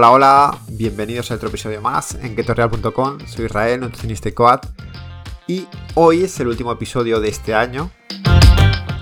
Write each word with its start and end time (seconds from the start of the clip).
Hola, 0.00 0.12
hola, 0.12 0.58
bienvenidos 0.70 1.30
a 1.30 1.34
otro 1.34 1.50
episodio 1.50 1.82
más 1.82 2.14
en 2.14 2.34
ketorreal.com. 2.34 3.18
Soy 3.26 3.44
Israel, 3.44 3.80
nutricionista 3.80 4.30
y 4.30 4.32
coat. 4.32 4.64
Y 5.46 5.66
hoy 5.94 6.22
es 6.22 6.40
el 6.40 6.48
último 6.48 6.72
episodio 6.72 7.20
de 7.20 7.28
este 7.28 7.52
año. 7.52 7.90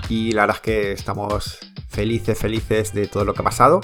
Y 0.09 0.33
la 0.33 0.41
verdad 0.41 0.57
es 0.57 0.61
que 0.61 0.91
estamos 0.91 1.59
felices, 1.87 2.37
felices 2.37 2.93
de 2.93 3.07
todo 3.07 3.23
lo 3.23 3.33
que 3.33 3.39
ha 3.39 3.45
pasado. 3.45 3.79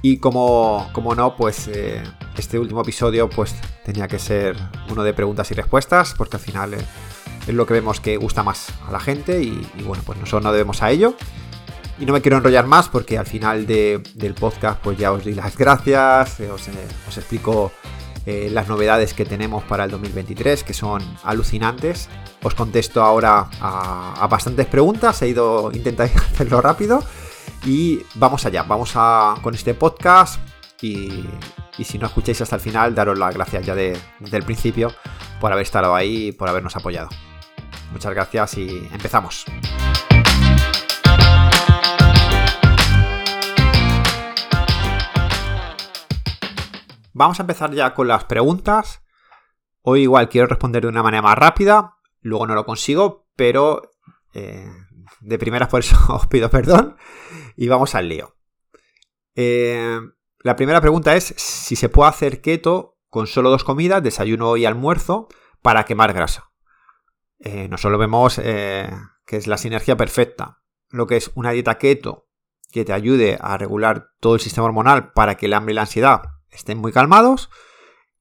Y 0.00 0.18
como, 0.18 0.88
como 0.92 1.16
no, 1.16 1.34
pues 1.34 1.66
eh, 1.66 2.00
este 2.38 2.60
último 2.60 2.82
episodio 2.82 3.28
pues 3.28 3.56
tenía 3.84 4.06
que 4.06 4.20
ser 4.20 4.56
uno 4.92 5.02
de 5.02 5.12
preguntas 5.12 5.50
y 5.50 5.54
respuestas, 5.54 6.14
porque 6.16 6.36
al 6.36 6.42
final 6.42 6.74
eh, 6.74 6.86
es 7.48 7.52
lo 7.52 7.66
que 7.66 7.74
vemos 7.74 7.98
que 7.98 8.16
gusta 8.16 8.44
más 8.44 8.68
a 8.86 8.92
la 8.92 9.00
gente 9.00 9.42
y, 9.42 9.68
y 9.76 9.82
bueno, 9.82 10.04
pues 10.06 10.20
nosotros 10.20 10.44
no 10.44 10.52
debemos 10.52 10.82
a 10.82 10.92
ello. 10.92 11.16
Y 11.98 12.06
no 12.06 12.12
me 12.12 12.20
quiero 12.20 12.38
enrollar 12.38 12.66
más 12.66 12.88
porque 12.88 13.18
al 13.18 13.26
final 13.26 13.66
del 13.66 14.34
podcast 14.34 14.80
pues 14.82 14.98
ya 14.98 15.12
os 15.12 15.24
di 15.24 15.34
las 15.34 15.56
gracias, 15.56 16.40
eh, 16.40 16.50
os, 16.50 16.66
eh, 16.68 16.72
os 17.08 17.16
explico 17.16 17.72
eh, 18.26 18.48
las 18.50 18.68
novedades 18.68 19.14
que 19.14 19.24
tenemos 19.24 19.62
para 19.64 19.84
el 19.84 19.90
2023 19.90 20.64
que 20.64 20.74
son 20.74 21.02
alucinantes. 21.22 22.08
Os 22.42 22.54
contesto 22.54 23.02
ahora 23.02 23.48
a, 23.60 24.26
bastantes 24.28 24.66
preguntas, 24.66 25.22
he 25.22 25.28
ido 25.28 25.70
intentando 25.72 26.14
hacerlo 26.32 26.60
rápido 26.60 27.02
y 27.64 28.00
vamos 28.14 28.44
allá, 28.44 28.64
vamos 28.64 28.92
a, 28.96 29.36
con 29.42 29.54
este 29.54 29.74
podcast 29.74 30.40
y, 30.80 31.24
y 31.78 31.84
si 31.84 31.98
no 31.98 32.06
escucháis 32.06 32.40
hasta 32.40 32.56
el 32.56 32.62
final, 32.62 32.94
daros 32.94 33.18
las 33.18 33.34
gracias 33.34 33.64
ya 33.64 33.74
de, 33.74 33.96
desde 34.18 34.36
el 34.36 34.42
principio 34.42 34.92
por 35.40 35.52
haber 35.52 35.62
estado 35.62 35.94
ahí 35.94 36.28
y 36.28 36.32
por 36.32 36.48
habernos 36.48 36.74
apoyado. 36.76 37.08
Muchas 37.92 38.12
gracias 38.12 38.58
y 38.58 38.88
empezamos. 38.92 39.44
Vamos 47.16 47.38
a 47.38 47.44
empezar 47.44 47.72
ya 47.72 47.94
con 47.94 48.08
las 48.08 48.24
preguntas. 48.24 49.04
Hoy 49.82 50.02
igual 50.02 50.28
quiero 50.28 50.48
responder 50.48 50.82
de 50.82 50.88
una 50.88 51.02
manera 51.04 51.22
más 51.22 51.38
rápida, 51.38 51.94
luego 52.20 52.48
no 52.48 52.56
lo 52.56 52.66
consigo, 52.66 53.28
pero 53.36 53.92
eh, 54.32 54.68
de 55.20 55.38
primeras 55.38 55.68
por 55.68 55.80
eso 55.80 55.96
os 56.12 56.26
pido 56.26 56.50
perdón 56.50 56.96
y 57.56 57.68
vamos 57.68 57.94
al 57.94 58.08
lío. 58.08 58.36
Eh, 59.36 60.00
la 60.40 60.56
primera 60.56 60.80
pregunta 60.80 61.14
es 61.14 61.34
si 61.36 61.76
se 61.76 61.88
puede 61.88 62.10
hacer 62.10 62.40
keto 62.40 62.98
con 63.08 63.28
solo 63.28 63.48
dos 63.48 63.62
comidas, 63.62 64.02
desayuno 64.02 64.56
y 64.56 64.64
almuerzo, 64.64 65.28
para 65.62 65.84
quemar 65.84 66.14
grasa. 66.14 66.50
Eh, 67.38 67.68
no 67.68 67.78
solo 67.78 67.96
vemos 67.96 68.40
que 68.40 69.36
es 69.36 69.46
la 69.46 69.56
sinergia 69.56 69.96
perfecta, 69.96 70.62
lo 70.90 71.06
que 71.06 71.16
es 71.16 71.30
una 71.36 71.52
dieta 71.52 71.78
keto 71.78 72.26
que 72.72 72.84
te 72.84 72.92
ayude 72.92 73.38
a 73.40 73.56
regular 73.56 74.08
todo 74.18 74.34
el 74.34 74.40
sistema 74.40 74.66
hormonal 74.66 75.12
para 75.12 75.36
que 75.36 75.46
el 75.46 75.52
hambre 75.52 75.72
y 75.72 75.74
la 75.76 75.82
ansiedad 75.82 76.33
estén 76.54 76.78
muy 76.78 76.92
calmados. 76.92 77.50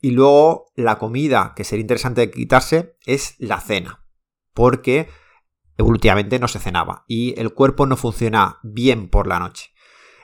Y 0.01 0.11
luego 0.11 0.65
la 0.75 0.97
comida 0.97 1.53
que 1.55 1.63
sería 1.63 1.81
interesante 1.81 2.29
quitarse 2.29 2.97
es 3.05 3.35
la 3.39 3.61
cena, 3.61 4.05
porque 4.53 5.07
evolutivamente 5.77 6.39
no 6.39 6.47
se 6.47 6.59
cenaba 6.59 7.05
y 7.07 7.39
el 7.39 7.53
cuerpo 7.53 7.85
no 7.85 7.97
funciona 7.97 8.59
bien 8.63 9.09
por 9.09 9.27
la 9.27 9.39
noche. 9.39 9.71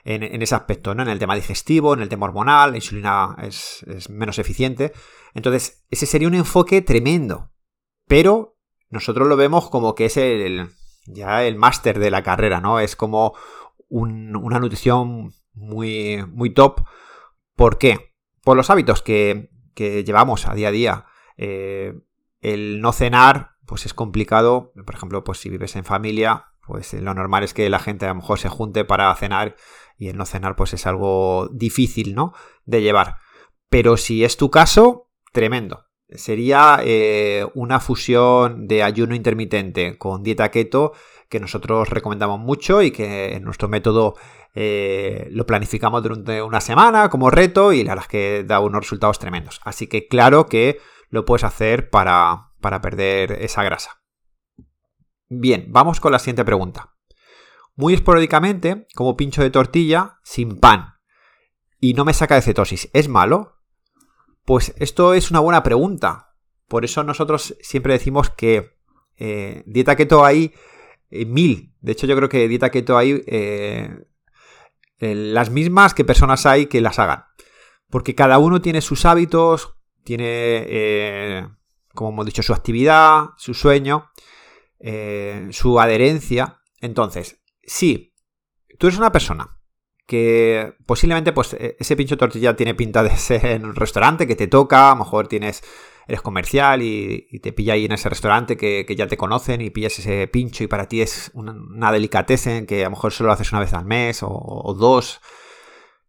En, 0.02 0.42
ese 0.42 0.54
aspecto, 0.54 0.94
¿no? 0.94 1.02
En 1.02 1.08
el 1.08 1.18
tema 1.18 1.34
digestivo, 1.34 1.92
en 1.92 2.00
el 2.00 2.08
tema 2.08 2.26
hormonal, 2.26 2.70
la 2.70 2.76
insulina 2.78 3.36
es, 3.42 3.84
menos 4.08 4.38
eficiente. 4.38 4.92
Entonces, 5.34 5.84
ese 5.90 6.06
sería 6.06 6.26
un 6.26 6.34
enfoque 6.34 6.80
tremendo. 6.80 7.50
Pero 8.06 8.56
nosotros 8.88 9.28
lo 9.28 9.36
vemos 9.36 9.68
como 9.68 9.94
que 9.94 10.06
es 10.06 10.16
el, 10.16 10.70
ya 11.06 11.44
el 11.44 11.56
máster 11.56 11.98
de 11.98 12.10
la 12.10 12.22
carrera, 12.22 12.60
¿no? 12.60 12.80
Es 12.80 12.96
como 12.96 13.34
una 13.88 14.58
nutrición 14.58 15.34
muy, 15.52 16.24
muy 16.28 16.54
top 16.54 16.80
¿Por 17.60 17.76
qué? 17.76 18.14
Por 18.42 18.56
los 18.56 18.70
hábitos 18.70 19.02
que, 19.02 19.50
llevamos 19.76 20.48
a 20.48 20.54
día 20.54 20.68
a 20.68 20.70
día. 20.70 21.04
Eh, 21.36 21.92
el 22.40 22.80
no 22.80 22.90
cenar, 22.94 23.50
pues 23.66 23.84
es 23.84 23.92
complicado. 23.92 24.72
Por 24.86 24.94
ejemplo, 24.94 25.24
pues 25.24 25.40
si 25.40 25.50
vives 25.50 25.76
en 25.76 25.84
familia, 25.84 26.54
pues 26.66 26.94
lo 26.94 27.12
normal 27.12 27.44
es 27.44 27.52
que 27.52 27.68
la 27.68 27.78
gente 27.78 28.06
a 28.06 28.08
lo 28.08 28.14
mejor 28.14 28.38
se 28.38 28.48
junte 28.48 28.86
para 28.86 29.14
cenar 29.14 29.56
y 29.98 30.08
el 30.08 30.16
no 30.16 30.24
cenar 30.24 30.56
pues 30.56 30.72
es 30.72 30.86
algo 30.86 31.50
difícil, 31.52 32.14
¿no? 32.14 32.32
De 32.64 32.80
llevar. 32.80 33.16
Pero 33.68 33.98
si 33.98 34.24
es 34.24 34.38
tu 34.38 34.50
caso, 34.50 35.10
tremendo. 35.30 35.84
Sería 36.14 36.80
eh, 36.82 37.46
una 37.54 37.80
fusión 37.80 38.66
de 38.66 38.82
ayuno 38.82 39.14
intermitente 39.14 39.96
con 39.98 40.22
dieta 40.22 40.50
keto 40.50 40.92
que 41.28 41.40
nosotros 41.40 41.88
recomendamos 41.88 42.40
mucho 42.40 42.82
y 42.82 42.90
que 42.90 43.34
en 43.34 43.44
nuestro 43.44 43.68
método 43.68 44.16
eh, 44.54 45.28
lo 45.30 45.46
planificamos 45.46 46.02
durante 46.02 46.42
una 46.42 46.60
semana 46.60 47.08
como 47.08 47.30
reto 47.30 47.72
y 47.72 47.84
la 47.84 47.92
verdad 47.92 48.06
es 48.06 48.10
que 48.10 48.44
da 48.44 48.60
unos 48.60 48.82
resultados 48.82 49.18
tremendos. 49.18 49.60
Así 49.64 49.86
que 49.86 50.08
claro 50.08 50.46
que 50.46 50.80
lo 51.08 51.24
puedes 51.24 51.44
hacer 51.44 51.90
para, 51.90 52.50
para 52.60 52.80
perder 52.80 53.32
esa 53.40 53.62
grasa. 53.62 54.02
Bien, 55.28 55.66
vamos 55.68 56.00
con 56.00 56.10
la 56.10 56.18
siguiente 56.18 56.44
pregunta. 56.44 56.94
Muy 57.76 57.94
esporádicamente, 57.94 58.88
como 58.96 59.16
pincho 59.16 59.42
de 59.42 59.50
tortilla 59.50 60.18
sin 60.24 60.58
pan 60.58 60.94
y 61.78 61.94
no 61.94 62.04
me 62.04 62.12
saca 62.12 62.34
de 62.34 62.42
cetosis, 62.42 62.90
¿es 62.92 63.08
malo? 63.08 63.59
Pues 64.44 64.74
esto 64.78 65.14
es 65.14 65.30
una 65.30 65.40
buena 65.40 65.62
pregunta. 65.62 66.34
Por 66.66 66.84
eso 66.84 67.02
nosotros 67.04 67.56
siempre 67.60 67.94
decimos 67.94 68.30
que 68.30 68.76
eh, 69.16 69.62
dieta 69.66 69.96
keto 69.96 70.24
hay 70.24 70.54
eh, 71.10 71.26
mil. 71.26 71.74
De 71.80 71.92
hecho, 71.92 72.06
yo 72.06 72.16
creo 72.16 72.28
que 72.28 72.48
dieta 72.48 72.70
keto 72.70 72.96
hay 72.96 73.22
eh, 73.26 74.06
las 74.98 75.50
mismas 75.50 75.94
que 75.94 76.04
personas 76.04 76.46
hay 76.46 76.66
que 76.66 76.80
las 76.80 76.98
hagan. 76.98 77.24
Porque 77.88 78.14
cada 78.14 78.38
uno 78.38 78.60
tiene 78.60 78.80
sus 78.80 79.04
hábitos, 79.04 79.74
tiene, 80.04 81.48
como 81.92 82.10
hemos 82.10 82.26
dicho, 82.26 82.42
su 82.42 82.52
actividad, 82.52 83.30
su 83.36 83.52
sueño, 83.52 84.10
su 85.50 85.80
adherencia. 85.80 86.60
Entonces, 86.80 87.42
si 87.64 88.14
tú 88.78 88.86
eres 88.86 88.98
una 88.98 89.10
persona 89.10 89.59
que 90.10 90.74
posiblemente 90.86 91.32
pues 91.32 91.54
e, 91.54 91.76
ese 91.78 91.94
pincho 91.94 92.16
tortilla 92.16 92.56
tiene 92.56 92.74
pinta 92.74 93.04
de 93.04 93.16
ser 93.16 93.46
en 93.46 93.64
un 93.64 93.76
restaurante 93.76 94.26
que 94.26 94.34
te 94.34 94.48
toca, 94.48 94.90
a 94.90 94.94
lo 94.94 95.04
mejor 95.04 95.28
tienes 95.28 95.62
eres 96.08 96.20
comercial 96.20 96.82
y, 96.82 97.38
te 97.40 97.52
pilla 97.52 97.74
ahí 97.74 97.84
en 97.84 97.92
ese 97.92 98.08
restaurante 98.08 98.56
que, 98.56 98.84
ya 98.96 99.06
te 99.06 99.16
conocen 99.16 99.60
y 99.60 99.70
pillas 99.70 99.96
ese 100.00 100.26
pincho 100.26 100.64
y 100.64 100.66
para 100.66 100.88
ti 100.88 101.00
es 101.00 101.30
una, 101.34 101.52
una 101.52 101.92
delicatessen 101.92 102.66
que 102.66 102.80
a 102.80 102.86
lo 102.86 102.90
mejor 102.90 103.12
solo 103.12 103.28
lo 103.28 103.34
haces 103.34 103.52
una 103.52 103.60
vez 103.60 103.72
al 103.72 103.84
mes 103.84 104.24
o, 104.24 104.74
dos 104.76 105.20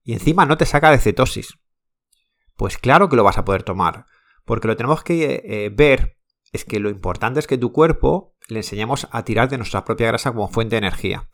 y 0.03 0.13
encima 0.13 0.47
no 0.47 0.57
te 0.57 0.65
saca 0.65 0.89
de 0.89 0.97
cetosis. 0.97 1.59
Pues 2.55 2.79
claro 2.79 3.07
que 3.07 3.15
lo 3.15 3.23
vas 3.23 3.37
a 3.37 3.45
poder 3.45 3.61
tomar, 3.61 4.05
porque 4.45 4.67
lo 4.67 4.75
tenemos 4.75 5.03
que 5.03 5.43
eh, 5.45 5.69
ver 5.69 6.17
es 6.51 6.65
que 6.65 6.79
lo 6.79 6.89
importante 6.89 7.39
es 7.39 7.45
que 7.45 7.59
tu 7.59 7.71
cuerpo 7.71 8.35
le 8.47 8.59
enseñemos 8.61 9.07
a 9.11 9.23
tirar 9.23 9.49
de 9.49 9.57
nuestra 9.57 9.85
propia 9.85 10.07
grasa 10.07 10.31
como 10.31 10.47
fuente 10.47 10.73
de 10.73 10.79
energía 10.79 11.29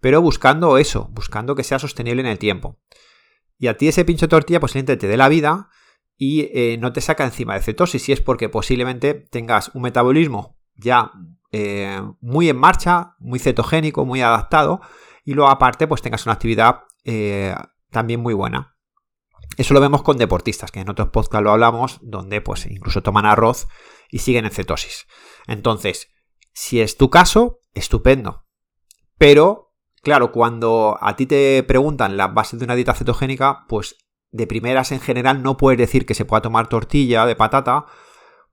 pero 0.00 0.22
buscando 0.22 0.78
eso, 0.78 1.08
buscando 1.12 1.54
que 1.54 1.64
sea 1.64 1.78
sostenible 1.78 2.22
en 2.22 2.28
el 2.28 2.38
tiempo. 2.38 2.78
Y 3.58 3.68
a 3.68 3.76
ti 3.76 3.88
ese 3.88 4.04
pincho 4.04 4.26
de 4.26 4.30
tortilla 4.30 4.60
posiblemente 4.60 4.96
te 4.96 5.06
dé 5.06 5.16
la 5.16 5.28
vida 5.28 5.68
y 6.16 6.50
eh, 6.52 6.76
no 6.78 6.92
te 6.92 7.00
saca 7.00 7.24
encima 7.24 7.54
de 7.54 7.62
cetosis, 7.62 8.02
si 8.02 8.12
es 8.12 8.20
porque 8.20 8.48
posiblemente 8.48 9.14
tengas 9.14 9.70
un 9.74 9.82
metabolismo 9.82 10.58
ya 10.74 11.12
eh, 11.52 12.00
muy 12.20 12.48
en 12.48 12.56
marcha, 12.56 13.16
muy 13.18 13.38
cetogénico, 13.38 14.04
muy 14.04 14.22
adaptado, 14.22 14.80
y 15.24 15.34
luego 15.34 15.50
aparte 15.50 15.86
pues 15.86 16.02
tengas 16.02 16.24
una 16.26 16.34
actividad 16.34 16.82
eh, 17.04 17.54
también 17.90 18.20
muy 18.20 18.34
buena. 18.34 18.76
Eso 19.56 19.74
lo 19.74 19.80
vemos 19.80 20.02
con 20.02 20.16
deportistas, 20.16 20.70
que 20.70 20.80
en 20.80 20.88
otros 20.88 21.08
podcasts 21.08 21.42
lo 21.42 21.50
hablamos, 21.50 21.98
donde 22.02 22.40
pues 22.40 22.66
incluso 22.66 23.02
toman 23.02 23.26
arroz 23.26 23.68
y 24.10 24.20
siguen 24.20 24.44
en 24.44 24.52
cetosis. 24.52 25.06
Entonces, 25.46 26.08
si 26.52 26.80
es 26.80 26.96
tu 26.96 27.10
caso, 27.10 27.60
estupendo. 27.74 28.46
Pero 29.18 29.69
Claro, 30.02 30.32
cuando 30.32 30.96
a 31.00 31.14
ti 31.16 31.26
te 31.26 31.62
preguntan 31.62 32.16
las 32.16 32.32
bases 32.32 32.58
de 32.58 32.64
una 32.64 32.74
dieta 32.74 32.94
cetogénica, 32.94 33.66
pues 33.68 33.96
de 34.30 34.46
primeras 34.46 34.92
en 34.92 35.00
general 35.00 35.42
no 35.42 35.56
puedes 35.56 35.78
decir 35.78 36.06
que 36.06 36.14
se 36.14 36.24
pueda 36.24 36.40
tomar 36.40 36.68
tortilla 36.68 37.26
de 37.26 37.36
patata 37.36 37.86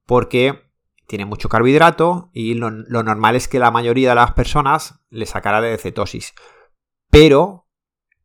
porque 0.05 0.67
tiene 1.07 1.25
mucho 1.25 1.47
carbohidrato 1.47 2.29
y 2.33 2.55
lo, 2.55 2.69
normal 2.69 3.35
es 3.35 3.47
que 3.47 3.59
la 3.59 3.71
mayoría 3.71 4.09
de 4.09 4.15
las 4.15 4.33
personas 4.33 4.99
le 5.09 5.25
sacara 5.25 5.61
de 5.61 5.77
cetosis. 5.77 6.33
Pero, 7.09 7.67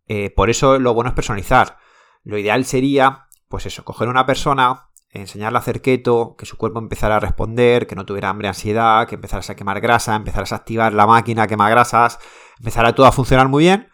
eh, 0.06 0.30
por 0.30 0.50
eso 0.50 0.78
lo 0.80 0.92
bueno 0.92 1.10
es 1.10 1.14
personalizar. 1.14 1.78
Lo 2.24 2.38
ideal 2.38 2.64
sería, 2.64 3.28
pues 3.48 3.66
eso, 3.66 3.84
coger 3.84 4.08
una 4.08 4.26
persona, 4.26 4.90
enseñarle 5.12 5.58
a 5.58 5.60
hacer 5.60 5.82
que 5.82 6.02
su 6.42 6.56
cuerpo 6.56 6.78
empezara 6.78 7.16
a 7.16 7.20
responder, 7.20 7.86
que 7.86 7.94
no 7.94 8.06
tuviera 8.06 8.30
hambre, 8.30 8.48
ansiedad, 8.48 9.06
que 9.06 9.14
empezaras 9.14 9.48
a 9.50 9.56
quemar 9.56 9.80
grasa, 9.80 10.16
empezaras 10.16 10.52
a 10.52 10.56
activar 10.56 10.94
la 10.94 11.06
máquina, 11.06 11.46
quema 11.46 11.68
grasas, 11.68 12.18
empezara 12.58 12.94
todo 12.94 13.06
a 13.06 13.12
funcionar 13.12 13.48
muy 13.48 13.64
bien, 13.64 13.88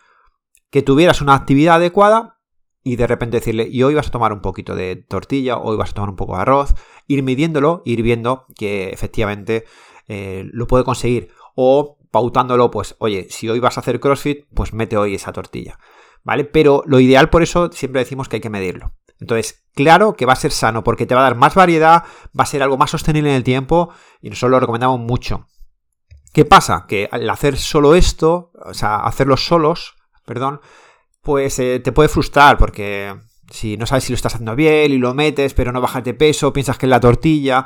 que 0.71 0.83
tuvieras 0.83 1.21
una 1.21 1.35
actividad 1.35 1.77
adecuada 1.77 2.39
y 2.85 2.97
de 2.97 3.07
repente 3.07 3.39
decirle, 3.39 3.69
y 3.71 3.83
hoy 3.83 3.95
vas 3.95 4.09
a 4.09 4.11
tomar 4.11 4.33
un 4.33 4.41
poquito 4.41 4.75
de 4.75 4.97
tortilla, 4.97 5.59
hoy 5.59 5.77
vas 5.77 5.91
a 5.91 5.95
tomar 5.95 6.11
un 6.11 6.17
poco 6.17 6.37
de 6.37 6.43
arroz, 6.43 6.75
ir 7.07 7.23
midiéndolo, 7.23 7.83
ir 7.85 8.03
viendo 8.03 8.47
que 8.57 8.91
efectivamente 8.91 9.65
eh, 10.07 10.45
lo 10.53 10.67
puede 10.67 10.85
conseguir. 10.85 11.31
O 11.55 11.99
pautándolo, 12.11 12.71
pues, 12.71 12.95
oye, 12.99 13.27
si 13.29 13.49
hoy 13.49 13.59
vas 13.59 13.77
a 13.77 13.81
hacer 13.81 14.01
CrossFit, 14.01 14.47
pues 14.55 14.73
mete 14.73 14.97
hoy 14.97 15.15
esa 15.15 15.33
tortilla. 15.33 15.79
¿vale? 16.25 16.45
Pero 16.45 16.83
lo 16.87 17.01
ideal 17.01 17.31
por 17.31 17.43
eso 17.43 17.71
siempre 17.73 18.01
decimos 18.01 18.29
que 18.29 18.37
hay 18.37 18.43
que 18.43 18.51
medirlo. 18.51 18.93
Entonces, 19.21 19.67
claro 19.79 20.15
que 20.15 20.27
va 20.27 20.33
a 20.33 20.37
ser 20.37 20.51
sano 20.51 20.83
porque 20.83 21.07
te 21.07 21.15
va 21.15 21.21
a 21.21 21.23
dar 21.23 21.37
más 21.37 21.55
variedad, 21.55 22.03
va 22.37 22.43
a 22.43 22.47
ser 22.47 22.65
algo 22.65 22.77
más 22.77 22.91
sostenible 22.91 23.31
en 23.31 23.37
el 23.37 23.45
tiempo 23.45 23.91
y 24.21 24.29
nosotros 24.29 24.51
lo 24.51 24.59
recomendamos 24.59 24.99
mucho. 24.99 25.47
¿Qué 26.33 26.45
pasa? 26.45 26.85
Que 26.89 27.09
al 27.13 27.31
hacer 27.31 27.57
solo 27.57 27.95
esto, 27.95 28.51
o 28.67 28.75
sea, 28.75 28.97
hacerlo 28.97 29.37
solos, 29.37 29.95
perdón, 30.27 30.61
pues 31.23 31.61
eh, 31.61 31.79
te 31.79 31.93
puede 31.93 32.09
frustrar 32.09 32.59
porque 32.59 33.15
si 33.53 33.77
no 33.77 33.87
sabes 33.87 34.03
si 34.03 34.13
lo 34.13 34.17
estás 34.17 34.35
haciendo 34.35 34.57
bien 34.57 34.91
y 34.91 34.99
lo 34.99 35.15
metes, 35.15 35.55
pero 35.55 35.71
no 35.71 35.81
bajas 35.81 36.03
de 36.03 36.15
peso, 36.15 36.53
piensas 36.53 36.77
que 36.77 36.87
es 36.87 36.91
la 36.91 36.99
tortilla. 36.99 37.65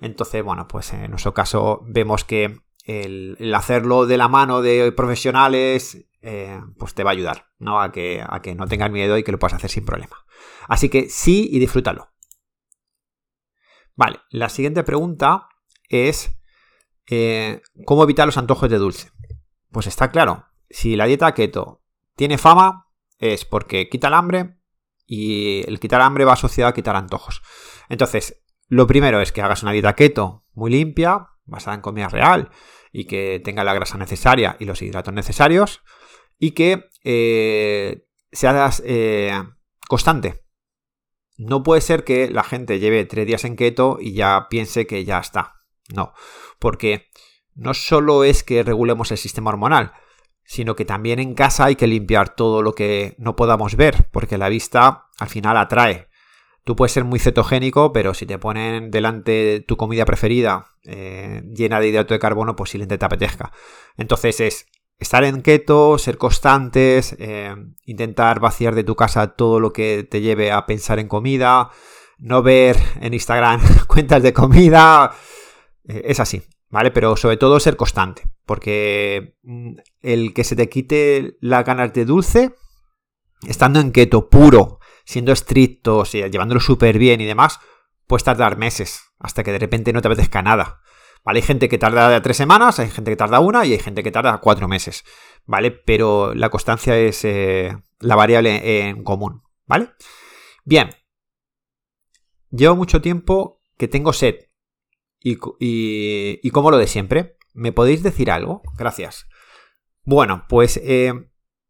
Entonces, 0.00 0.42
bueno, 0.42 0.66
pues 0.66 0.94
en 0.94 1.10
nuestro 1.10 1.34
caso 1.34 1.82
vemos 1.84 2.24
que 2.24 2.56
el, 2.86 3.54
hacerlo 3.54 4.06
de 4.06 4.16
la 4.16 4.28
mano 4.28 4.62
de 4.62 4.92
profesionales, 4.92 6.06
eh, 6.22 6.60
pues 6.78 6.94
te 6.94 7.04
va 7.04 7.10
a 7.10 7.12
ayudar, 7.12 7.46
¿no? 7.58 7.80
A 7.80 7.92
que, 7.92 8.24
a 8.26 8.42
que 8.42 8.54
no 8.54 8.66
tengas 8.66 8.90
miedo 8.90 9.16
y 9.18 9.22
que 9.22 9.32
lo 9.32 9.38
puedas 9.38 9.54
hacer 9.54 9.70
sin 9.70 9.84
problema. 9.84 10.16
Así 10.68 10.88
que 10.88 11.08
sí 11.08 11.48
y 11.50 11.58
disfrútalo. 11.58 12.12
Vale, 13.96 14.20
la 14.30 14.48
siguiente 14.48 14.82
pregunta 14.82 15.48
es 15.88 16.40
eh, 17.12 17.60
¿cómo 17.84 18.04
evitar 18.04 18.26
los 18.26 18.38
antojos 18.38 18.70
de 18.70 18.78
dulce? 18.78 19.10
Pues 19.72 19.88
está 19.88 20.10
claro, 20.10 20.46
si 20.68 20.94
la 20.94 21.06
dieta 21.06 21.34
keto 21.34 21.82
tiene 22.14 22.38
fama 22.38 22.86
es 23.18 23.44
porque 23.44 23.88
quita 23.88 24.08
el 24.08 24.14
hambre 24.14 24.56
y 25.06 25.68
el 25.68 25.80
quitar 25.80 26.00
hambre 26.02 26.24
va 26.24 26.34
asociado 26.34 26.68
a 26.68 26.74
quitar 26.74 26.94
antojos. 26.94 27.42
Entonces, 27.88 28.44
lo 28.68 28.86
primero 28.86 29.20
es 29.20 29.32
que 29.32 29.42
hagas 29.42 29.64
una 29.64 29.72
dieta 29.72 29.94
keto 29.94 30.44
muy 30.52 30.70
limpia, 30.70 31.26
basada 31.44 31.74
en 31.74 31.80
comida 31.80 32.08
real 32.08 32.50
y 32.92 33.06
que 33.06 33.40
tenga 33.44 33.64
la 33.64 33.74
grasa 33.74 33.98
necesaria 33.98 34.56
y 34.60 34.64
los 34.64 34.80
hidratos 34.80 35.12
necesarios 35.12 35.82
y 36.40 36.52
que 36.52 36.88
eh, 37.04 38.06
seas 38.32 38.82
eh, 38.84 39.32
constante. 39.86 40.42
No 41.36 41.62
puede 41.62 41.80
ser 41.80 42.02
que 42.02 42.28
la 42.28 42.42
gente 42.42 42.80
lleve 42.80 43.04
tres 43.04 43.26
días 43.26 43.44
en 43.44 43.56
keto 43.56 43.98
y 44.00 44.14
ya 44.14 44.48
piense 44.50 44.86
que 44.86 45.04
ya 45.04 45.18
está. 45.20 45.54
No, 45.94 46.12
porque 46.58 47.08
no 47.54 47.74
solo 47.74 48.24
es 48.24 48.42
que 48.42 48.62
regulemos 48.62 49.10
el 49.10 49.18
sistema 49.18 49.50
hormonal, 49.50 49.92
sino 50.44 50.76
que 50.76 50.84
también 50.84 51.18
en 51.18 51.34
casa 51.34 51.66
hay 51.66 51.76
que 51.76 51.86
limpiar 51.86 52.34
todo 52.34 52.62
lo 52.62 52.74
que 52.74 53.14
no 53.18 53.36
podamos 53.36 53.76
ver, 53.76 54.08
porque 54.10 54.38
la 54.38 54.48
vista 54.48 55.08
al 55.18 55.28
final 55.28 55.56
atrae. 55.56 56.08
Tú 56.64 56.76
puedes 56.76 56.92
ser 56.92 57.04
muy 57.04 57.18
cetogénico, 57.18 57.92
pero 57.92 58.14
si 58.14 58.26
te 58.26 58.38
ponen 58.38 58.90
delante 58.90 59.64
tu 59.66 59.76
comida 59.76 60.04
preferida 60.04 60.66
eh, 60.84 61.42
llena 61.54 61.80
de 61.80 61.88
hidrato 61.88 62.14
de 62.14 62.20
carbono, 62.20 62.56
posiblemente 62.56 62.98
te 62.98 63.04
apetezca. 63.04 63.52
Entonces 63.96 64.40
es 64.40 64.66
estar 65.00 65.24
en 65.24 65.42
keto, 65.42 65.98
ser 65.98 66.18
constantes, 66.18 67.16
eh, 67.18 67.56
intentar 67.86 68.38
vaciar 68.38 68.74
de 68.74 68.84
tu 68.84 68.94
casa 68.94 69.28
todo 69.28 69.58
lo 69.58 69.72
que 69.72 70.06
te 70.08 70.20
lleve 70.20 70.52
a 70.52 70.66
pensar 70.66 70.98
en 70.98 71.08
comida, 71.08 71.70
no 72.18 72.42
ver 72.42 72.76
en 73.00 73.14
Instagram 73.14 73.60
cuentas 73.88 74.22
de 74.22 74.32
comida, 74.32 75.12
eh, 75.88 76.02
es 76.04 76.20
así, 76.20 76.42
¿vale? 76.68 76.90
Pero 76.90 77.16
sobre 77.16 77.38
todo 77.38 77.58
ser 77.58 77.76
constante, 77.76 78.28
porque 78.44 79.36
mm, 79.42 79.76
el 80.02 80.34
que 80.34 80.44
se 80.44 80.54
te 80.54 80.68
quite 80.68 81.38
la 81.40 81.62
ganas 81.62 81.94
de 81.94 82.04
dulce, 82.04 82.54
estando 83.48 83.80
en 83.80 83.92
keto 83.92 84.28
puro, 84.28 84.80
siendo 85.04 85.32
estricto, 85.32 86.04
llevándolo 86.04 86.60
súper 86.60 86.98
bien 86.98 87.22
y 87.22 87.26
demás, 87.26 87.58
puedes 88.06 88.24
tardar 88.24 88.58
meses 88.58 89.00
hasta 89.18 89.42
que 89.42 89.52
de 89.52 89.58
repente 89.58 89.92
no 89.94 90.02
te 90.02 90.08
apetezca 90.08 90.42
nada. 90.42 90.80
¿Vale? 91.24 91.38
Hay 91.40 91.42
gente 91.42 91.68
que 91.68 91.78
tarda 91.78 92.20
tres 92.22 92.36
semanas, 92.36 92.78
hay 92.78 92.90
gente 92.90 93.10
que 93.10 93.16
tarda 93.16 93.40
una 93.40 93.64
y 93.66 93.72
hay 93.72 93.78
gente 93.78 94.02
que 94.02 94.10
tarda 94.10 94.38
cuatro 94.38 94.68
meses. 94.68 95.04
¿Vale? 95.44 95.70
Pero 95.70 96.34
la 96.34 96.48
constancia 96.48 96.96
es 96.96 97.24
eh, 97.24 97.76
la 97.98 98.16
variable 98.16 98.88
en 98.88 99.04
común. 99.04 99.42
¿Vale? 99.66 99.90
Bien. 100.64 100.90
Llevo 102.50 102.76
mucho 102.76 103.00
tiempo 103.00 103.62
que 103.76 103.88
tengo 103.88 104.12
sed. 104.12 104.36
Y, 105.22 105.38
y, 105.58 106.50
como 106.50 106.70
lo 106.70 106.78
de 106.78 106.86
siempre. 106.86 107.36
¿Me 107.52 107.72
podéis 107.72 108.02
decir 108.02 108.30
algo? 108.30 108.62
Gracias. 108.78 109.26
Bueno, 110.04 110.46
pues 110.48 110.78
eh, 110.82 111.12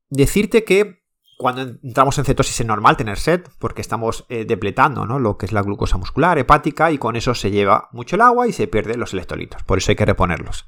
decirte 0.08 0.62
que 0.64 1.00
cuando 1.41 1.63
entramos 1.63 2.19
en 2.19 2.27
cetosis 2.27 2.61
es 2.61 2.67
normal 2.67 2.99
tener 2.99 3.19
sed, 3.19 3.41
porque 3.59 3.81
estamos 3.81 4.27
eh, 4.29 4.45
depletando 4.45 5.07
¿no? 5.07 5.19
lo 5.19 5.39
que 5.39 5.47
es 5.47 5.53
la 5.53 5.63
glucosa 5.63 5.97
muscular, 5.97 6.37
hepática, 6.37 6.93
y 6.93 6.99
con 6.99 7.17
eso 7.17 7.35
se 7.35 7.51
lleva 7.51 7.89
mucho 7.93 8.17
el 8.17 8.21
agua 8.21 8.47
y 8.47 8.53
se 8.53 8.67
pierden 8.67 9.01
los 9.01 9.15
electrolitos. 9.15 9.63
Por 9.63 9.79
eso 9.79 9.91
hay 9.91 9.97
que 9.97 10.05
reponerlos. 10.05 10.67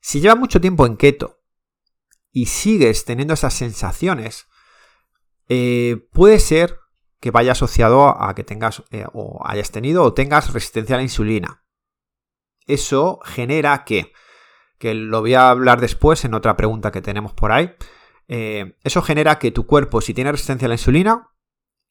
Si 0.00 0.20
llevas 0.20 0.38
mucho 0.38 0.60
tiempo 0.60 0.84
en 0.84 0.98
keto 0.98 1.38
y 2.30 2.46
sigues 2.46 3.06
teniendo 3.06 3.32
esas 3.32 3.54
sensaciones, 3.54 4.46
eh, 5.48 6.06
puede 6.12 6.38
ser 6.38 6.78
que 7.18 7.30
vaya 7.30 7.52
asociado 7.52 8.22
a 8.22 8.34
que 8.34 8.44
tengas 8.44 8.82
eh, 8.90 9.06
o 9.14 9.40
hayas 9.46 9.70
tenido 9.70 10.02
o 10.02 10.12
tengas 10.12 10.52
resistencia 10.52 10.96
a 10.96 10.98
la 10.98 11.04
insulina. 11.04 11.64
Eso 12.66 13.20
genera 13.24 13.84
que, 13.84 14.12
que 14.76 14.92
lo 14.92 15.22
voy 15.22 15.32
a 15.32 15.48
hablar 15.48 15.80
después 15.80 16.26
en 16.26 16.34
otra 16.34 16.58
pregunta 16.58 16.92
que 16.92 17.00
tenemos 17.00 17.32
por 17.32 17.52
ahí, 17.52 17.74
eh, 18.28 18.76
eso 18.82 19.02
genera 19.02 19.38
que 19.38 19.50
tu 19.50 19.66
cuerpo, 19.66 20.00
si 20.00 20.14
tiene 20.14 20.32
resistencia 20.32 20.66
a 20.66 20.68
la 20.68 20.74
insulina, 20.74 21.30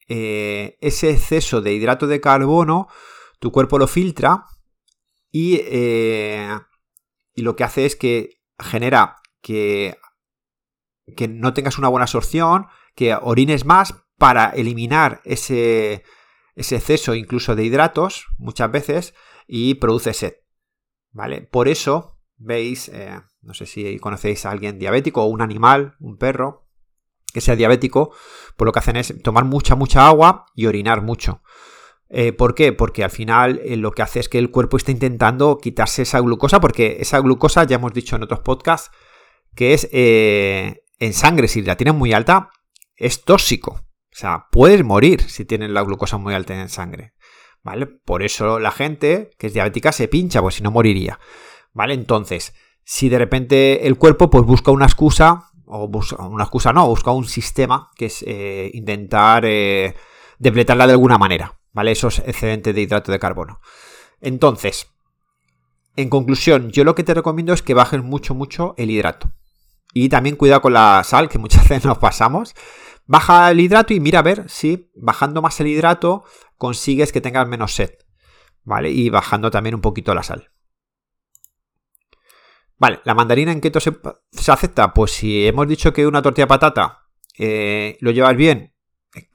eh, 0.07 0.77
ese 0.81 1.11
exceso 1.11 1.61
de 1.61 1.73
hidrato 1.73 2.07
de 2.07 2.21
carbono, 2.21 2.87
tu 3.39 3.51
cuerpo 3.51 3.77
lo 3.77 3.87
filtra 3.87 4.45
y, 5.31 5.59
eh, 5.63 6.57
y 7.33 7.41
lo 7.41 7.55
que 7.55 7.63
hace 7.63 7.85
es 7.85 7.95
que 7.95 8.41
genera 8.59 9.17
que, 9.41 9.97
que 11.15 11.27
no 11.27 11.53
tengas 11.53 11.77
una 11.77 11.87
buena 11.87 12.03
absorción, 12.03 12.67
que 12.95 13.15
orines 13.15 13.65
más 13.65 13.93
para 14.17 14.49
eliminar 14.49 15.21
ese, 15.25 16.03
ese 16.55 16.75
exceso 16.75 17.15
incluso 17.15 17.55
de 17.55 17.65
hidratos 17.65 18.27
muchas 18.37 18.71
veces 18.71 19.13
y 19.47 19.75
produce 19.75 20.13
sed. 20.13 20.33
¿Vale? 21.11 21.41
Por 21.41 21.67
eso 21.67 22.12
veis, 22.43 22.91
no 23.41 23.53
sé 23.53 23.65
si 23.65 23.99
conocéis 23.99 24.45
a 24.45 24.51
alguien 24.51 24.79
diabético 24.79 25.23
o 25.23 25.27
un 25.27 25.41
animal, 25.41 25.95
un 25.99 26.17
perro, 26.17 26.63
que 27.33 27.41
sea 27.41 27.55
diabético, 27.55 28.13
pues 28.55 28.65
lo 28.65 28.71
que 28.71 28.79
hacen 28.79 28.95
es 28.95 29.21
tomar 29.23 29.43
mucha, 29.43 29.75
mucha 29.75 30.07
agua 30.07 30.45
y 30.55 30.67
orinar 30.67 31.01
mucho. 31.01 31.41
Eh, 32.09 32.31
¿Por 32.31 32.53
qué? 32.53 32.73
Porque 32.73 33.03
al 33.03 33.09
final 33.09 33.59
eh, 33.63 33.75
lo 33.75 33.91
que 33.91 34.03
hace 34.03 34.19
es 34.19 34.29
que 34.29 34.37
el 34.37 34.51
cuerpo 34.51 34.77
está 34.77 34.91
intentando 34.91 35.57
quitarse 35.57 36.03
esa 36.03 36.19
glucosa, 36.19 36.61
porque 36.61 36.97
esa 36.99 37.19
glucosa, 37.19 37.63
ya 37.63 37.77
hemos 37.77 37.91
dicho 37.91 38.15
en 38.15 38.23
otros 38.23 38.41
podcasts, 38.41 38.91
que 39.55 39.73
es 39.73 39.89
eh, 39.91 40.83
en 40.99 41.13
sangre, 41.13 41.47
si 41.47 41.63
la 41.63 41.75
tienes 41.75 41.95
muy 41.95 42.13
alta, 42.13 42.51
es 42.95 43.23
tóxico. 43.23 43.71
O 43.71 44.15
sea, 44.15 44.45
puedes 44.51 44.83
morir 44.83 45.27
si 45.27 45.43
tienes 45.43 45.71
la 45.71 45.81
glucosa 45.81 46.17
muy 46.17 46.35
alta 46.35 46.53
en 46.53 46.69
sangre. 46.69 47.13
¿Vale? 47.63 47.87
Por 47.87 48.21
eso 48.21 48.59
la 48.59 48.71
gente 48.71 49.31
que 49.39 49.47
es 49.47 49.53
diabética 49.53 49.91
se 49.91 50.07
pincha, 50.07 50.41
pues 50.41 50.55
si 50.55 50.63
no 50.63 50.69
moriría. 50.69 51.19
¿Vale? 51.73 51.93
Entonces, 51.93 52.53
si 52.83 53.09
de 53.09 53.17
repente 53.17 53.87
el 53.87 53.97
cuerpo 53.97 54.29
pues 54.29 54.45
busca 54.45 54.71
una 54.71 54.85
excusa, 54.85 55.49
o 55.65 55.87
busca 55.87 56.23
una 56.23 56.43
excusa 56.43 56.73
no, 56.73 56.87
busca 56.87 57.11
un 57.11 57.25
sistema 57.25 57.89
que 57.95 58.05
es 58.05 58.23
eh, 58.27 58.69
intentar 58.73 59.43
eh, 59.45 59.95
depletarla 60.39 60.87
de 60.87 60.93
alguna 60.93 61.17
manera, 61.17 61.57
¿vale? 61.71 61.91
Esos 61.91 62.19
excedentes 62.19 62.75
de 62.75 62.81
hidrato 62.81 63.11
de 63.11 63.19
carbono. 63.19 63.59
Entonces, 64.21 64.87
en 65.95 66.09
conclusión, 66.09 66.71
yo 66.71 66.83
lo 66.83 66.95
que 66.95 67.03
te 67.03 67.13
recomiendo 67.13 67.53
es 67.53 67.61
que 67.61 67.73
bajes 67.73 68.03
mucho, 68.03 68.33
mucho 68.33 68.73
el 68.77 68.89
hidrato. 68.89 69.31
Y 69.93 70.09
también 70.09 70.35
cuidado 70.35 70.61
con 70.61 70.73
la 70.73 71.03
sal, 71.03 71.29
que 71.29 71.37
muchas 71.37 71.63
veces 71.69 71.85
nos 71.85 71.99
pasamos. 71.99 72.55
Baja 73.05 73.51
el 73.51 73.59
hidrato 73.59 73.93
y 73.93 73.99
mira 73.99 74.19
a 74.19 74.23
ver 74.23 74.49
si 74.49 74.89
bajando 74.95 75.41
más 75.41 75.59
el 75.59 75.67
hidrato 75.67 76.23
consigues 76.57 77.11
que 77.11 77.21
tengas 77.21 77.47
menos 77.47 77.73
sed. 77.73 77.91
¿Vale? 78.63 78.91
Y 78.91 79.09
bajando 79.09 79.51
también 79.51 79.75
un 79.75 79.81
poquito 79.81 80.15
la 80.15 80.23
sal. 80.23 80.52
Vale, 82.77 82.99
¿la 83.03 83.13
mandarina 83.13 83.51
en 83.51 83.61
keto 83.61 83.79
se, 83.79 83.91
acepta? 84.51 84.93
Pues 84.93 85.11
si 85.11 85.47
hemos 85.47 85.67
dicho 85.67 85.93
que 85.93 86.07
una 86.07 86.21
tortilla 86.21 86.45
de 86.45 86.49
patata 86.49 87.03
eh, 87.37 87.97
lo 88.01 88.11
llevas 88.11 88.35
bien 88.35 88.73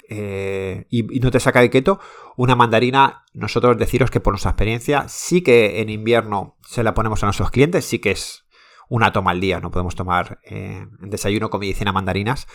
eh, 0.09 0.87
y, 0.91 1.03
no 1.21 1.31
te 1.31 1.41
saca 1.41 1.61
de 1.61 1.71
keto, 1.71 2.01
una 2.37 2.57
mandarina, 2.57 3.25
nosotros 3.35 3.77
deciros 3.79 4.11
que 4.11 4.21
por 4.21 4.33
nuestra 4.33 4.51
experiencia, 4.51 5.07
sí 5.09 5.43
que 5.43 5.81
en 5.81 5.89
invierno 5.89 6.57
se 6.67 6.83
la 6.83 6.95
ponemos 6.95 7.23
a 7.23 7.27
nuestros 7.27 7.51
clientes, 7.51 7.85
sí 7.85 7.99
que 7.99 8.13
es 8.13 8.47
una 8.89 9.13
toma 9.13 9.33
al 9.33 9.41
día, 9.41 9.61
no 9.61 9.71
podemos 9.71 9.95
tomar 9.95 10.41
eh, 10.45 10.87
en 11.03 11.11
desayuno 11.11 11.51
con 11.51 11.61
medicina 11.61 11.93
mandarinas, 11.93 12.47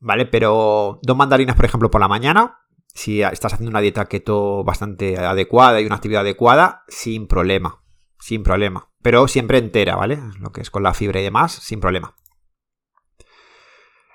¿vale? 0.00 0.26
Pero 0.26 0.98
dos 1.02 1.16
mandarinas, 1.16 1.56
por 1.56 1.66
ejemplo, 1.66 1.90
por 1.90 2.00
la 2.00 2.08
mañana, 2.08 2.58
si 2.94 3.22
estás 3.22 3.52
haciendo 3.52 3.70
una 3.70 3.80
dieta 3.80 4.06
keto 4.06 4.64
bastante 4.64 5.18
adecuada 5.18 5.80
y 5.80 5.86
una 5.86 5.96
actividad 5.96 6.22
adecuada, 6.22 6.84
sin 6.88 7.26
problema, 7.26 7.82
sin 8.18 8.42
problema 8.42 8.93
pero 9.04 9.28
siempre 9.28 9.58
entera, 9.58 9.96
¿vale? 9.96 10.18
Lo 10.40 10.50
que 10.50 10.62
es 10.62 10.70
con 10.70 10.82
la 10.82 10.94
fibra 10.94 11.20
y 11.20 11.24
demás, 11.24 11.52
sin 11.52 11.78
problema. 11.78 12.16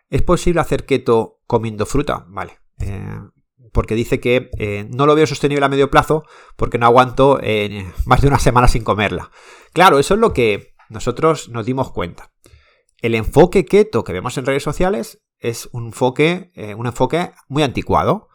¿Es 0.10 0.24
posible 0.24 0.62
hacer 0.62 0.88
keto 0.88 1.42
comiendo 1.46 1.86
fruta? 1.86 2.26
Vale. 2.28 2.58
Eh, 2.80 3.20
porque 3.72 3.94
dice 3.94 4.20
que 4.20 4.50
eh, 4.58 4.88
no 4.90 5.06
lo 5.06 5.14
veo 5.14 5.28
sostenible 5.28 5.64
a 5.64 5.70
medio 5.70 5.92
plazo 5.92 6.26
porque 6.56 6.80
no 6.80 6.88
aguanto 6.88 7.40
eh, 7.44 7.86
más 8.08 8.22
de 8.22 8.30
una 8.30 8.40
semana 8.40 8.68
sin 8.68 8.84
comerla. 8.84 9.30
Claro, 9.74 10.00
eso 10.00 10.16
es 10.16 10.20
lo 10.20 10.34
que 10.34 10.74
nosotros 10.90 11.50
nos 11.50 11.68
dimos 11.68 11.92
cuenta. 11.92 12.32
El 13.00 13.14
enfoque 13.14 13.66
keto 13.66 14.04
que 14.04 14.14
vemos 14.14 14.40
en 14.40 14.48
redes 14.48 14.64
sociales 14.64 15.22
es 15.38 15.70
un 15.72 15.86
enfoque, 15.86 16.52
un 16.76 16.88
enfoque 16.88 17.32
muy 17.48 17.62
anticuado, 17.62 18.28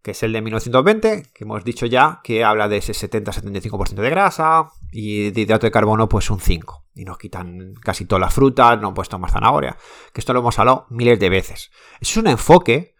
que 0.00 0.12
es 0.12 0.22
el 0.22 0.32
de 0.32 0.40
1920, 0.40 1.24
que 1.34 1.44
hemos 1.44 1.64
dicho 1.64 1.84
ya 1.84 2.20
que 2.24 2.44
habla 2.44 2.66
de 2.66 2.78
ese 2.78 2.94
70-75% 2.94 4.00
de 4.00 4.10
grasa 4.10 4.72
y 4.90 5.30
de 5.30 5.40
hidrato 5.42 5.66
de 5.66 5.70
carbono 5.70 6.08
pues 6.08 6.30
un 6.30 6.40
5. 6.40 6.86
Y 6.94 7.04
nos 7.04 7.18
quitan 7.18 7.74
casi 7.82 8.04
todas 8.04 8.20
las 8.20 8.34
frutas, 8.34 8.80
no 8.80 8.88
han 8.88 8.94
puesto 8.94 9.18
más 9.18 9.32
zanahoria. 9.32 9.76
Que 10.12 10.20
esto 10.20 10.32
lo 10.32 10.40
hemos 10.40 10.58
hablado 10.58 10.86
miles 10.90 11.18
de 11.18 11.28
veces. 11.28 11.70
Es 12.00 12.16
un 12.16 12.26
enfoque 12.26 12.94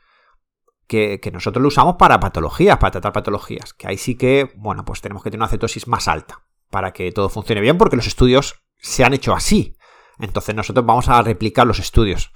que, 0.86 1.20
que, 1.20 1.30
nosotros 1.30 1.62
lo 1.62 1.68
usamos 1.68 1.96
para 1.96 2.20
patologías, 2.20 2.78
para 2.78 2.92
tratar 2.92 3.12
patologías. 3.12 3.74
Que 3.74 3.88
ahí 3.88 3.98
sí 3.98 4.14
que, 4.14 4.52
bueno, 4.56 4.84
pues 4.84 5.00
tenemos 5.00 5.22
que 5.22 5.30
tener 5.30 5.42
una 5.42 5.50
cetosis 5.50 5.88
más 5.88 6.08
alta 6.08 6.44
para 6.70 6.92
que 6.92 7.10
todo 7.12 7.28
funcione 7.28 7.60
bien, 7.60 7.78
porque 7.78 7.96
los 7.96 8.06
estudios 8.06 8.62
se 8.76 9.04
han 9.04 9.14
hecho 9.14 9.34
así. 9.34 9.76
Entonces 10.18 10.54
nosotros 10.54 10.84
vamos 10.84 11.08
a 11.08 11.22
replicar 11.22 11.66
los 11.66 11.78
estudios. 11.78 12.32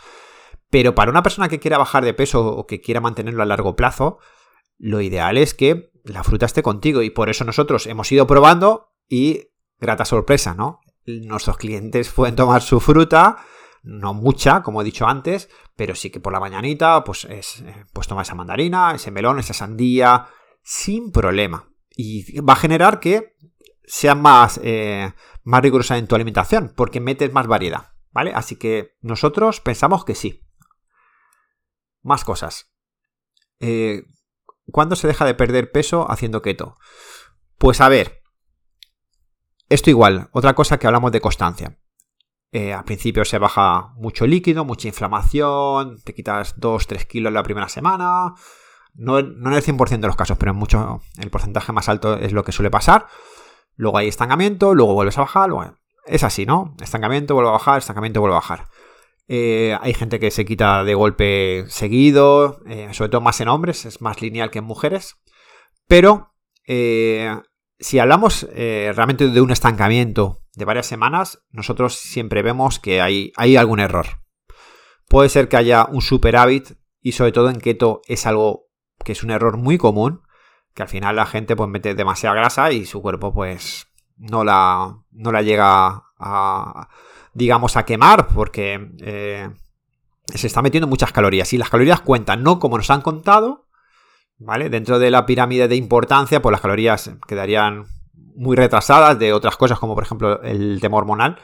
Pero 0.70 0.94
para 0.94 1.10
una 1.10 1.22
persona 1.22 1.48
que 1.48 1.60
quiera 1.60 1.78
bajar 1.78 2.04
de 2.04 2.14
peso 2.14 2.46
o 2.46 2.66
que 2.66 2.80
quiera 2.80 3.00
mantenerlo 3.00 3.42
a 3.42 3.46
largo 3.46 3.76
plazo, 3.76 4.18
lo 4.78 5.00
ideal 5.00 5.36
es 5.36 5.54
que 5.54 5.92
la 6.04 6.24
fruta 6.24 6.46
esté 6.46 6.62
contigo. 6.62 7.02
Y 7.02 7.10
por 7.10 7.28
eso 7.28 7.44
nosotros 7.44 7.86
hemos 7.86 8.10
ido 8.10 8.26
probando 8.26 8.91
y 9.12 9.50
grata 9.78 10.06
sorpresa, 10.06 10.54
¿no? 10.54 10.80
Nuestros 11.04 11.58
clientes 11.58 12.08
pueden 12.08 12.34
tomar 12.34 12.62
su 12.62 12.80
fruta, 12.80 13.44
no 13.82 14.14
mucha, 14.14 14.62
como 14.62 14.80
he 14.80 14.84
dicho 14.86 15.06
antes, 15.06 15.50
pero 15.76 15.94
sí 15.94 16.08
que 16.08 16.18
por 16.18 16.32
la 16.32 16.40
mañanita, 16.40 17.04
pues, 17.04 17.26
es, 17.26 17.60
eh, 17.60 17.84
pues 17.92 18.08
toma 18.08 18.22
esa 18.22 18.34
mandarina, 18.34 18.94
ese 18.94 19.10
melón, 19.10 19.38
esa 19.38 19.52
sandía, 19.52 20.28
sin 20.62 21.12
problema. 21.12 21.68
Y 21.90 22.40
va 22.40 22.54
a 22.54 22.56
generar 22.56 23.00
que 23.00 23.36
sea 23.84 24.14
más, 24.14 24.58
eh, 24.62 25.12
más 25.42 25.60
rigurosa 25.60 25.98
en 25.98 26.06
tu 26.06 26.14
alimentación, 26.14 26.72
porque 26.74 27.00
metes 27.00 27.34
más 27.34 27.46
variedad, 27.46 27.92
¿vale? 28.12 28.32
Así 28.34 28.56
que 28.56 28.96
nosotros 29.02 29.60
pensamos 29.60 30.06
que 30.06 30.14
sí. 30.14 30.48
Más 32.00 32.24
cosas. 32.24 32.72
Eh, 33.60 34.04
¿Cuándo 34.70 34.96
se 34.96 35.06
deja 35.06 35.26
de 35.26 35.34
perder 35.34 35.70
peso 35.70 36.10
haciendo 36.10 36.40
keto? 36.40 36.78
Pues 37.58 37.82
a 37.82 37.90
ver, 37.90 38.21
esto 39.72 39.90
igual, 39.90 40.28
otra 40.32 40.54
cosa 40.54 40.78
que 40.78 40.86
hablamos 40.86 41.12
de 41.12 41.20
constancia. 41.20 41.78
Eh, 42.52 42.74
al 42.74 42.84
principio 42.84 43.24
se 43.24 43.38
baja 43.38 43.94
mucho 43.96 44.26
líquido, 44.26 44.66
mucha 44.66 44.86
inflamación, 44.86 46.02
te 46.04 46.14
quitas 46.14 46.60
2-3 46.60 47.06
kilos 47.06 47.32
la 47.32 47.42
primera 47.42 47.68
semana. 47.68 48.34
No, 48.94 49.22
no, 49.22 49.50
en 49.50 49.54
el 49.54 49.62
100% 49.62 50.00
de 50.00 50.06
los 50.06 50.16
casos, 50.16 50.36
pero 50.36 50.52
en 50.52 50.58
mucho, 50.58 51.00
el 51.18 51.30
porcentaje 51.30 51.72
más 51.72 51.88
alto 51.88 52.18
es 52.18 52.32
lo 52.32 52.44
que 52.44 52.52
suele 52.52 52.70
pasar. 52.70 53.06
Luego 53.74 53.96
hay 53.96 54.08
estancamiento, 54.08 54.74
luego 54.74 54.92
vuelves 54.92 55.16
a 55.16 55.22
bajar. 55.22 55.50
es 56.04 56.24
así, 56.24 56.44
¿no? 56.44 56.76
Estancamiento, 56.82 57.34
vuelve 57.34 57.48
a 57.48 57.52
bajar, 57.52 57.78
estancamiento, 57.78 58.20
vuelve 58.20 58.34
a 58.34 58.40
bajar. 58.40 58.68
Eh, 59.28 59.78
hay 59.80 59.94
gente 59.94 60.20
que 60.20 60.30
se 60.30 60.44
quita 60.44 60.84
de 60.84 60.94
golpe 60.94 61.64
seguido, 61.68 62.60
eh, 62.66 62.90
sobre 62.92 63.08
todo 63.08 63.22
más 63.22 63.40
en 63.40 63.48
hombres, 63.48 63.86
es 63.86 64.02
más 64.02 64.20
lineal 64.20 64.50
que 64.50 64.58
en 64.58 64.66
mujeres. 64.66 65.16
Pero 65.86 66.34
si 67.82 67.98
hablamos 67.98 68.48
realmente 68.54 69.28
de 69.28 69.40
un 69.40 69.50
estancamiento 69.50 70.40
de 70.54 70.64
varias 70.64 70.86
semanas, 70.86 71.44
nosotros 71.50 71.94
siempre 71.94 72.42
vemos 72.42 72.78
que 72.78 73.00
hay, 73.00 73.32
hay 73.36 73.56
algún 73.56 73.80
error. 73.80 74.06
Puede 75.08 75.28
ser 75.28 75.48
que 75.48 75.56
haya 75.56 75.86
un 75.90 76.00
superávit 76.00 76.72
y 77.00 77.12
sobre 77.12 77.32
todo 77.32 77.50
en 77.50 77.60
keto 77.60 78.00
es 78.06 78.26
algo 78.26 78.68
que 79.04 79.12
es 79.12 79.22
un 79.22 79.30
error 79.30 79.56
muy 79.56 79.78
común, 79.78 80.22
que 80.74 80.82
al 80.82 80.88
final 80.88 81.16
la 81.16 81.26
gente 81.26 81.56
pues 81.56 81.68
mete 81.68 81.94
demasiada 81.94 82.36
grasa 82.36 82.72
y 82.72 82.86
su 82.86 83.02
cuerpo 83.02 83.34
pues 83.34 83.88
no 84.16 84.44
la, 84.44 84.96
no 85.10 85.32
la 85.32 85.42
llega 85.42 86.04
a, 86.18 86.88
digamos, 87.34 87.76
a 87.76 87.84
quemar 87.84 88.28
porque 88.28 88.90
eh, 89.00 89.50
se 90.26 90.46
está 90.46 90.62
metiendo 90.62 90.86
muchas 90.86 91.12
calorías 91.12 91.52
y 91.52 91.58
las 91.58 91.70
calorías 91.70 92.00
cuentan, 92.00 92.42
no 92.42 92.58
como 92.58 92.76
nos 92.76 92.90
han 92.90 93.02
contado, 93.02 93.66
¿vale? 94.44 94.68
Dentro 94.68 94.98
de 94.98 95.10
la 95.10 95.26
pirámide 95.26 95.68
de 95.68 95.76
importancia, 95.76 96.42
pues 96.42 96.52
las 96.52 96.60
calorías 96.60 97.10
quedarían 97.26 97.86
muy 98.34 98.56
retrasadas 98.56 99.18
de 99.18 99.32
otras 99.32 99.56
cosas 99.56 99.78
como 99.78 99.94
por 99.94 100.04
ejemplo 100.04 100.42
el 100.42 100.78
tema 100.80 100.96
hormonal, 100.96 101.38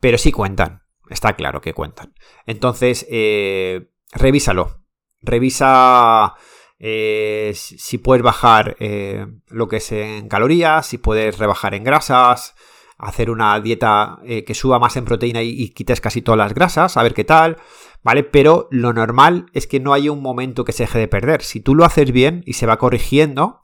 pero 0.00 0.18
sí 0.18 0.32
cuentan, 0.32 0.82
está 1.08 1.34
claro 1.34 1.60
que 1.60 1.74
cuentan. 1.74 2.14
Entonces, 2.46 3.06
eh, 3.10 3.90
revísalo, 4.12 4.82
revisa... 5.22 6.34
Eh, 6.82 7.52
si 7.54 7.98
puedes 7.98 8.22
bajar 8.22 8.74
lo 9.48 9.68
que 9.68 9.76
es 9.76 9.92
en 9.92 10.28
calorías, 10.28 10.86
si 10.86 10.96
puedes 10.96 11.36
rebajar 11.36 11.74
en 11.74 11.84
grasas, 11.84 12.54
hacer 13.00 13.30
una 13.30 13.58
dieta 13.60 14.18
eh, 14.24 14.44
que 14.44 14.54
suba 14.54 14.78
más 14.78 14.96
en 14.96 15.04
proteína 15.04 15.42
y, 15.42 15.70
quites 15.70 16.00
casi 16.00 16.22
todas 16.22 16.38
las 16.38 16.54
grasas, 16.54 16.96
a 16.96 17.02
ver 17.02 17.14
qué 17.14 17.24
tal, 17.24 17.56
¿vale? 18.02 18.22
Pero 18.24 18.68
lo 18.70 18.92
normal 18.92 19.46
es 19.52 19.66
que 19.66 19.80
no 19.80 19.92
haya 19.92 20.12
un 20.12 20.22
momento 20.22 20.64
que 20.64 20.72
se 20.72 20.84
deje 20.84 20.98
de 20.98 21.08
perder. 21.08 21.42
Si 21.42 21.60
tú 21.60 21.74
lo 21.74 21.84
haces 21.84 22.12
bien 22.12 22.42
y 22.46 22.54
se 22.54 22.66
va 22.66 22.78
corrigiendo, 22.78 23.60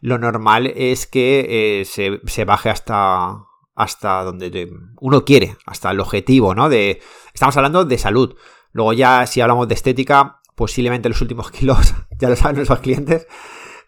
lo 0.00 0.18
normal 0.18 0.66
es 0.66 1.06
que 1.06 1.80
eh, 1.80 1.84
se, 1.84 2.44
baje 2.44 2.70
hasta, 2.70 3.44
hasta 3.74 4.22
donde 4.22 4.70
uno 5.00 5.24
quiere, 5.24 5.56
hasta 5.66 5.90
el 5.90 6.00
objetivo, 6.00 6.54
¿no? 6.54 6.68
De, 6.68 7.00
estamos 7.34 7.56
hablando 7.56 7.84
de 7.84 7.98
salud. 7.98 8.36
Luego 8.72 8.92
ya 8.92 9.26
si 9.26 9.40
hablamos 9.40 9.66
de 9.68 9.74
estética, 9.74 10.40
posiblemente 10.54 11.08
los 11.08 11.20
últimos 11.20 11.50
kilos, 11.52 11.94
ya 12.18 12.28
lo 12.28 12.36
saben 12.36 12.56
nuestros 12.56 12.80
clientes, 12.80 13.26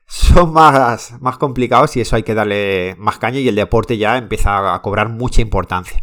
son 0.07 0.53
más, 0.53 1.21
más 1.21 1.39
complicados 1.39 1.97
y 1.97 2.01
eso 2.01 2.17
hay 2.17 2.25
que 2.25 2.35
darle 2.35 2.97
más 2.99 3.19
caña 3.19 3.39
y 3.39 3.47
el 3.47 3.55
deporte 3.55 3.97
ya 3.97 4.19
empieza 4.19 4.75
a 4.75 4.83
cobrar 4.83 5.09
mucha 5.09 5.41
importancia. 5.41 6.01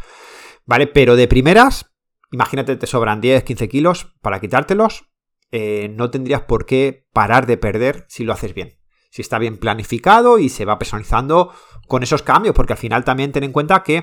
¿Vale? 0.66 0.88
Pero 0.88 1.16
de 1.16 1.28
primeras, 1.28 1.92
imagínate 2.32 2.76
te 2.76 2.88
sobran 2.88 3.22
10, 3.22 3.44
15 3.44 3.70
kilos 3.70 4.16
para 4.22 4.40
quitártelos, 4.40 5.06
eh, 5.52 5.90
no 5.96 6.10
tendrías 6.12 6.42
por 6.42 6.66
qué 6.66 7.08
parar 7.14 7.46
de 7.46 7.58
perder 7.58 8.06
si 8.10 8.24
lo 8.24 8.34
haces 8.34 8.54
bien. 8.54 8.78
Si 9.10 9.22
está 9.22 9.40
bien 9.40 9.58
planificado 9.58 10.38
y 10.38 10.50
se 10.50 10.66
va 10.66 10.78
personalizando 10.78 11.54
con 11.88 12.04
esos 12.04 12.22
cambios, 12.22 12.54
porque 12.54 12.74
al 12.74 12.80
final 12.80 13.04
también 13.04 13.32
ten 13.32 13.44
en 13.44 13.54
cuenta 13.54 13.84
que 13.84 14.02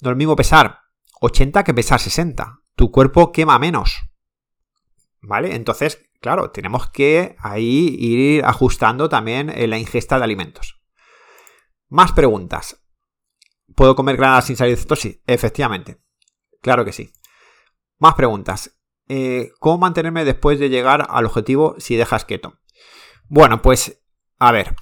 no 0.00 0.10
es 0.10 0.12
lo 0.12 0.16
mismo 0.16 0.36
pesar 0.36 0.80
80 1.20 1.64
que 1.64 1.72
pesar 1.72 2.00
60. 2.00 2.60
Tu 2.74 2.90
cuerpo 2.90 3.32
quema 3.32 3.58
menos. 3.58 4.02
¿Vale? 5.20 5.54
Entonces, 5.54 6.10
claro, 6.20 6.50
tenemos 6.50 6.90
que 6.90 7.36
ahí 7.38 7.96
ir 7.98 8.44
ajustando 8.44 9.08
también 9.08 9.48
eh, 9.50 9.68
la 9.68 9.78
ingesta 9.78 10.18
de 10.18 10.24
alimentos. 10.24 10.82
Más 11.88 12.12
preguntas. 12.12 12.84
¿Puedo 13.76 13.94
comer 13.94 14.16
granadas 14.16 14.46
sin 14.46 14.56
salir 14.56 14.74
de 14.74 14.82
cetosis? 14.82 15.20
Efectivamente. 15.26 15.98
Claro 16.60 16.84
que 16.84 16.92
sí. 16.92 17.12
Más 18.02 18.14
preguntas. 18.14 18.76
Eh, 19.06 19.52
¿Cómo 19.60 19.78
mantenerme 19.78 20.24
después 20.24 20.58
de 20.58 20.68
llegar 20.68 21.06
al 21.08 21.24
objetivo 21.24 21.76
si 21.78 21.94
dejas 21.94 22.24
keto? 22.24 22.58
Bueno, 23.28 23.62
pues, 23.62 24.02
a 24.40 24.50
ver. 24.50 24.74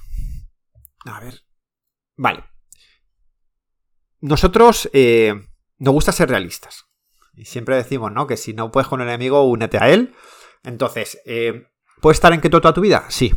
A 1.04 1.20
ver. 1.20 1.42
Vale. 2.16 2.44
Nosotros 4.22 4.88
eh, 4.94 5.34
nos 5.76 5.92
gusta 5.92 6.12
ser 6.12 6.30
realistas. 6.30 6.86
Y 7.34 7.44
siempre 7.44 7.76
decimos, 7.76 8.10
¿no? 8.10 8.26
Que 8.26 8.38
si 8.38 8.54
no 8.54 8.70
puedes 8.70 8.88
con 8.88 9.02
el 9.02 9.08
enemigo, 9.08 9.42
únete 9.42 9.76
a 9.76 9.90
él. 9.90 10.14
Entonces, 10.62 11.20
eh, 11.26 11.66
¿puedes 12.00 12.16
estar 12.16 12.32
en 12.32 12.40
keto 12.40 12.62
toda 12.62 12.72
tu 12.72 12.80
vida? 12.80 13.04
Sí, 13.10 13.34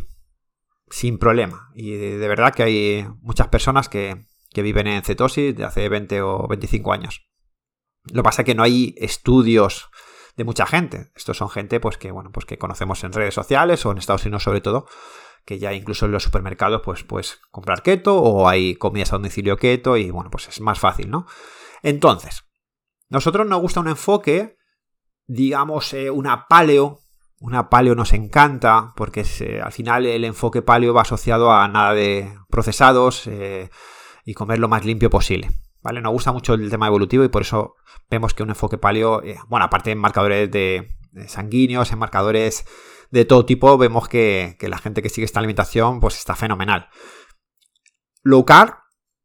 sin 0.88 1.18
problema. 1.18 1.70
Y 1.74 1.94
de, 1.94 2.26
verdad 2.26 2.54
que 2.54 2.62
hay 2.62 3.06
muchas 3.20 3.48
personas 3.48 3.90
que, 3.90 4.16
viven 4.54 4.86
en 4.86 5.02
cetosis 5.02 5.54
de 5.54 5.64
hace 5.64 5.90
20 5.90 6.22
o 6.22 6.48
25 6.48 6.90
años. 6.90 7.28
Lo 8.12 8.22
que 8.22 8.24
pasa 8.24 8.42
es 8.42 8.46
que 8.46 8.54
no 8.54 8.62
hay 8.62 8.94
estudios 8.98 9.90
de 10.36 10.44
mucha 10.44 10.66
gente. 10.66 11.10
Estos 11.14 11.36
son 11.36 11.48
gente 11.48 11.80
pues 11.80 11.98
que, 11.98 12.10
bueno, 12.10 12.30
pues 12.32 12.46
que 12.46 12.58
conocemos 12.58 13.02
en 13.04 13.12
redes 13.12 13.34
sociales 13.34 13.84
o 13.86 13.92
en 13.92 13.98
Estados 13.98 14.24
Unidos 14.24 14.42
sobre 14.42 14.60
todo, 14.60 14.86
que 15.44 15.58
ya 15.58 15.72
incluso 15.72 16.06
en 16.06 16.12
los 16.12 16.22
supermercados 16.22 16.82
pues 16.84 17.04
puedes 17.04 17.40
comprar 17.50 17.82
keto 17.82 18.20
o 18.20 18.48
hay 18.48 18.74
comidas 18.76 19.12
a 19.12 19.16
domicilio 19.16 19.56
keto 19.56 19.96
y 19.96 20.10
bueno, 20.10 20.30
pues 20.30 20.48
es 20.48 20.60
más 20.60 20.78
fácil, 20.78 21.10
¿no? 21.10 21.26
Entonces, 21.82 22.44
nosotros 23.08 23.46
nos 23.46 23.60
gusta 23.60 23.80
un 23.80 23.88
enfoque, 23.88 24.56
digamos, 25.26 25.92
eh, 25.92 26.10
una 26.10 26.46
paleo 26.48 27.00
una 27.44 27.68
paleo 27.68 27.94
nos 27.94 28.14
encanta 28.14 28.94
porque 28.96 29.22
eh, 29.40 29.60
al 29.62 29.70
final 29.70 30.06
el 30.06 30.24
enfoque 30.24 30.62
paleo 30.62 30.94
va 30.94 31.02
asociado 31.02 31.52
a 31.52 31.68
nada 31.68 31.92
de 31.92 32.32
procesados 32.48 33.26
eh, 33.26 33.68
y 34.24 34.32
comer 34.32 34.58
lo 34.58 34.68
más 34.68 34.86
limpio 34.86 35.10
posible. 35.10 35.50
¿Vale? 35.84 36.00
Nos 36.00 36.12
gusta 36.12 36.32
mucho 36.32 36.54
el 36.54 36.70
tema 36.70 36.86
evolutivo 36.86 37.22
y 37.24 37.28
por 37.28 37.42
eso 37.42 37.76
vemos 38.10 38.32
que 38.32 38.42
un 38.42 38.48
enfoque 38.48 38.78
paleo, 38.78 39.22
eh, 39.22 39.36
bueno, 39.48 39.66
aparte 39.66 39.90
en 39.90 39.98
marcadores 39.98 40.50
de, 40.50 40.88
sanguíneos, 41.28 41.92
en 41.92 41.98
marcadores 41.98 42.64
de 43.10 43.24
todo 43.24 43.44
tipo, 43.44 43.76
vemos 43.78 44.08
que, 44.08 44.56
la 44.60 44.78
gente 44.78 45.02
que 45.02 45.10
sigue 45.10 45.26
esta 45.26 45.40
alimentación 45.40 46.00
pues 46.00 46.16
está 46.16 46.34
fenomenal. 46.34 46.88
Low 48.22 48.46
carb, 48.46 48.76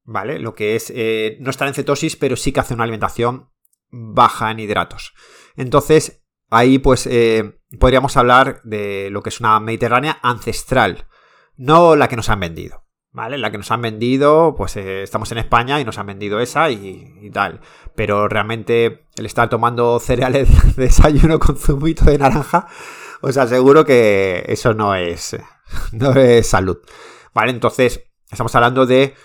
¿vale? 0.03 0.37
Lo 0.37 0.53
que 0.53 0.75
es 0.75 0.93
no 1.39 1.49
estar 1.49 1.67
en 1.67 1.73
cetosis, 1.73 2.17
pero 2.17 2.35
sí 2.35 2.51
que 2.51 2.59
hace 2.59 2.73
una 2.73 2.83
alimentación 2.83 3.49
baja 3.89 4.51
en 4.51 4.59
hidratos. 4.59 5.13
Entonces, 5.55 6.25
ahí 6.49 6.79
pues 6.79 7.07
eh, 7.07 7.59
podríamos 7.79 8.17
hablar 8.17 8.61
de 8.63 9.09
lo 9.11 9.23
que 9.23 9.29
es 9.29 9.39
una 9.39 9.59
Mediterránea 9.59 10.19
ancestral, 10.21 11.07
no 11.55 11.95
la 11.95 12.07
que 12.07 12.15
nos 12.15 12.29
han 12.29 12.41
vendido. 12.41 12.88
¿Vale? 13.11 13.39
La 13.39 13.49
que 13.49 13.57
nos 13.57 13.71
han 13.71 13.81
vendido, 13.81 14.53
pues 14.55 14.77
eh, 14.77 15.01
estamos 15.01 15.31
en 15.31 15.39
España 15.39 15.79
y 15.79 15.85
nos 15.85 15.97
han 15.97 16.05
vendido 16.05 16.39
esa 16.39 16.69
y, 16.69 17.29
tal. 17.33 17.59
Pero 17.95 18.27
realmente 18.27 19.07
el 19.15 19.25
estar 19.25 19.49
tomando 19.49 19.99
cereales 19.99 20.75
de 20.75 20.83
desayuno 20.83 21.39
con 21.39 21.57
zumito 21.57 22.05
de 22.05 22.19
naranja, 22.19 22.67
os 23.21 23.37
aseguro 23.37 23.83
que 23.83 24.43
eso 24.47 24.73
no 24.73 24.93
es, 24.95 25.35
no 25.91 26.13
es 26.13 26.47
salud. 26.47 26.77
Vale, 27.33 27.51
entonces 27.51 28.03
estamos 28.29 28.53
hablando 28.55 28.85
de, 28.85 29.15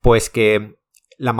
pues 0.00 0.30
que 0.30 0.78
la, 1.18 1.32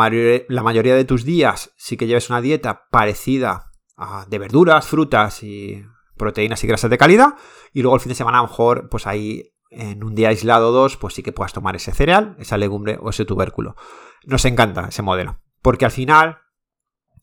la 0.48 0.62
mayoría 0.62 0.94
de 0.94 1.04
tus 1.04 1.24
días 1.24 1.72
sí 1.76 1.96
que 1.96 2.06
lleves 2.06 2.28
una 2.28 2.42
dieta 2.42 2.88
parecida 2.90 3.72
a 3.96 4.26
de 4.28 4.38
verduras, 4.38 4.86
frutas 4.86 5.42
y 5.42 5.82
proteínas 6.16 6.62
y 6.62 6.66
grasas 6.66 6.90
de 6.90 6.98
calidad. 6.98 7.36
Y 7.72 7.82
luego 7.82 7.96
el 7.96 8.00
fin 8.02 8.10
de 8.10 8.16
semana 8.16 8.38
a 8.38 8.42
lo 8.42 8.48
mejor, 8.48 8.88
pues 8.90 9.06
ahí 9.06 9.54
en 9.70 10.04
un 10.04 10.14
día 10.14 10.28
aislado 10.28 10.68
o 10.68 10.72
dos, 10.72 10.96
pues 10.96 11.14
sí 11.14 11.22
que 11.22 11.32
puedas 11.32 11.52
tomar 11.52 11.76
ese 11.76 11.92
cereal, 11.92 12.36
esa 12.38 12.56
legumbre 12.56 12.98
o 13.00 13.10
ese 13.10 13.24
tubérculo. 13.24 13.76
Nos 14.24 14.44
encanta 14.44 14.86
ese 14.88 15.02
modelo. 15.02 15.40
Porque 15.62 15.84
al 15.84 15.90
final, 15.90 16.38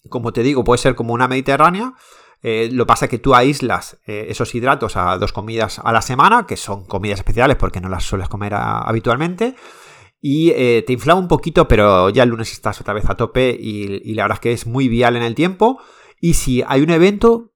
como 0.10 0.34
te 0.34 0.44
digo, 0.44 0.64
puede 0.64 0.78
ser 0.78 0.96
como 0.96 1.14
una 1.14 1.28
mediterránea. 1.28 1.94
Eh, 2.42 2.70
lo 2.72 2.86
pasa 2.86 3.08
que 3.08 3.20
tú 3.20 3.36
aíslas 3.36 4.00
eh, 4.06 4.26
esos 4.30 4.54
hidratos 4.54 4.98
a 4.98 5.18
dos 5.18 5.32
comidas 5.32 5.80
a 5.80 5.94
la 5.94 6.02
semana, 6.02 6.46
que 6.46 6.58
son 6.58 6.86
comidas 6.86 7.20
especiales 7.20 7.56
porque 7.56 7.80
no 7.80 7.88
las 7.88 8.04
sueles 8.04 8.28
comer 8.28 8.54
habitualmente. 8.56 9.56
Y 10.20 10.52
eh, 10.52 10.84
te 10.86 10.94
inflama 10.94 11.20
un 11.20 11.28
poquito, 11.28 11.68
pero 11.68 12.10
ya 12.10 12.24
el 12.24 12.30
lunes 12.30 12.52
estás 12.52 12.80
otra 12.80 12.94
vez 12.94 13.10
a 13.10 13.16
tope 13.16 13.58
y, 13.60 14.02
y 14.10 14.14
la 14.16 14.24
verdad 14.24 14.38
es 14.38 14.42
que 14.42 14.54
es 14.54 14.68
muy 14.68 14.88
vial 14.88 15.16
en 15.16 15.24
el 15.24 15.36
tiempo. 15.36 15.82
Y 16.20 16.36
si 16.36 16.64
hay 16.66 16.82
un 16.82 16.90
evento, 16.90 17.54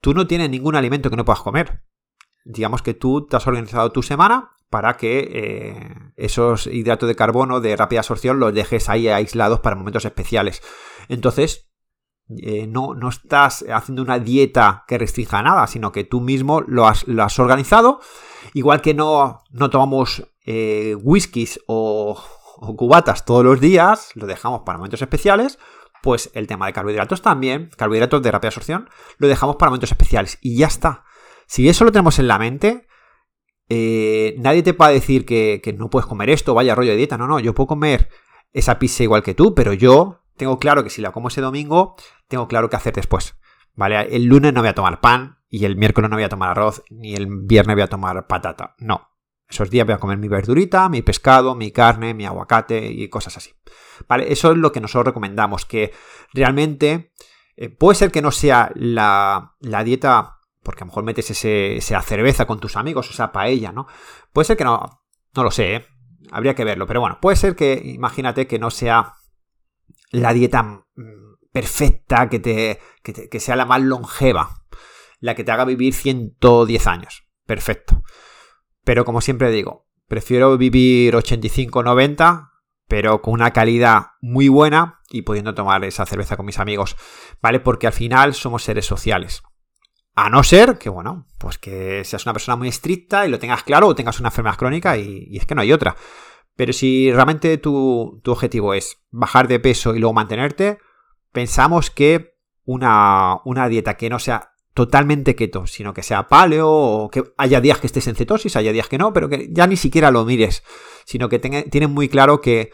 tú 0.00 0.14
no 0.14 0.26
tienes 0.26 0.50
ningún 0.50 0.76
alimento 0.76 1.08
que 1.08 1.16
no 1.16 1.24
puedas 1.24 1.40
comer. 1.40 1.82
Digamos 2.44 2.82
que 2.82 2.94
tú 2.94 3.26
te 3.26 3.36
has 3.36 3.46
organizado 3.46 3.92
tu 3.92 4.02
semana 4.02 4.50
para 4.70 4.96
que 4.96 5.28
eh, 5.32 6.12
esos 6.16 6.66
hidratos 6.66 7.06
de 7.06 7.14
carbono 7.14 7.60
de 7.60 7.76
rápida 7.76 8.00
absorción 8.00 8.40
los 8.40 8.54
dejes 8.54 8.88
ahí 8.88 9.08
aislados 9.08 9.60
para 9.60 9.76
momentos 9.76 10.04
especiales. 10.04 10.62
Entonces, 11.08 11.70
eh, 12.38 12.66
no, 12.66 12.94
no, 12.94 13.10
estás 13.10 13.64
haciendo 13.70 14.02
una 14.02 14.18
dieta 14.18 14.84
que 14.88 14.96
restrinja 14.96 15.42
nada, 15.42 15.66
sino 15.66 15.92
que 15.92 16.04
tú 16.04 16.20
mismo 16.20 16.62
lo 16.62 16.86
has, 16.86 17.04
organizado. 17.38 18.00
Igual 18.54 18.80
que 18.80 18.94
no, 18.94 19.42
no 19.50 19.68
tomamos 19.68 20.26
eh, 20.46 20.96
whiskies 21.02 21.60
o, 21.66 22.18
o 22.56 22.76
cubatas 22.76 23.24
todos 23.24 23.44
los 23.44 23.60
días, 23.60 24.10
lo 24.14 24.26
dejamos 24.26 24.62
para 24.62 24.78
momentos 24.78 25.02
especiales, 25.02 25.58
pues 26.02 26.30
el 26.34 26.46
tema 26.46 26.66
de 26.66 26.72
carbohidratos 26.72 27.20
también, 27.20 27.70
carbohidratos 27.76 28.22
de 28.22 28.30
rápida 28.30 28.48
absorción, 28.48 28.88
lo 29.18 29.28
dejamos 29.28 29.56
para 29.56 29.70
momentos 29.70 29.90
especiales 29.90 30.38
y 30.40 30.56
ya 30.56 30.66
está. 30.68 31.04
Si 31.52 31.68
eso 31.68 31.84
lo 31.84 31.92
tenemos 31.92 32.18
en 32.18 32.28
la 32.28 32.38
mente, 32.38 32.86
eh, 33.68 34.36
nadie 34.38 34.62
te 34.62 34.72
va 34.72 34.86
a 34.86 34.90
decir 34.90 35.26
que, 35.26 35.60
no 35.76 35.90
puedes 35.90 36.06
comer 36.06 36.30
esto, 36.30 36.54
vaya 36.54 36.74
rollo 36.74 36.92
de 36.92 36.96
dieta. 36.96 37.18
No, 37.18 37.26
no, 37.26 37.40
yo 37.40 37.52
puedo 37.52 37.66
comer 37.66 38.08
esa 38.54 38.78
pizza 38.78 39.02
igual 39.02 39.22
que 39.22 39.34
tú, 39.34 39.54
pero 39.54 39.74
yo 39.74 40.22
tengo 40.38 40.58
claro 40.58 40.82
que 40.82 40.88
si 40.88 41.02
la 41.02 41.12
como 41.12 41.28
ese 41.28 41.42
domingo, 41.42 41.94
tengo 42.26 42.48
claro 42.48 42.70
qué 42.70 42.76
hacer 42.76 42.94
después. 42.94 43.36
¿Vale? 43.74 44.16
El 44.16 44.24
lunes 44.24 44.54
no 44.54 44.60
voy 44.60 44.70
a 44.70 44.74
tomar 44.74 45.02
pan 45.02 45.40
y 45.46 45.66
el 45.66 45.76
miércoles 45.76 46.08
no 46.08 46.16
voy 46.16 46.24
a 46.24 46.30
tomar 46.30 46.48
arroz, 46.48 46.84
ni 46.88 47.14
el 47.14 47.26
viernes 47.28 47.76
voy 47.76 47.82
a 47.82 47.88
tomar 47.88 48.26
patata. 48.26 48.74
No. 48.78 49.10
Esos 49.46 49.68
días 49.68 49.84
voy 49.84 49.94
a 49.94 49.98
comer 49.98 50.16
mi 50.16 50.28
verdurita, 50.28 50.88
mi 50.88 51.02
pescado, 51.02 51.54
mi 51.54 51.70
carne, 51.70 52.14
mi 52.14 52.24
aguacate 52.24 52.90
y 52.90 53.10
cosas 53.10 53.36
así. 53.36 53.52
¿Vale? 54.08 54.32
Eso 54.32 54.52
es 54.52 54.56
lo 54.56 54.72
que 54.72 54.80
nosotros 54.80 55.08
recomendamos, 55.08 55.66
que 55.66 55.92
realmente 56.32 57.12
eh, 57.56 57.68
puede 57.68 57.96
ser 57.96 58.10
que 58.10 58.22
no 58.22 58.30
sea 58.30 58.72
la, 58.74 59.54
dieta, 59.84 60.31
porque 60.62 60.82
a 60.82 60.84
lo 60.84 60.90
mejor 60.90 61.04
metes 61.04 61.30
esa 61.30 62.02
cerveza 62.02 62.46
con 62.46 62.60
tus 62.60 62.76
amigos, 62.76 63.08
o 63.08 63.12
esa 63.12 63.32
paella, 63.32 63.72
¿no? 63.72 63.86
Puede 64.32 64.46
ser 64.46 64.56
que 64.56 64.64
no, 64.64 65.02
no 65.34 65.42
lo 65.42 65.50
sé, 65.50 65.76
¿eh? 65.76 65.86
habría 66.30 66.54
que 66.54 66.64
verlo, 66.64 66.86
pero 66.86 67.00
bueno, 67.00 67.18
puede 67.20 67.36
ser 67.36 67.56
que, 67.56 67.80
imagínate 67.84 68.46
que 68.46 68.58
no 68.58 68.70
sea 68.70 69.14
la 70.10 70.32
dieta 70.32 70.62
mm, 70.62 71.34
perfecta, 71.52 72.28
que, 72.28 72.38
te, 72.38 72.78
que, 73.02 73.28
que 73.28 73.40
sea 73.40 73.56
la 73.56 73.66
más 73.66 73.82
longeva, 73.82 74.62
la 75.20 75.34
que 75.34 75.44
te 75.44 75.52
haga 75.52 75.64
vivir 75.64 75.94
110 75.94 76.86
años. 76.86 77.24
Perfecto. 77.46 78.02
Pero 78.84 79.04
como 79.04 79.20
siempre 79.20 79.50
digo, 79.50 79.86
prefiero 80.06 80.56
vivir 80.56 81.14
85-90 81.14 82.52
pero 82.92 83.22
con 83.22 83.32
una 83.32 83.54
calidad 83.54 84.08
muy 84.20 84.48
buena 84.48 85.00
y 85.08 85.22
pudiendo 85.22 85.54
tomar 85.54 85.82
esa 85.82 86.04
cerveza 86.04 86.36
con 86.36 86.44
mis 86.44 86.58
amigos, 86.58 86.94
¿vale? 87.40 87.58
Porque 87.58 87.86
al 87.86 87.94
final 87.94 88.34
somos 88.34 88.64
seres 88.64 88.84
sociales. 88.84 89.42
A 90.14 90.28
no 90.28 90.42
ser 90.42 90.78
que, 90.78 90.90
bueno, 90.90 91.26
pues 91.38 91.58
que 91.58 92.04
seas 92.04 92.26
una 92.26 92.34
persona 92.34 92.56
muy 92.56 92.68
estricta 92.68 93.26
y 93.26 93.30
lo 93.30 93.38
tengas 93.38 93.62
claro 93.62 93.88
o 93.88 93.94
tengas 93.94 94.20
una 94.20 94.28
enfermedad 94.28 94.56
crónica 94.56 94.96
y, 94.98 95.36
es 95.36 95.46
que 95.46 95.54
no 95.54 95.62
hay 95.62 95.72
otra. 95.72 95.96
Pero 96.54 96.72
si 96.74 97.10
realmente 97.10 97.56
tu, 97.56 98.20
objetivo 98.26 98.74
es 98.74 98.98
bajar 99.10 99.48
de 99.48 99.58
peso 99.58 99.94
y 99.94 100.00
luego 100.00 100.12
mantenerte, 100.12 100.78
pensamos 101.32 101.90
que 101.90 102.36
una, 102.64 103.38
una 103.44 103.68
dieta 103.68 103.96
que 103.96 104.10
no 104.10 104.18
sea 104.18 104.52
totalmente 104.74 105.34
keto, 105.34 105.66
sino 105.66 105.94
que 105.94 106.02
sea 106.02 106.28
paleo 106.28 106.70
o 106.70 107.10
que 107.10 107.24
haya 107.38 107.60
días 107.60 107.78
que 107.78 107.86
estés 107.86 108.06
en 108.06 108.14
cetosis, 108.14 108.56
haya 108.56 108.72
días 108.72 108.88
que 108.88 108.98
no, 108.98 109.12
pero 109.12 109.28
que 109.28 109.48
ya 109.50 109.66
ni 109.66 109.76
siquiera 109.76 110.10
lo 110.10 110.24
mires, 110.24 110.62
sino 111.04 111.28
que 111.28 111.38
tienes 111.38 111.88
muy 111.88 112.08
claro 112.08 112.40
que 112.40 112.70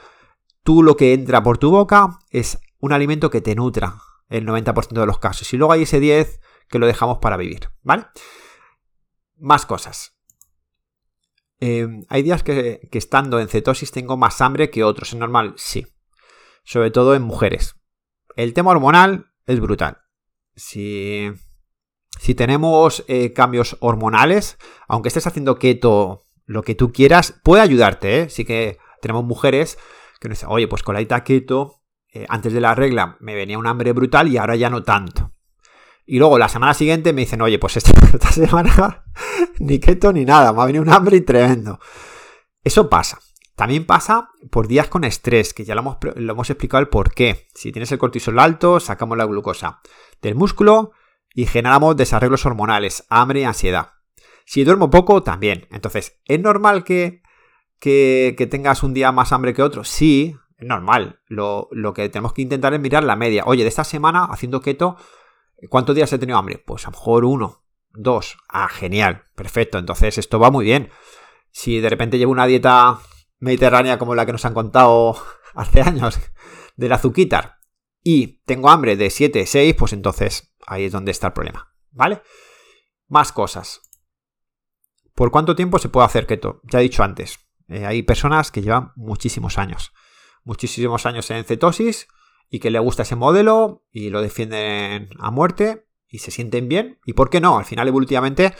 tú 0.65 0.83
lo 0.83 0.97
que 0.97 1.13
entra 1.13 1.43
por 1.43 1.59
tu 1.59 1.71
boca 1.71 2.19
es 2.31 2.59
un 2.81 2.93
alimento 2.93 3.31
que 3.31 3.41
te 3.41 3.55
nutra 3.55 3.97
el 4.29 4.47
90% 4.47 4.89
de 5.01 5.07
los 5.07 5.19
casos 5.19 5.53
y 5.53 5.57
luego 5.57 5.73
hay 5.73 5.83
ese 5.83 6.01
10 6.01 6.41
que 6.69 6.79
lo 6.79 6.87
dejamos 6.87 7.19
para 7.19 7.37
vivir, 7.37 7.71
¿vale? 7.83 8.07
Más 9.37 9.67
cosas. 9.67 10.19
Em, 11.61 12.05
hay 12.09 12.23
días 12.23 12.43
que, 12.43 12.89
estando 12.93 13.41
en 13.41 13.49
cetosis 13.49 13.91
tengo 13.91 14.17
más 14.17 14.41
hambre 14.41 14.71
que 14.71 14.85
otros, 14.85 15.13
¿es 15.13 15.19
normal? 15.19 15.55
Sí. 15.57 15.87
Sobre 16.65 16.91
todo 16.91 17.15
en 17.15 17.23
mujeres. 17.23 17.77
El 18.37 18.55
tema 18.55 18.71
hormonal 18.71 19.33
es 19.47 19.61
brutal. 19.61 19.99
Si 20.55 21.31
si 22.19 22.35
tenemos 22.35 23.05
eh, 23.07 23.33
cambios 23.33 23.77
hormonales, 23.81 24.59
aunque 24.89 25.09
estés 25.09 25.27
haciendo 25.27 25.59
keto, 25.59 26.25
lo 26.47 26.63
que 26.63 26.75
tú 26.75 26.93
quieras, 26.93 27.41
puede 27.45 27.63
ayudarte, 27.63 28.23
¿eh? 28.23 28.31
Sí 28.31 28.45
que 28.45 28.79
tenemos 29.01 29.25
mujeres 29.25 29.79
que 30.21 30.29
nos 30.29 30.39
dicen, 30.39 30.49
oye, 30.51 30.67
pues 30.67 30.83
con 30.83 30.95
la 30.95 30.99
dieta 30.99 31.23
keto, 31.23 31.83
eh, 32.13 32.27
antes 32.29 32.53
de 32.53 32.61
la 32.61 32.75
regla 32.75 33.17
me 33.21 33.35
venía 33.35 33.59
un 33.59 33.67
hambre 33.67 33.93
brutal 33.93 34.29
y 34.29 34.37
ahora 34.37 34.57
ya 34.57 34.71
no 34.71 34.83
tanto. 34.83 35.33
Y 36.11 36.19
luego 36.19 36.39
la 36.39 36.49
semana 36.49 36.73
siguiente 36.73 37.13
me 37.13 37.21
dicen, 37.21 37.43
oye, 37.43 37.59
pues 37.59 37.77
esta, 37.77 38.33
semana 38.33 39.05
ni 39.59 39.79
keto 39.79 40.13
ni 40.13 40.25
nada, 40.25 40.53
me 40.53 40.63
ha 40.63 40.67
venido 40.67 40.83
un 40.83 40.91
hambre 40.91 41.21
tremendo. 41.21 41.79
Eso 42.65 42.89
pasa. 42.89 43.21
También 43.55 43.85
pasa 43.85 44.31
por 44.51 44.69
días 44.69 44.89
con 44.89 45.05
estrés, 45.05 45.53
que 45.53 45.65
ya 45.65 45.75
lo 45.75 45.83
hemos, 45.83 45.99
lo 46.17 46.33
hemos 46.33 46.49
explicado 46.49 46.81
el 46.81 46.89
por 46.89 47.13
qué. 47.13 47.49
Si 47.55 47.73
tienes 47.73 47.93
el 47.93 47.99
cortisol 47.99 48.39
alto, 48.39 48.81
sacamos 48.81 49.19
la 49.19 49.27
glucosa 49.27 49.81
del 50.23 50.35
músculo, 50.35 50.93
y 51.35 51.47
generamos 51.47 51.97
desarreglos 51.97 52.45
hormonales, 52.47 53.05
hambre 53.11 53.41
y 53.41 53.45
ansiedad. 53.45 53.93
Si 54.45 54.65
duermo 54.65 54.91
poco, 54.91 55.23
también. 55.23 55.69
Entonces, 55.71 56.19
¿es 56.25 56.41
normal 56.41 56.85
que, 56.85 57.23
que, 57.79 58.49
tengas 58.51 58.83
un 58.83 58.95
día 58.95 59.13
más 59.13 59.33
hambre 59.33 59.55
que 59.55 59.63
otro? 59.63 59.85
Sí, 59.85 60.35
es 60.57 60.67
normal. 60.67 61.21
Lo, 61.29 61.69
que 61.95 62.09
tenemos 62.09 62.33
que 62.33 62.43
intentar 62.43 62.75
es 62.75 62.81
mirar 62.81 63.05
la 63.05 63.15
media. 63.15 63.45
Oye, 63.47 63.63
de 63.63 63.69
esta 63.69 63.85
semana, 63.85 64.25
haciendo 64.25 64.61
keto, 64.61 64.97
¿cuántos 65.69 65.95
días 65.95 66.13
he 66.13 66.19
tenido 66.19 66.39
hambre? 66.39 66.59
Pues 66.59 66.87
a 66.87 66.91
lo 66.91 66.99
mejor 66.99 67.25
uno, 67.25 67.65
dos. 67.91 68.37
Ah, 68.49 68.69
genial, 68.69 69.25
perfecto. 69.35 69.79
Entonces, 69.79 70.19
esto 70.19 70.39
va 70.39 70.51
muy 70.51 70.65
bien. 70.65 70.91
Si 71.51 71.81
de 71.81 71.89
repente 71.89 72.19
llevo 72.19 72.33
una 72.33 72.47
dieta 72.47 72.99
mediterránea 73.39 73.99
como 73.99 74.15
la 74.15 74.27
que 74.27 74.33
nos 74.33 74.45
han 74.45 74.55
contado 74.55 75.17
hace 75.55 75.81
años, 75.81 76.19
del 76.77 76.93
azuquitar, 76.93 77.59
y 78.03 78.43
tengo 78.45 78.71
hambre 78.71 78.97
de 78.97 79.11
7, 79.11 79.45
6, 79.45 79.75
pues 79.77 79.93
entonces 79.93 80.49
Ahí 80.69 80.85
es 80.85 80.93
donde 80.93 81.13
está 81.13 81.29
el 81.29 81.33
problema, 81.33 81.75
¿vale? 81.93 82.21
Más 83.09 83.33
cosas. 83.33 83.81
¿Por 85.15 85.31
cuánto 85.31 85.57
tiempo 85.57 85.79
se 85.79 85.89
puede 85.89 86.05
hacer 86.05 86.27
keto? 86.27 86.61
Ya 86.65 86.79
he 86.79 86.83
dicho 86.83 87.03
antes, 87.03 87.39
eh, 87.69 87.87
hay 87.87 88.03
personas 88.03 88.53
que 88.53 88.61
llevan 88.61 88.93
muchísimos 88.95 89.57
años, 89.57 89.93
muchísimos 90.45 91.07
años 91.07 91.31
en 91.31 91.43
cetosis 91.45 92.07
y 92.51 92.61
que 92.61 92.71
le 92.71 92.79
gusta 92.79 93.03
ese 93.03 93.17
modelo 93.17 93.85
y 93.91 94.11
lo 94.11 94.23
defienden 94.23 95.11
a 95.19 95.31
muerte 95.31 95.87
y 96.09 96.19
se 96.19 96.31
sienten 96.31 96.69
bien. 96.69 96.99
¿Y 97.05 97.13
por 97.13 97.31
qué 97.31 97.41
no? 97.41 97.59
Al 97.59 97.65
final 97.65 97.89
evolutivamente 97.89 98.55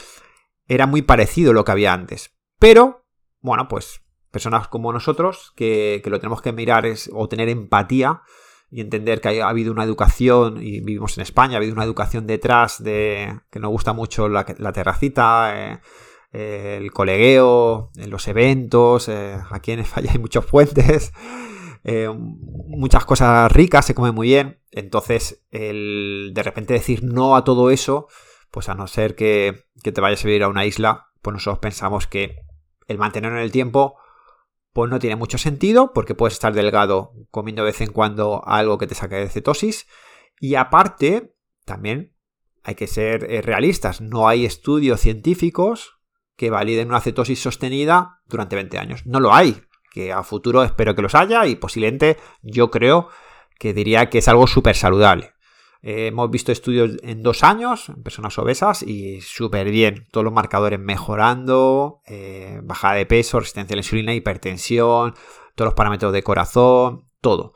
era 0.67 0.85
muy 0.85 1.01
parecido 1.01 1.53
lo 1.53 1.65
que 1.65 1.71
había 1.71 1.93
antes. 1.93 2.35
Pero, 2.59 3.05
bueno, 3.41 3.67
pues 3.67 4.01
personas 4.31 4.67
como 4.67 4.93
nosotros 4.93 5.53
que, 5.55 6.01
que 6.03 6.09
lo 6.09 6.19
tenemos 6.19 6.41
que 6.41 6.51
mirar 6.51 6.85
es, 6.85 7.09
o 7.13 7.27
tener 7.27 7.49
empatía 7.49 8.21
y 8.71 8.81
entender 8.81 9.19
que 9.19 9.41
ha 9.41 9.49
habido 9.49 9.71
una 9.71 9.83
educación, 9.83 10.57
y 10.61 10.79
vivimos 10.81 11.17
en 11.17 11.23
España, 11.23 11.55
ha 11.55 11.57
habido 11.57 11.73
una 11.73 11.83
educación 11.83 12.27
detrás 12.27 12.83
de 12.83 13.39
que 13.49 13.59
nos 13.59 13.71
gusta 13.71 13.93
mucho 13.93 14.29
la, 14.29 14.45
terracita, 14.45 15.79
eh, 16.31 16.77
el 16.77 16.91
colegueo, 16.91 17.89
los 17.95 18.27
eventos, 18.27 19.09
eh, 19.09 19.37
aquí 19.49 19.71
en 19.71 19.79
España 19.79 20.11
hay 20.11 20.19
muchos 20.19 20.45
puentes, 20.45 21.11
eh, 21.91 22.07
muchas 22.13 23.03
cosas 23.03 23.51
ricas, 23.51 23.83
se 23.83 23.95
come 23.95 24.11
muy 24.11 24.27
bien, 24.27 24.61
entonces 24.69 25.43
el 25.49 26.33
de 26.35 26.43
repente 26.43 26.75
decir 26.75 27.03
no 27.03 27.35
a 27.35 27.43
todo 27.43 27.71
eso, 27.71 28.07
pues 28.51 28.69
a 28.69 28.75
no 28.75 28.85
ser 28.85 29.15
que, 29.15 29.65
que 29.81 29.91
te 29.91 29.99
vayas 29.99 30.23
a 30.23 30.27
vivir 30.27 30.43
a 30.43 30.49
una 30.49 30.67
isla, 30.67 31.07
pues 31.23 31.33
nosotros 31.33 31.57
pensamos 31.57 32.05
que 32.05 32.45
el 32.87 32.99
mantenerlo 32.99 33.39
en 33.39 33.43
el 33.43 33.51
tiempo 33.51 33.97
pues 34.71 34.91
no 34.91 34.99
tiene 34.99 35.15
mucho 35.15 35.39
sentido 35.39 35.91
porque 35.91 36.13
puedes 36.13 36.35
estar 36.35 36.53
delgado 36.53 37.13
comiendo 37.31 37.63
de 37.63 37.71
vez 37.71 37.81
en 37.81 37.91
cuando 37.91 38.47
algo 38.47 38.77
que 38.77 38.85
te 38.85 38.93
saque 38.93 39.15
de 39.15 39.29
cetosis. 39.29 39.87
Y 40.39 40.53
aparte, 40.53 41.33
también 41.65 42.13
hay 42.63 42.75
que 42.75 42.85
ser 42.85 43.31
eh, 43.31 43.41
realistas. 43.41 43.99
No 43.99 44.27
hay 44.27 44.45
estudios 44.45 45.01
científicos 45.01 45.99
que 46.35 46.51
validen 46.51 46.89
una 46.89 47.01
cetosis 47.01 47.41
sostenida 47.41 48.21
durante 48.27 48.55
20 48.55 48.77
años. 48.77 49.07
No 49.07 49.19
lo 49.19 49.33
hay. 49.33 49.59
Que 49.91 50.11
a 50.11 50.23
futuro 50.23 50.63
espero 50.63 50.95
que 50.95 51.01
los 51.01 51.15
haya 51.15 51.45
y 51.45 51.55
posiblemente 51.55 52.17
yo 52.41 52.69
creo 52.69 53.09
que 53.57 53.73
diría 53.73 54.09
que 54.09 54.19
es 54.19 54.27
algo 54.27 54.47
súper 54.47 54.75
saludable. 54.75 55.33
Eh, 55.81 56.07
hemos 56.07 56.29
visto 56.29 56.51
estudios 56.51 56.97
en 57.03 57.23
dos 57.23 57.43
años 57.43 57.87
en 57.89 58.03
personas 58.03 58.37
obesas 58.37 58.83
y 58.83 59.21
súper 59.21 59.69
bien. 59.71 60.07
Todos 60.11 60.25
los 60.25 60.33
marcadores 60.33 60.79
mejorando, 60.79 62.01
eh, 62.05 62.59
bajada 62.63 62.95
de 62.95 63.05
peso, 63.05 63.39
resistencia 63.39 63.75
a 63.75 63.77
la 63.77 63.81
insulina, 63.81 64.13
hipertensión, 64.13 65.13
todos 65.55 65.67
los 65.67 65.73
parámetros 65.73 66.11
de 66.11 66.23
corazón, 66.23 67.05
todo. 67.21 67.53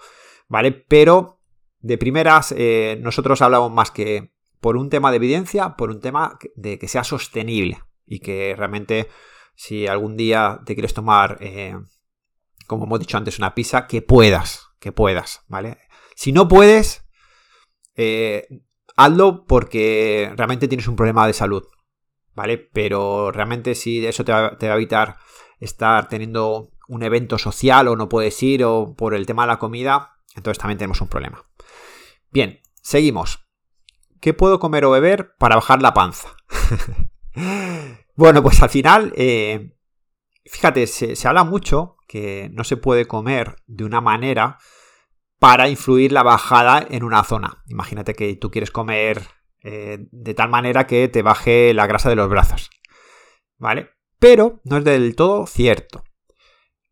¿Vale? 0.47 0.71
Pero 0.71 1.39
de 1.79 1.97
primeras, 1.97 2.53
eh, 2.57 2.97
nosotros 3.01 3.41
hablamos 3.41 3.71
más 3.71 3.91
que 3.91 4.31
por 4.61 4.77
un 4.77 4.89
tema 4.89 5.11
de 5.11 5.17
evidencia, 5.17 5.75
por 5.75 5.89
un 5.89 5.99
tema 5.99 6.37
de 6.55 6.79
que 6.79 6.87
sea 6.87 7.03
sostenible 7.03 7.81
y 8.05 8.19
que 8.19 8.55
realmente 8.57 9.09
si 9.55 9.87
algún 9.87 10.15
día 10.15 10.61
te 10.65 10.75
quieres 10.75 10.93
tomar, 10.93 11.37
como 12.67 12.85
hemos 12.85 12.99
dicho 12.99 13.17
antes, 13.17 13.39
una 13.39 13.55
pizza, 13.55 13.87
que 13.87 14.01
puedas, 14.01 14.69
que 14.79 14.91
puedas, 14.91 15.43
¿vale? 15.47 15.77
Si 16.15 16.31
no 16.31 16.47
puedes, 16.47 17.05
eh, 17.95 18.47
hazlo 18.95 19.45
porque 19.45 20.31
realmente 20.35 20.67
tienes 20.67 20.87
un 20.87 20.95
problema 20.95 21.27
de 21.27 21.33
salud, 21.33 21.63
¿vale? 22.33 22.57
Pero 22.57 23.31
realmente 23.31 23.75
si 23.75 24.05
eso 24.05 24.23
te 24.25 24.31
va, 24.31 24.57
a 24.59 24.75
evitar 24.75 25.17
estar 25.59 26.07
teniendo 26.07 26.71
un 26.87 27.03
evento 27.03 27.37
social 27.37 27.87
o 27.87 27.95
no 27.95 28.09
puedes 28.09 28.41
ir 28.43 28.63
o 28.63 28.95
por 28.95 29.13
el 29.13 29.25
tema 29.25 29.43
de 29.43 29.47
la 29.47 29.59
comida, 29.59 30.17
entonces 30.35 30.59
también 30.59 30.77
tenemos 30.77 31.01
un 31.01 31.07
problema. 31.07 31.45
Bien, 32.31 32.59
seguimos. 32.81 33.47
¿Qué 34.19 34.33
puedo 34.33 34.59
comer 34.59 34.85
o 34.85 34.91
beber 34.91 35.35
para 35.37 35.55
bajar 35.55 35.81
la 35.81 35.93
panza? 35.93 36.29
bueno, 38.15 38.41
pues 38.41 38.61
al 38.61 38.69
final, 38.69 39.13
eh, 39.15 39.75
fíjate, 40.45 40.87
se, 40.87 41.27
habla 41.27 41.43
mucho 41.43 41.97
que 42.13 42.51
no 42.53 42.63
se 42.63 42.77
puede 42.77 43.07
comer 43.07 43.55
de 43.65 43.85
una 43.85 43.99
manera 43.99 44.59
para 45.39 45.67
influir 45.67 46.11
la 46.11 46.21
bajada 46.21 46.85
en 46.87 47.03
una 47.03 47.23
zona. 47.23 47.63
Imagínate 47.69 48.13
que 48.13 48.35
tú 48.35 48.51
quieres 48.51 48.69
comer 48.69 49.23
eh, 49.63 49.97
de 50.11 50.33
tal 50.35 50.47
manera 50.49 50.85
que 50.85 51.07
te 51.07 51.23
baje 51.23 51.73
la 51.73 51.87
grasa 51.87 52.09
de 52.09 52.15
los 52.15 52.29
brazos. 52.29 52.69
¿Vale? 53.57 53.89
Pero 54.19 54.61
no 54.63 54.77
es 54.77 54.83
del 54.83 55.15
todo 55.15 55.47
cierto. 55.47 56.03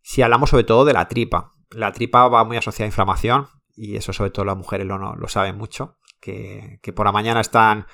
Si 0.02 0.24
hablamos 0.24 0.50
sobre 0.50 0.64
todo 0.64 0.86
de 0.86 0.94
la 0.94 1.08
tripa. 1.08 1.54
La 1.70 1.92
tripa 1.92 2.28
va 2.28 2.44
muy 2.44 2.58
asociada 2.58 2.88
a 2.88 2.90
inflamación 2.90 3.48
y 3.76 3.98
eso 3.98 4.14
sobre 4.14 4.32
todo 4.32 4.46
las 4.46 4.58
mujeres 4.58 4.88
lo, 4.88 4.98
lo 4.98 5.28
saben 5.28 5.56
mucho. 5.56 6.00
Que, 6.20 6.80
por 6.96 7.06
la 7.06 7.12
mañana 7.12 7.42
están 7.42 7.86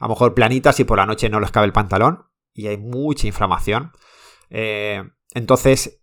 a 0.00 0.06
lo 0.06 0.08
mejor 0.08 0.34
planitas 0.34 0.80
y 0.80 0.84
por 0.84 0.98
la 0.98 1.06
noche 1.06 1.30
no 1.30 1.38
les 1.38 1.52
cabe 1.52 1.66
el 1.66 1.72
pantalón 1.72 2.26
y 2.52 2.66
hay 2.66 2.76
mucha 2.76 3.28
inflamación. 3.28 3.92
Eh, 4.50 5.04
entonces, 5.32 6.01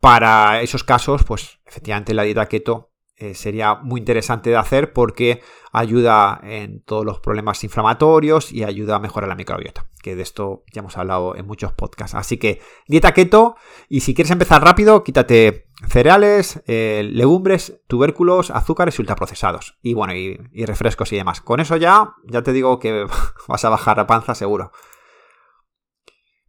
para 0.00 0.62
esos 0.62 0.82
casos, 0.82 1.24
pues 1.24 1.60
efectivamente 1.66 2.14
la 2.14 2.22
dieta 2.22 2.46
keto 2.46 2.90
eh, 3.16 3.34
sería 3.34 3.74
muy 3.74 4.00
interesante 4.00 4.48
de 4.48 4.56
hacer 4.56 4.94
porque 4.94 5.42
ayuda 5.72 6.40
en 6.42 6.82
todos 6.82 7.04
los 7.04 7.20
problemas 7.20 7.62
inflamatorios 7.64 8.50
y 8.50 8.64
ayuda 8.64 8.96
a 8.96 8.98
mejorar 8.98 9.28
la 9.28 9.34
microbiota, 9.34 9.84
que 10.02 10.16
de 10.16 10.22
esto 10.22 10.64
ya 10.72 10.80
hemos 10.80 10.96
hablado 10.96 11.36
en 11.36 11.46
muchos 11.46 11.74
podcasts. 11.74 12.14
Así 12.14 12.38
que 12.38 12.62
dieta 12.88 13.12
keto 13.12 13.56
y 13.90 14.00
si 14.00 14.14
quieres 14.14 14.30
empezar 14.30 14.64
rápido, 14.64 15.04
quítate 15.04 15.66
cereales, 15.86 16.62
eh, 16.66 17.06
legumbres, 17.12 17.82
tubérculos, 17.88 18.50
azúcares 18.50 18.98
y 18.98 19.02
ultraprocesados. 19.02 19.76
Y 19.82 19.92
bueno, 19.92 20.14
y, 20.14 20.38
refrescos 20.64 21.12
y 21.12 21.16
demás. 21.16 21.42
Con 21.42 21.60
eso 21.60 21.76
ya, 21.76 22.14
ya 22.24 22.42
te 22.42 22.54
digo 22.54 22.78
que 22.78 23.06
vas 23.48 23.64
a 23.66 23.68
bajar 23.68 23.98
la 23.98 24.06
panza 24.06 24.34
seguro. 24.34 24.72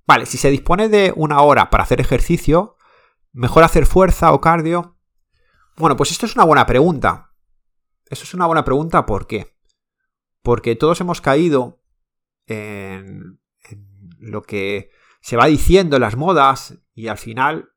Vale, 0.08 0.26
si 0.26 0.38
se 0.38 0.50
dispone 0.50 0.88
de 0.88 1.12
una 1.18 1.42
hora 1.42 1.70
para 1.70 1.84
hacer 1.84 2.00
ejercicio, 2.00 2.78
mejor 3.34 3.64
hacer 3.64 3.86
fuerza 3.86 4.34
o 4.34 4.42
cardio 4.42 4.98
bueno, 5.78 5.96
pues 5.96 6.12
esto 6.12 6.26
es 6.26 6.36
una 6.36 6.44
buena 6.44 6.66
pregunta. 6.66 7.34
Eso 8.08 8.24
es 8.24 8.34
una 8.34 8.46
buena 8.46 8.64
pregunta, 8.64 9.06
¿por 9.06 9.26
qué? 9.26 9.58
Porque 10.42 10.76
todos 10.76 11.00
hemos 11.02 11.22
caído 11.22 11.82
en, 12.46 13.40
lo 14.20 14.42
que 14.42 14.92
se 15.22 15.38
va 15.38 15.46
diciendo 15.46 15.96
en 15.96 16.02
las 16.02 16.18
modas 16.18 16.78
y 16.94 17.08
al 17.08 17.18
final, 17.18 17.72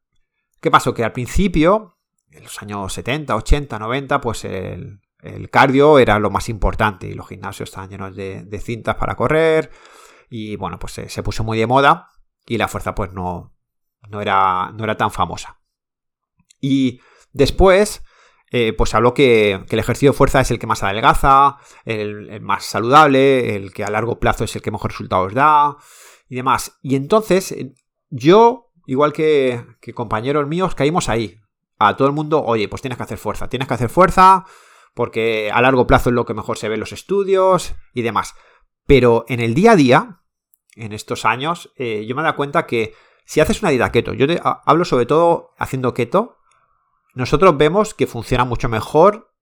¿qué 0.60 0.70
pasó? 0.70 0.92
Que 0.92 1.04
al 1.04 1.12
principio, 1.12 1.98
en 2.30 2.42
los 2.42 2.60
años 2.60 2.92
70, 2.92 3.36
80, 3.36 3.78
90, 3.78 4.20
pues 4.20 4.44
el, 4.44 5.00
cardio 5.50 5.98
era 5.98 6.18
lo 6.18 6.28
más 6.30 6.50
importante 6.50 7.06
y 7.06 7.14
los 7.14 7.28
gimnasios 7.28 7.70
estaban 7.70 7.88
llenos 7.88 8.14
de, 8.14 8.60
cintas 8.62 8.96
para 8.96 9.14
correr 9.14 9.70
y 10.28 10.56
bueno, 10.56 10.78
pues 10.78 10.92
se, 10.92 11.22
puso 11.22 11.44
muy 11.44 11.58
de 11.58 11.66
moda 11.66 12.10
y 12.46 12.58
la 12.58 12.68
fuerza 12.68 12.94
pues 12.94 13.12
no, 13.12 13.53
no, 14.08 14.20
era, 14.20 14.72
no 14.72 14.84
era 14.84 14.96
tan 14.96 15.10
famosa. 15.10 15.60
Y 16.60 17.00
Después, 17.34 18.04
eh, 18.52 18.72
pues 18.72 18.94
habló 18.94 19.12
que, 19.12 19.64
el 19.68 19.78
ejercicio 19.78 20.12
de 20.12 20.16
fuerza 20.16 20.40
es 20.40 20.50
el 20.52 20.60
que 20.60 20.68
más 20.68 20.82
adelgaza, 20.84 21.58
el, 21.84 22.40
más 22.40 22.64
saludable, 22.64 23.56
el 23.56 23.74
que 23.74 23.84
a 23.84 23.90
largo 23.90 24.20
plazo 24.20 24.44
es 24.44 24.56
el 24.56 24.62
que 24.62 24.70
mejor 24.70 24.92
resultados 24.92 25.34
da 25.34 25.76
y 26.28 26.36
demás. 26.36 26.78
Y 26.80 26.94
entonces, 26.94 27.52
eh, 27.52 27.74
yo, 28.08 28.70
igual 28.86 29.12
que, 29.12 29.66
compañeros 29.94 30.46
míos, 30.46 30.74
caímos 30.74 31.10
ahí. 31.10 31.40
A 31.76 31.96
todo 31.96 32.06
el 32.06 32.14
mundo, 32.14 32.42
oye, 32.44 32.68
pues 32.68 32.80
tienes 32.80 32.96
que 32.96 33.02
hacer 33.02 33.18
fuerza, 33.18 33.48
tienes 33.48 33.66
que 33.66 33.74
hacer 33.74 33.90
fuerza 33.90 34.46
porque 34.94 35.50
a 35.52 35.60
largo 35.60 35.88
plazo 35.88 36.10
es 36.10 36.14
lo 36.14 36.24
que 36.24 36.34
mejor 36.34 36.56
se 36.56 36.68
ve 36.68 36.74
en 36.74 36.80
los 36.80 36.92
estudios 36.92 37.74
y 37.92 38.02
demás. 38.02 38.34
Pero 38.86 39.24
en 39.26 39.40
el 39.40 39.54
día 39.54 39.72
a 39.72 39.76
día, 39.76 40.20
en 40.76 40.92
estos 40.92 41.24
años, 41.24 41.72
eh, 41.76 42.06
yo 42.06 42.14
me 42.14 42.22
he 42.22 42.24
dado 42.24 42.36
cuenta 42.36 42.64
que 42.64 42.94
si 43.24 43.40
haces 43.40 43.62
una 43.62 43.70
dieta 43.70 43.90
keto, 43.90 44.12
yo 44.12 44.26
te 44.26 44.40
hablo 44.42 44.84
sobre 44.84 45.06
todo 45.06 45.54
haciendo 45.58 45.94
keto, 45.94 46.38
nosotros 47.14 47.56
vemos 47.56 47.94
que 47.94 48.06
funciona 48.06 48.44
mucho 48.44 48.68
mejor 48.68 49.34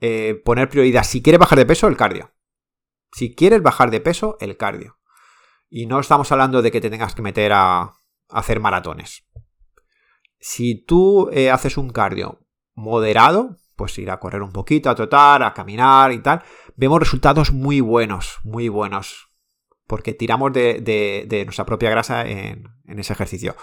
eh, 0.00 0.40
poner 0.44 0.68
prioridad. 0.68 1.04
Si 1.04 1.22
quieres 1.22 1.38
bajar 1.38 1.58
de 1.58 1.66
peso, 1.66 1.88
el 1.88 1.96
cardio. 1.96 2.32
Si 3.12 3.34
quieres 3.34 3.62
bajar 3.62 3.90
de 3.90 4.00
peso, 4.00 4.36
el 4.40 4.56
cardio. 4.56 4.98
Y 5.70 5.86
no 5.86 5.98
estamos 6.00 6.30
hablando 6.32 6.62
de 6.62 6.70
que 6.70 6.80
te 6.80 6.90
tengas 6.90 7.14
que 7.14 7.22
meter 7.22 7.52
a, 7.54 7.94
hacer 8.28 8.60
maratones. 8.60 9.26
Si 10.38 10.84
tú 10.84 11.30
eh, 11.32 11.50
haces 11.50 11.78
un 11.78 11.90
cardio 11.90 12.40
moderado, 12.74 13.56
pues 13.76 13.98
ir 13.98 14.10
a 14.10 14.20
correr 14.20 14.42
un 14.42 14.52
poquito, 14.52 14.90
a 14.90 14.94
trotar, 14.94 15.42
a 15.42 15.54
caminar 15.54 16.12
y 16.12 16.18
tal, 16.18 16.42
vemos 16.76 17.00
resultados 17.00 17.52
muy 17.52 17.80
buenos, 17.80 18.38
muy 18.44 18.68
buenos. 18.68 19.23
Porque 19.86 20.14
tiramos 20.14 20.52
de, 20.52 21.42
nuestra 21.44 21.66
propia 21.66 21.90
grasa 21.90 22.26
en, 22.26 22.68
ese 22.86 23.12
ejercicio. 23.12 23.56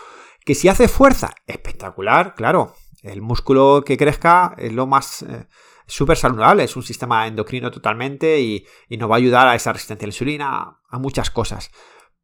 Que 0.46 0.56
si 0.56 0.68
hace 0.68 0.88
fuerza, 0.88 1.34
espectacular, 1.48 2.36
claro. 2.36 2.76
El 3.02 3.22
músculo 3.22 3.84
que 3.86 3.98
crezca 3.98 4.54
es 4.58 4.74
lo 4.74 4.86
más 4.86 5.24
eh, 5.24 5.48
súper 5.88 6.18
saludable, 6.18 6.64
es 6.64 6.76
un 6.76 6.84
sistema 6.84 7.28
endocrino 7.28 7.72
totalmente 7.72 8.40
y, 8.40 8.66
nos 8.98 9.10
va 9.10 9.16
a 9.16 9.18
ayudar 9.18 9.48
a 9.48 9.56
esa 9.56 9.74
resistencia 9.74 10.06
a 10.06 10.08
la 10.08 10.14
insulina, 10.14 10.82
a 10.88 11.00
muchas 11.00 11.32
cosas. 11.32 11.72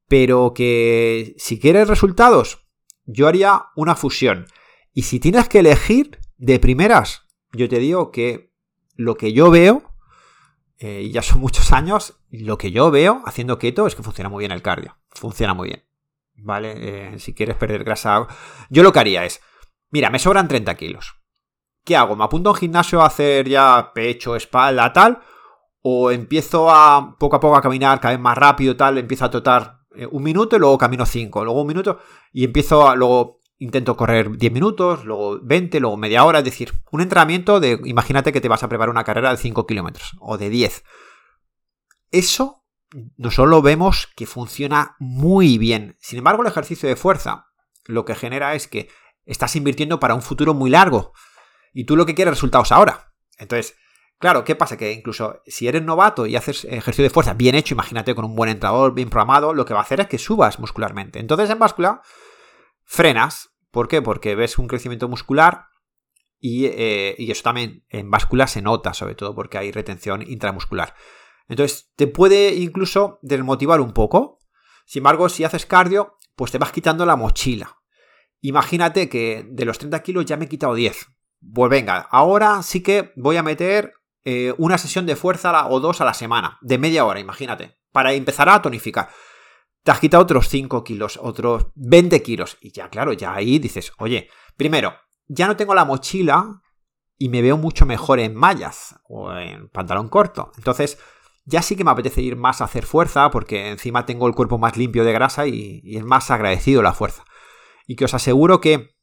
Pero 0.07 0.53
que 0.53 1.33
si 1.38 1.60
quieres 1.60 1.88
resultados, 1.88 2.67
yo 3.05 3.27
haría 3.27 3.67
una 3.75 3.95
fusión. 3.95 4.45
Y 4.93 5.03
si 5.03 5.19
tienes 5.19 5.49
que 5.49 5.60
elegir 5.60 6.19
de 6.38 6.60
primeras, 6.60 7.27
yo 7.51 7.67
te 7.67 7.79
digo 7.79 8.12
que 8.12 8.53
lo 8.95 9.15
que 9.15 9.33
yo 9.33 9.51
veo, 9.51 9.93
eh, 10.79 11.01
y 11.03 11.12
ya 11.12 11.21
son 11.21 11.39
muchos 11.41 11.71
años, 11.71 12.16
lo 12.39 12.58
que 12.58 12.71
yo 12.71 12.91
veo 12.91 13.21
haciendo 13.26 13.58
keto 13.58 13.88
es 13.88 13.95
que 13.95 14.04
funciona 14.04 14.30
muy 14.30 14.41
bien 14.41 14.52
el 14.52 14.62
cardio. 14.62 14.97
Funciona 15.10 15.54
muy 15.54 15.69
bien. 15.69 15.84
¿Vale? 16.39 16.76
Eh, 16.78 17.19
si 17.19 17.34
quieres 17.34 17.56
perder 17.56 17.84
grasa, 17.84 18.28
yo 18.69 18.84
lo 18.84 18.93
que 18.93 19.00
haría 19.00 19.26
es 19.26 19.41
Mira, 19.89 20.10
me 20.10 20.19
sobran 20.19 20.47
30 20.47 20.76
kilos. 20.76 21.15
¿Qué 21.86 21.95
hago? 21.95 22.15
¿Me 22.15 22.26
apunto 22.26 22.50
a 22.50 22.54
un 22.54 22.58
gimnasio 22.58 23.02
a 23.02 23.06
hacer 23.06 23.47
ya 23.47 23.91
pecho, 23.93 24.36
espalda, 24.36 24.91
tal? 24.91 25.19
¿O 25.82 26.12
empiezo 26.12 26.69
a 26.69 27.15
poco 27.17 27.38
a 27.38 27.39
poco 27.39 27.56
a 27.56 27.62
caminar 27.62 28.02
cada 28.02 28.13
vez 28.13 28.21
más 28.21 28.38
rápido, 28.38 28.76
tal? 28.76 28.97
Empiezo 28.97 29.23
a 29.23 29.32
trotar 29.32 29.80
eh, 29.95 30.06
un 30.06 30.23
minuto 30.23 30.58
y 30.58 30.60
luego 30.60 30.78
camino 30.78 31.06
5, 31.06 31.45
luego 31.45 31.62
un 31.62 31.67
minuto 31.67 32.00
y 32.34 32.43
empiezo 32.43 32.89
a, 32.89 32.95
luego 32.95 33.39
intento 33.60 33.95
correr 33.95 34.38
10 34.38 34.52
minutos, 34.52 35.06
luego 35.06 35.39
20, 35.41 35.80
luego 35.80 35.95
media 35.95 36.26
hora, 36.26 36.39
es 36.39 36.45
decir, 36.45 36.73
un 36.91 37.00
entrenamiento 37.00 37.62
de, 37.62 37.80
imagínate 37.86 38.34
que 38.34 38.41
te 38.41 38.50
vas 38.50 38.63
a 38.63 38.67
preparar 38.67 38.89
una 38.89 39.06
carrera 39.06 39.32
de 39.32 39.38
5 39.38 39.65
kilómetros 39.65 40.17
o 40.19 40.38
de 40.38 40.50
10. 40.50 40.84
Eso 42.12 42.58
nosotros 43.17 43.50
lo 43.50 43.62
vemos 43.62 44.08
que 44.15 44.26
funciona 44.26 44.96
muy 45.00 45.58
bien. 45.58 45.98
Sin 46.00 46.20
embargo, 46.20 46.41
el 46.41 46.48
ejercicio 46.48 46.88
de 46.88 46.96
fuerza 46.96 47.48
lo 47.86 48.06
que 48.06 48.15
genera 48.15 48.56
es 48.56 48.67
que 48.67 48.89
estás 49.26 49.56
invirtiendo 49.56 50.00
para 50.00 50.15
un 50.15 50.22
futuro 50.22 50.54
muy 50.54 50.70
largo. 50.70 51.13
Y 51.74 51.86
tú 51.86 51.96
lo 51.96 52.06
que 52.06 52.15
quieres 52.15 52.34
resultados 52.34 52.72
ahora. 52.72 53.13
Entonces, 53.38 53.76
claro, 54.20 54.43
¿qué 54.43 54.56
pasa? 54.56 54.78
Que 54.78 54.93
incluso 54.93 55.41
si 55.46 55.67
eres 55.67 55.84
novato 55.84 56.26
y 56.26 56.36
haces 56.36 56.65
ejercicio 56.65 57.04
de 57.04 57.10
fuerza 57.10 57.34
bien 57.34 57.56
hecho, 57.56 57.74
imagínate 57.76 58.15
con 58.15 58.26
un 58.26 58.36
buen 58.36 58.50
entrenador, 58.50 58.93
bien 58.93 59.10
programado, 59.10 59.54
lo 59.54 59.65
que 59.65 59.74
va 59.74 59.82
a 59.82 59.84
hacer 59.84 60.00
es 60.00 60.08
que 60.08 60.17
subas 60.17 60.60
muscularmente. 60.60 61.20
Entonces 61.20 61.50
en 61.50 61.60
báscula 61.60 62.02
frenas. 62.84 63.50
¿Por 63.70 63.89
qué? 63.89 64.02
Porque 64.02 64.34
ves 64.36 64.58
un 64.58 64.67
crecimiento 64.67 65.10
muscular 65.10 65.65
y, 66.39 66.65
eh, 66.65 67.15
y 67.17 67.30
eso 67.30 67.43
también 67.43 67.86
en 67.89 68.10
báscula 68.10 68.48
se 68.48 68.62
nota, 68.62 68.93
sobre 68.93 69.15
todo 69.15 69.36
porque 69.36 69.58
hay 69.58 69.72
retención 69.72 70.22
intramuscular. 70.22 70.96
Entonces 71.47 71.91
te 71.95 72.07
puede 72.07 72.55
incluso 72.55 73.19
desmotivar 73.21 73.81
un 73.81 73.93
poco. 73.93 74.39
Sin 74.86 75.01
embargo, 75.01 75.29
si 75.29 75.43
haces 75.43 75.65
cardio, 75.65 76.17
pues 76.36 76.51
te 76.51 76.57
vas 76.57 76.71
quitando 76.71 77.05
la 77.05 77.15
mochila. 77.15 77.77
Imagínate 78.41 79.10
que 79.10 79.45
de 79.49 79.65
los 79.65 79.77
30 79.77 80.01
kilos 80.03 80.25
ya 80.25 80.38
me 80.38 80.45
he 80.45 80.49
quitado 80.49 80.75
10. 80.75 81.07
Pues 81.53 81.69
venga, 81.69 82.07
ahora 82.12 82.62
sí 82.63 82.81
que 82.81 83.12
voy 83.15 83.38
a 83.38 83.43
meter 83.43 83.93
eh, 84.23 84.53
una 84.57 84.77
sesión 84.77 85.05
de 85.05 85.15
fuerza 85.15 85.67
o 85.67 85.79
dos 85.79 86.01
a 86.01 86.05
la 86.05 86.13
semana, 86.13 86.57
de 86.62 86.77
media 86.77 87.05
hora, 87.05 87.19
imagínate, 87.19 87.77
para 87.91 88.13
empezar 88.13 88.49
a 88.49 88.62
tonificar. 88.62 89.10
Te 89.83 89.91
has 89.91 89.99
quitado 89.99 90.23
otros 90.23 90.49
5 90.49 90.83
kilos, 90.83 91.17
otros 91.21 91.67
20 91.75 92.21
kilos. 92.21 92.57
Y 92.60 92.71
ya, 92.71 92.89
claro, 92.89 93.13
ya 93.13 93.33
ahí 93.33 93.57
dices, 93.57 93.93
oye, 93.99 94.29
primero, 94.57 94.93
ya 95.27 95.47
no 95.47 95.55
tengo 95.55 95.73
la 95.73 95.86
mochila 95.86 96.62
y 97.17 97.29
me 97.29 97.41
veo 97.41 97.57
mucho 97.57 97.86
mejor 97.86 98.19
en 98.19 98.36
mallas 98.36 98.99
o 99.07 99.31
en 99.33 99.69
pantalón 99.69 100.10
corto. 100.10 100.51
Entonces, 100.57 100.99
ya 101.47 101.62
sí 101.62 101.77
que 101.77 101.86
me 101.86 101.91
apetece 101.91 102.21
ir 102.21 102.36
más 102.36 102.60
a 102.60 102.65
hacer 102.65 102.86
fuerza 102.86 103.31
porque 103.31 103.69
encima 103.69 104.05
tengo 104.05 104.27
el 104.27 104.36
cuerpo 104.36 104.57
más 104.57 104.75
limpio 104.75 105.05
de 105.05 105.13
grasa 105.13 105.47
y, 105.47 105.81
es 105.86 106.03
más 106.03 106.29
agradecido 106.29 106.81
la 106.81 106.93
fuerza. 106.93 107.23
Y 107.88 107.95
que 107.95 108.05
os 108.05 108.13
aseguro 108.13 108.60
que 108.60 108.97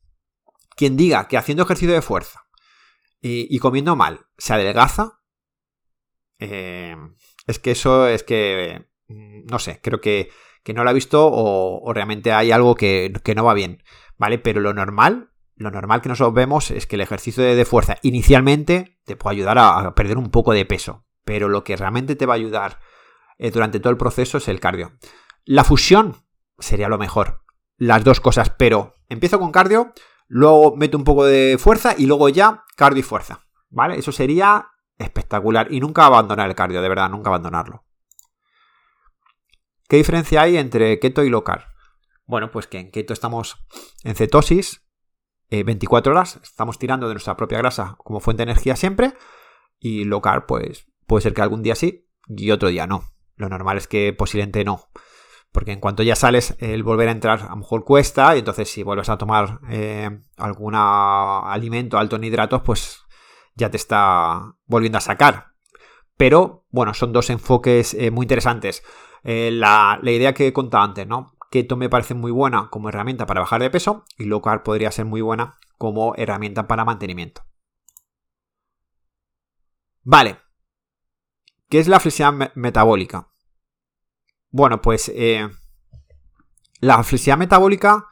quien 0.76 0.96
diga 0.96 1.26
que 1.26 1.38
haciendo 1.38 1.62
ejercicio 1.62 1.94
de 1.94 2.02
fuerza 2.02 2.44
y, 3.22 3.59
comiendo 3.59 3.96
mal 3.96 4.26
se 4.37 4.52
adelgaza, 4.52 5.20
eh, 6.38 6.94
es 7.46 7.59
que 7.59 7.70
eso 7.70 8.07
es 8.09 8.22
que, 8.22 8.88
mm, 9.09 9.46
no 9.50 9.59
sé, 9.59 9.80
creo 9.83 10.02
que, 10.02 10.30
no 10.74 10.85
lo 10.85 10.90
ha 10.90 10.94
visto 10.94 11.26
o, 11.26 11.92
realmente 11.94 12.33
hay 12.33 12.52
algo 12.52 12.74
que, 12.74 13.11
que, 13.24 13.35
no 13.35 13.44
va 13.44 13.54
bien, 13.54 13.83
¿vale? 14.18 14.38
Pero 14.38 14.61
lo 14.61 14.74
normal, 14.74 15.30
lo 15.57 15.70
normal 15.70 16.02
que 16.02 16.11
nosotros 16.11 16.35
vemos 16.35 16.70
es 16.70 16.87
que 16.87 16.96
el 16.96 17.02
ejercicio 17.02 17.42
de, 17.42 17.64
fuerza 17.64 17.96
inicialmente 18.02 18.98
te 19.04 19.16
puede 19.16 19.37
ayudar 19.37 19.59
a 19.59 19.94
perder 19.94 20.18
un 20.18 20.30
poco 20.30 20.52
de 20.52 20.66
peso, 20.66 21.04
pero 21.25 21.49
lo 21.49 21.65
que 21.65 21.77
realmente 21.77 22.17
te 22.17 22.27
va 22.27 22.35
a 22.35 22.37
ayudar 22.37 22.81
eh, 23.39 23.51
durante 23.51 23.81
todo 23.81 23.91
el 23.91 23.97
proceso 23.97 24.39
es 24.39 24.49
el 24.49 24.61
cardio. 24.61 24.93
La 25.45 25.65
fusión 25.65 26.17
sería 26.59 26.89
lo 26.89 26.99
mejor, 26.99 27.43
las 27.77 28.05
dos 28.05 28.21
cosas, 28.21 28.51
pero 28.51 28.93
empiezo 29.09 29.39
con 29.39 29.53
cardio, 29.53 29.93
luego 30.29 30.77
meto 30.77 30.97
un 30.97 31.05
poco 31.05 31.25
de 31.25 31.57
fuerza 31.59 31.95
y 31.97 32.07
luego 32.07 32.29
ya 32.29 32.65
cardio 32.77 33.01
y 33.01 33.03
fuerza, 33.05 33.47
¿vale? 33.69 33.99
Eso 33.99 34.13
sería 34.13 34.69
espectacular 34.99 35.73
y 35.73 35.81
nunca 35.81 36.07
abandonar 36.07 36.49
el 36.49 36.55
cardio, 36.55 36.81
de 36.81 36.89
verdad, 36.89 37.11
nunca 37.11 37.31
abandonarlo. 37.31 37.85
¿Qué 39.89 39.97
diferencia 39.97 40.43
hay 40.43 40.57
entre 40.57 40.99
keto 40.99 41.25
y 41.25 41.31
low? 41.31 41.45
Bueno, 42.27 42.51
pues 42.51 42.67
que 42.67 42.79
en 42.79 42.91
keto 42.91 43.13
estamos 43.13 43.67
en 44.03 44.15
cetosis 44.15 44.81
24 45.51 46.11
eh, 46.11 46.17
horas, 46.17 46.41
estamos 46.43 46.79
tirando 46.79 47.07
de 47.07 47.15
nuestra 47.15 47.37
propia 47.37 47.59
grasa 47.59 47.97
como 47.99 48.21
fuente 48.21 48.45
de 48.45 48.51
energía 48.51 48.77
siempre 48.77 49.13
y 49.79 50.05
low 50.05 50.21
carb 50.21 50.47
pues 50.47 50.87
Puede 51.07 51.23
ser 51.23 51.35
que 51.35 51.43
algún 51.43 51.62
día 51.62 51.75
sí 51.75 52.09
y 52.29 52.51
otro 52.51 52.69
día 52.69 52.87
no. 52.87 53.05
Lo 53.37 53.49
normal 53.49 53.79
es 53.79 53.88
que 53.88 54.12
posiblemente 54.12 54.64
no. 54.64 54.88
Porque 55.53 55.73
en 55.73 55.81
cuanto 55.81 56.03
ya 56.03 56.17
sales, 56.17 56.57
el 56.59 56.83
volver 56.83 57.09
a 57.09 57.12
entrar 57.12 57.43
a 57.43 57.51
lo 57.51 57.57
mejor 57.57 57.85
cuesta. 57.85 58.35
Y 58.35 58.40
entonces 58.40 58.71
si 58.71 58.83
vuelves 58.83 59.09
a 59.09 59.19
tomar 59.19 59.61
eh, 59.69 60.11
algún 60.37 60.75
alimento 60.75 61.99
alto 61.99 62.17
en 62.17 62.25
hidratos, 62.25 62.62
pues 62.62 63.05
ya 63.55 63.71
te 63.71 63.77
está 63.77 64.55
volviendo 64.67 64.99
a 64.99 65.01
sacar. 65.01 65.55
Pero 66.17 66.64
bueno, 66.71 66.95
son 66.95 67.12
dos 67.12 67.31
enfoques 67.31 67.95
eh, 67.95 68.11
muy 68.11 68.25
interesantes. 68.25 68.83
Eh, 69.23 69.51
la, 69.53 69.99
idea 70.03 70.35
que 70.35 70.47
he 70.47 70.53
contado 70.53 70.85
antes, 70.85 71.07
¿no? 71.07 71.37
Keto 71.51 71.77
me 71.77 71.88
parece 71.88 72.14
muy 72.14 72.31
buena 72.31 72.69
como 72.71 72.88
herramienta 72.88 73.27
para 73.27 73.40
bajar 73.40 73.62
de 73.62 73.71
peso 73.71 74.05
y 74.19 74.25
low 74.25 74.43
carb 74.43 74.62
podría 74.62 74.90
ser 74.90 75.05
muy 75.05 75.21
buena 75.21 75.57
como 75.79 76.14
herramienta 76.17 76.67
para 76.67 76.85
mantenimiento. 76.85 77.43
Vale, 80.03 80.38
¿Qué 81.68 81.79
es 81.79 81.88
la 81.88 82.00
flexibilidad 82.00 82.53
metabólica? 82.55 83.31
Bueno, 84.50 84.81
pues 84.81 85.11
eh, 85.14 85.48
la 86.81 87.03
flexibilidad 87.03 87.38
metabólica 87.38 88.07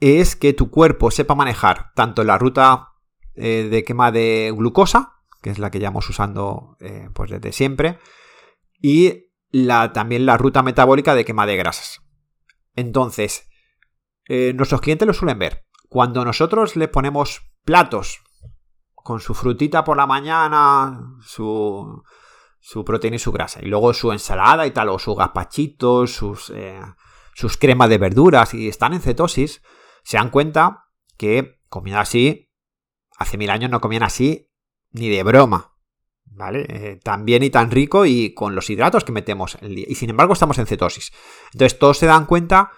es 0.00 0.36
que 0.36 0.52
tu 0.52 0.70
cuerpo 0.70 1.10
sepa 1.10 1.34
manejar 1.34 1.92
tanto 1.94 2.24
la 2.24 2.38
ruta 2.38 2.92
eh, 3.34 3.68
de 3.70 3.84
quema 3.84 4.10
de 4.10 4.52
glucosa, 4.56 5.20
que 5.42 5.50
es 5.50 5.58
la 5.58 5.70
que 5.70 5.78
llevamos 5.78 6.08
usando 6.08 6.76
eh, 6.80 7.10
pues 7.12 7.30
desde 7.30 7.52
siempre, 7.52 7.98
y 8.80 9.26
la, 9.50 9.92
también 9.92 10.24
la 10.24 10.36
ruta 10.36 10.62
metabólica 10.62 11.14
de 11.14 11.24
quema 11.24 11.46
de 11.46 11.56
grasas. 11.56 12.00
Entonces, 12.74 13.48
nuestros 14.28 14.80
clientes 14.80 15.06
lo 15.06 15.14
suelen 15.14 15.38
ver. 15.38 15.66
Cuando 15.88 16.24
nosotros 16.24 16.76
les 16.76 16.88
ponemos 16.88 17.42
platos 17.64 18.20
con 18.94 19.20
su 19.20 19.34
frutita 19.34 19.84
por 19.84 19.96
la 19.96 20.06
mañana, 20.06 21.16
su, 21.22 22.04
su 22.60 22.84
proteína 22.84 23.16
y 23.16 23.20
su 23.20 23.32
grasa. 23.32 23.60
Y 23.62 23.66
luego 23.66 23.94
su 23.94 24.12
ensalada 24.12 24.66
y 24.66 24.70
tal, 24.70 24.88
o 24.88 24.98
sus 24.98 25.16
gazpachitos, 25.16 26.12
sus, 26.12 26.50
eh, 26.54 26.80
sus 27.34 27.56
cremas 27.56 27.88
de 27.88 27.98
verduras 27.98 28.54
y 28.54 28.68
están 28.68 28.92
en 28.92 29.00
cetosis, 29.00 29.62
se 30.02 30.16
dan 30.16 30.30
cuenta 30.30 30.86
que 31.16 31.60
comiendo 31.68 32.00
así, 32.00 32.50
hace 33.16 33.36
mil 33.36 33.50
años 33.50 33.70
no 33.70 33.80
comían 33.80 34.02
así 34.02 34.50
ni 34.90 35.08
de 35.08 35.22
broma. 35.22 35.74
¿Vale? 36.30 36.66
Eh, 36.68 37.00
tan 37.02 37.24
bien 37.24 37.42
y 37.42 37.50
tan 37.50 37.70
rico 37.70 38.06
y 38.06 38.32
con 38.32 38.54
los 38.54 38.70
hidratos 38.70 39.02
que 39.02 39.12
metemos. 39.12 39.58
Y 39.62 39.94
sin 39.96 40.10
embargo 40.10 40.34
estamos 40.34 40.58
en 40.58 40.66
cetosis. 40.66 41.12
Entonces 41.52 41.78
todos 41.78 41.98
se 41.98 42.06
dan 42.06 42.26
cuenta 42.26 42.70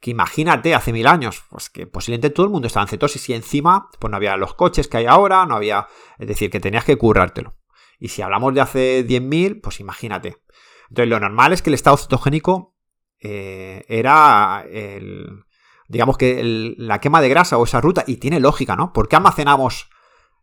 que 0.00 0.10
imagínate 0.10 0.74
hace 0.74 0.92
mil 0.92 1.06
años, 1.06 1.42
pues 1.48 1.70
que 1.70 1.86
posiblemente 1.86 2.30
todo 2.30 2.46
el 2.46 2.52
mundo 2.52 2.66
estaba 2.66 2.84
en 2.84 2.88
cetosis 2.88 3.28
y 3.30 3.32
encima 3.32 3.88
pues 3.98 4.10
no 4.10 4.16
había 4.16 4.36
los 4.36 4.54
coches 4.54 4.88
que 4.88 4.98
hay 4.98 5.06
ahora, 5.06 5.46
no 5.46 5.56
había, 5.56 5.88
es 6.18 6.28
decir, 6.28 6.50
que 6.50 6.60
tenías 6.60 6.84
que 6.84 6.96
currártelo. 6.96 7.54
Y 7.98 8.08
si 8.08 8.22
hablamos 8.22 8.54
de 8.54 8.60
hace 8.60 9.06
10.000, 9.06 9.60
pues 9.60 9.80
imagínate. 9.80 10.36
Entonces, 10.88 11.08
lo 11.08 11.20
normal 11.20 11.52
es 11.52 11.62
que 11.62 11.70
el 11.70 11.74
estado 11.74 11.96
cetogénico 11.96 12.76
eh, 13.20 13.84
era 13.88 14.64
el, 14.70 15.44
digamos 15.88 16.18
que 16.18 16.74
la 16.76 17.00
quema 17.00 17.20
de 17.20 17.28
grasa 17.28 17.58
o 17.58 17.64
esa 17.64 17.80
ruta, 17.80 18.04
y 18.06 18.16
tiene 18.16 18.40
lógica, 18.40 18.76
¿no? 18.76 18.92
¿Por 18.92 19.08
qué 19.08 19.16
almacenamos 19.16 19.88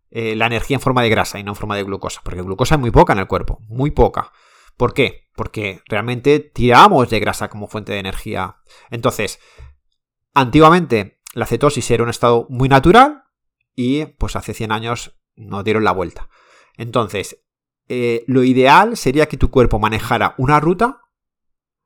eh, 0.10 0.36
la 0.36 0.48
energía 0.48 0.76
en 0.76 0.82
forma 0.82 1.02
de 1.02 1.10
grasa 1.10 1.40
y 1.40 1.44
no 1.44 1.52
en 1.52 1.56
forma 1.56 1.76
de 1.76 1.84
glucosa? 1.84 2.22
Porque 2.24 2.42
glucosa 2.42 2.76
es 2.76 2.82
muy 2.82 2.92
poca 2.92 3.14
en 3.14 3.20
el 3.20 3.28
cuerpo, 3.28 3.60
muy 3.68 3.92
poca. 3.92 4.32
¿Por 4.78 4.94
qué? 4.94 5.30
Porque 5.36 5.82
realmente 5.88 6.40
tiramos 6.40 7.10
de 7.10 7.20
grasa 7.20 7.50
como 7.50 7.68
fuente 7.68 7.94
de 7.94 8.00
energía. 8.00 8.58
Entonces, 8.90 9.40
antiguamente 10.34 11.22
la 11.34 11.46
cetosis 11.46 11.90
era 11.92 12.04
un 12.04 12.10
estado 12.10 12.48
muy 12.50 12.70
natural 12.70 13.24
y 13.76 14.06
pues 14.06 14.36
hace 14.36 14.54
100 14.54 14.72
años 14.72 15.20
nos 15.36 15.64
dieron 15.64 15.84
la 15.84 15.92
vuelta. 15.92 16.30
Entonces, 16.76 17.43
eh, 17.94 18.24
lo 18.28 18.44
ideal 18.44 18.98
sería 18.98 19.28
que 19.28 19.38
tu 19.38 19.52
cuerpo 19.52 19.80
manejara 19.80 20.34
una 20.38 20.60
ruta, 20.60 21.02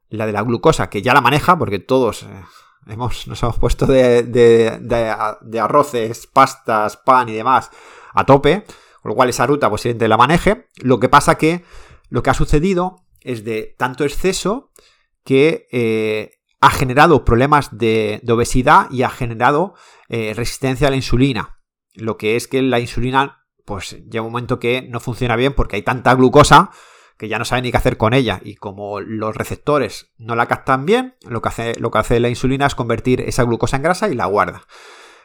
la 0.09 0.25
de 0.25 0.31
la 0.31 0.41
glucosa, 0.41 0.89
que 0.89 1.01
ya 1.01 1.13
la 1.13 1.21
maneja, 1.21 1.57
porque 1.57 1.79
todos 1.79 2.23
eh, 2.23 2.27
hemos, 2.87 3.27
nos 3.27 3.43
hemos 3.43 3.57
puesto 3.57 3.85
de, 3.85 4.23
de, 4.23 5.59
arroces, 5.59 6.27
pastas, 6.27 6.97
pan 6.97 7.27
y 7.29 7.33
demás 7.33 7.71
a 8.13 8.25
tope, 8.25 8.63
con 9.01 9.09
lo 9.09 9.15
cual 9.15 9.29
esa 9.29 9.45
ruta 9.45 9.69
posiblemente 9.69 10.07
la 10.07 10.17
maneje. 10.17 10.67
Lo 10.77 10.99
que 10.99 11.09
pasa 11.09 11.37
que 11.37 11.63
lo 12.09 12.23
que 12.23 12.29
ha 12.29 12.33
sucedido 12.33 13.03
es 13.19 13.43
de 13.43 13.75
tanto 13.77 14.05
exceso 14.05 14.71
que 15.25 15.67
eh, 15.71 16.39
ha 16.61 16.69
generado 16.69 17.25
problemas 17.25 17.77
de, 17.77 18.21
obesidad 18.29 18.89
y 18.91 19.03
ha 19.03 19.09
generado 19.09 19.75
resistencia 20.09 20.87
a 20.87 20.89
la 20.89 20.95
insulina. 20.95 21.59
Lo 21.93 22.15
que 22.15 22.37
es 22.37 22.47
que 22.47 22.61
la 22.61 22.79
insulina 22.79 23.37
pues 23.67 23.97
llega 24.10 24.21
un 24.21 24.32
momento 24.32 24.60
que 24.60 24.82
no 24.82 25.01
funciona 25.01 25.36
bien 25.36 25.51
porque 25.51 25.75
hay 25.75 25.82
tanta 25.82 26.15
glucosa 26.15 26.71
que 27.17 27.27
ya 27.27 27.38
no 27.38 27.43
sabe 27.43 27.63
ni 27.63 27.71
qué 27.71 27.75
hacer 27.75 27.97
con 27.97 28.13
ella. 28.13 28.39
Y 28.41 28.56
como 28.56 29.01
los 29.01 29.36
receptores 29.36 30.13
no 30.17 30.38
la 30.38 30.45
captan 30.45 30.86
bien, 30.86 31.17
lo 31.27 31.41
que 31.41 31.49
hace, 31.49 31.75
lo 31.77 31.91
que 31.91 31.97
hace 31.97 32.21
la 32.21 32.30
insulina 32.30 32.65
es 32.65 32.75
convertir 32.75 33.19
esa 33.19 33.43
glucosa 33.43 33.75
en 33.75 33.84
grasa 33.84 34.08
y 34.08 34.15
la 34.15 34.25
guarda. 34.25 34.65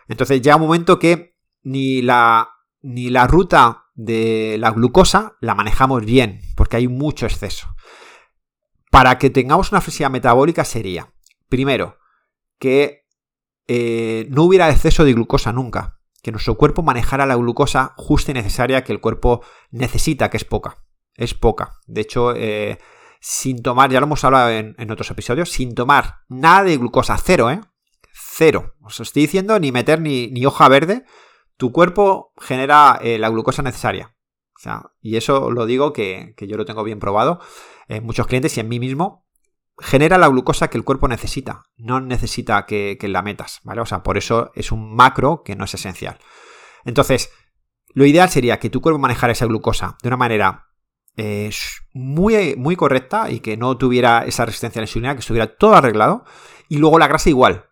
Entonces 0.09 0.43
llega 0.43 0.57
un 0.57 0.63
momento 0.63 0.99
que 0.99 1.37
ni 1.63 2.03
la, 2.03 2.49
ni 2.81 3.11
la 3.11 3.29
ruta 3.29 3.85
de 3.95 4.57
la 4.59 4.73
glucosa 4.73 5.37
la 5.41 5.55
manejamos 5.55 6.05
bien, 6.05 6.41
porque 6.57 6.79
hay 6.79 6.89
mucho 6.89 7.27
exceso. 7.27 7.69
Para 8.91 9.19
que 9.19 9.31
tengamos 9.31 9.71
una 9.71 9.81
flexibilidad 9.81 10.11
metabólica 10.11 10.65
sería, 10.65 11.13
primero, 11.49 11.97
que 12.59 13.07
eh, 13.69 14.27
no 14.31 14.43
hubiera 14.43 14.69
exceso 14.69 15.05
de 15.05 15.13
glucosa 15.13 15.53
nunca 15.53 16.02
que 16.23 16.31
nuestro 16.31 16.57
cuerpo 16.57 16.83
manejara 16.83 17.27
la 17.27 17.35
glucosa 17.35 17.95
justa 17.97 18.31
y 18.31 18.35
necesaria 18.35 18.85
que 18.85 18.93
el 18.93 19.01
cuerpo 19.01 19.43
necesita, 19.71 20.31
que 20.31 20.37
es 20.37 20.45
poca. 20.45 20.79
Es 21.15 21.35
poca. 21.35 21.81
De 21.87 22.01
hecho, 22.01 22.35
eh, 22.35 22.79
sin 23.21 23.63
tomar, 23.63 23.91
ya 23.91 24.01
lo 24.01 24.07
hemos 24.07 24.25
hablado 24.25 24.51
en, 24.51 24.91
otros 24.91 25.11
episodios, 25.11 25.51
sin 25.51 25.75
tomar 25.75 26.21
nada 26.29 26.65
de 26.65 26.77
glucosa, 26.77 27.17
cero, 27.19 27.51
¿eh? 27.51 27.61
Cero. 28.15 28.75
Os 28.83 29.01
estoy 29.01 29.23
diciendo 29.23 29.59
ni 29.59 29.73
meter 29.73 30.01
ni, 30.01 30.47
hoja 30.47 30.69
verde, 30.69 31.05
tu 31.57 31.73
cuerpo 31.73 32.33
genera 32.41 32.99
eh, 33.03 33.19
la 33.19 33.29
glucosa 33.29 33.63
necesaria. 33.63 34.17
O 34.57 34.61
sea, 34.63 34.93
y 35.01 35.17
eso 35.17 35.51
lo 35.51 35.67
digo 35.67 35.93
que, 35.93 36.35
yo 36.39 36.57
lo 36.57 36.65
tengo 36.65 36.85
bien 36.85 37.01
probado 37.01 37.41
en 37.89 38.05
muchos 38.05 38.29
clientes 38.29 38.57
y 38.57 38.61
en 38.61 38.69
mí 38.69 38.79
mismo 38.79 39.22
genera 39.79 40.19
la 40.19 40.29
glucosa 40.29 40.69
que 40.69 40.79
el 40.79 40.85
cuerpo 40.85 41.09
necesita, 41.09 41.63
no 41.77 42.01
necesita 42.01 42.67
que, 42.67 42.99
la 43.03 43.23
metas, 43.23 43.61
¿vale? 43.65 43.81
O 43.81 43.87
sea, 43.87 44.03
por 44.03 44.19
eso 44.19 44.53
es 44.55 44.73
un 44.73 44.95
macro 44.95 45.43
que 45.45 45.57
no 45.57 45.65
es 45.65 45.75
esencial. 45.75 46.19
Entonces, 46.85 47.31
lo 47.95 48.05
ideal 48.05 48.29
sería 48.31 48.59
que 48.59 48.71
tu 48.71 48.81
cuerpo 48.81 48.99
manejara 48.99 49.33
esa 49.33 49.47
glucosa 49.47 49.97
de 50.03 50.09
una 50.09 50.17
manera 50.17 50.69
muy, 51.93 52.57
muy 52.57 52.77
correcta 52.77 53.31
y 53.31 53.41
que 53.41 53.57
no 53.57 53.77
tuviera 53.77 54.25
esa 54.25 54.47
resistencia 54.47 54.81
a 54.81 54.83
la 54.83 54.89
insulina, 54.89 55.15
que 55.15 55.21
estuviera 55.21 55.57
todo 55.57 55.75
arreglado. 55.75 56.25
Y 56.69 56.79
luego 56.79 56.99
la 56.99 57.09
grasa 57.09 57.29
igual. 57.29 57.67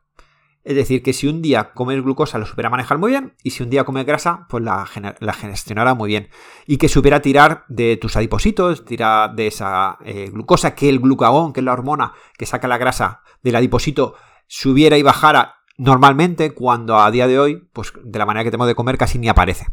Es 0.71 0.77
decir, 0.77 1.03
que 1.03 1.13
si 1.13 1.27
un 1.27 1.43
día 1.43 1.73
comes 1.73 2.01
glucosa 2.01 2.39
lo 2.39 2.47
supiera 2.47 2.71
manejar 2.71 2.97
muy 2.99 3.11
bien 3.11 3.35
y 3.43 3.51
si 3.51 3.65
un 3.65 3.71
día 3.71 3.83
comes 3.83 4.07
grasa, 4.07 4.47
pues 4.49 4.63
la, 4.63 4.89
la 5.19 5.33
gestionará 5.33 5.95
muy 5.95 6.07
bien. 6.07 6.29
Y 6.65 6.77
que 6.77 6.89
supiera 6.89 7.21
tirar 7.21 7.65
de 7.67 7.97
tus 7.97 8.17
adipositos, 8.17 8.85
tirar 8.85 9.35
de 9.35 9.49
esa 9.49 9.99
eh, 10.05 10.31
glucosa, 10.33 10.77
que 10.77 10.89
el 10.89 11.01
glucagón, 11.01 11.53
que 11.53 11.59
es 11.59 11.65
la 11.65 11.73
hormona 11.73 12.13
que 12.39 12.47
saca 12.47 12.69
la 12.69 12.79
grasa 12.79 13.23
del 13.43 13.57
adiposito, 13.57 14.15
subiera 14.47 14.97
y 14.97 15.03
bajara 15.03 15.57
normalmente 15.77 16.55
cuando 16.55 17.01
a 17.01 17.11
día 17.11 17.27
de 17.27 17.41
hoy, 17.41 17.69
pues 17.73 17.93
de 18.05 18.19
la 18.21 18.27
manera 18.27 18.45
que 18.45 18.53
tenemos 18.53 18.69
de 18.69 18.77
comer 18.77 18.97
casi 18.97 19.19
ni 19.19 19.29
aparece. 19.29 19.67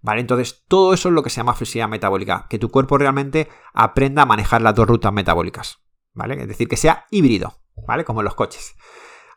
¿Vale? 0.00 0.20
Entonces, 0.20 0.62
todo 0.68 0.94
eso 0.94 1.08
es 1.08 1.12
lo 1.16 1.24
que 1.24 1.30
se 1.30 1.38
llama 1.38 1.54
flexibilidad 1.54 1.88
metabólica, 1.88 2.46
que 2.48 2.60
tu 2.60 2.70
cuerpo 2.70 2.98
realmente 2.98 3.48
aprenda 3.74 4.22
a 4.22 4.26
manejar 4.26 4.62
las 4.62 4.76
dos 4.76 4.86
rutas 4.86 5.12
metabólicas, 5.12 5.80
¿vale? 6.14 6.40
Es 6.40 6.46
decir, 6.46 6.68
que 6.68 6.76
sea 6.76 7.06
híbrido, 7.10 7.54
¿vale? 7.84 8.04
Como 8.04 8.20
en 8.20 8.26
los 8.26 8.36
coches. 8.36 8.76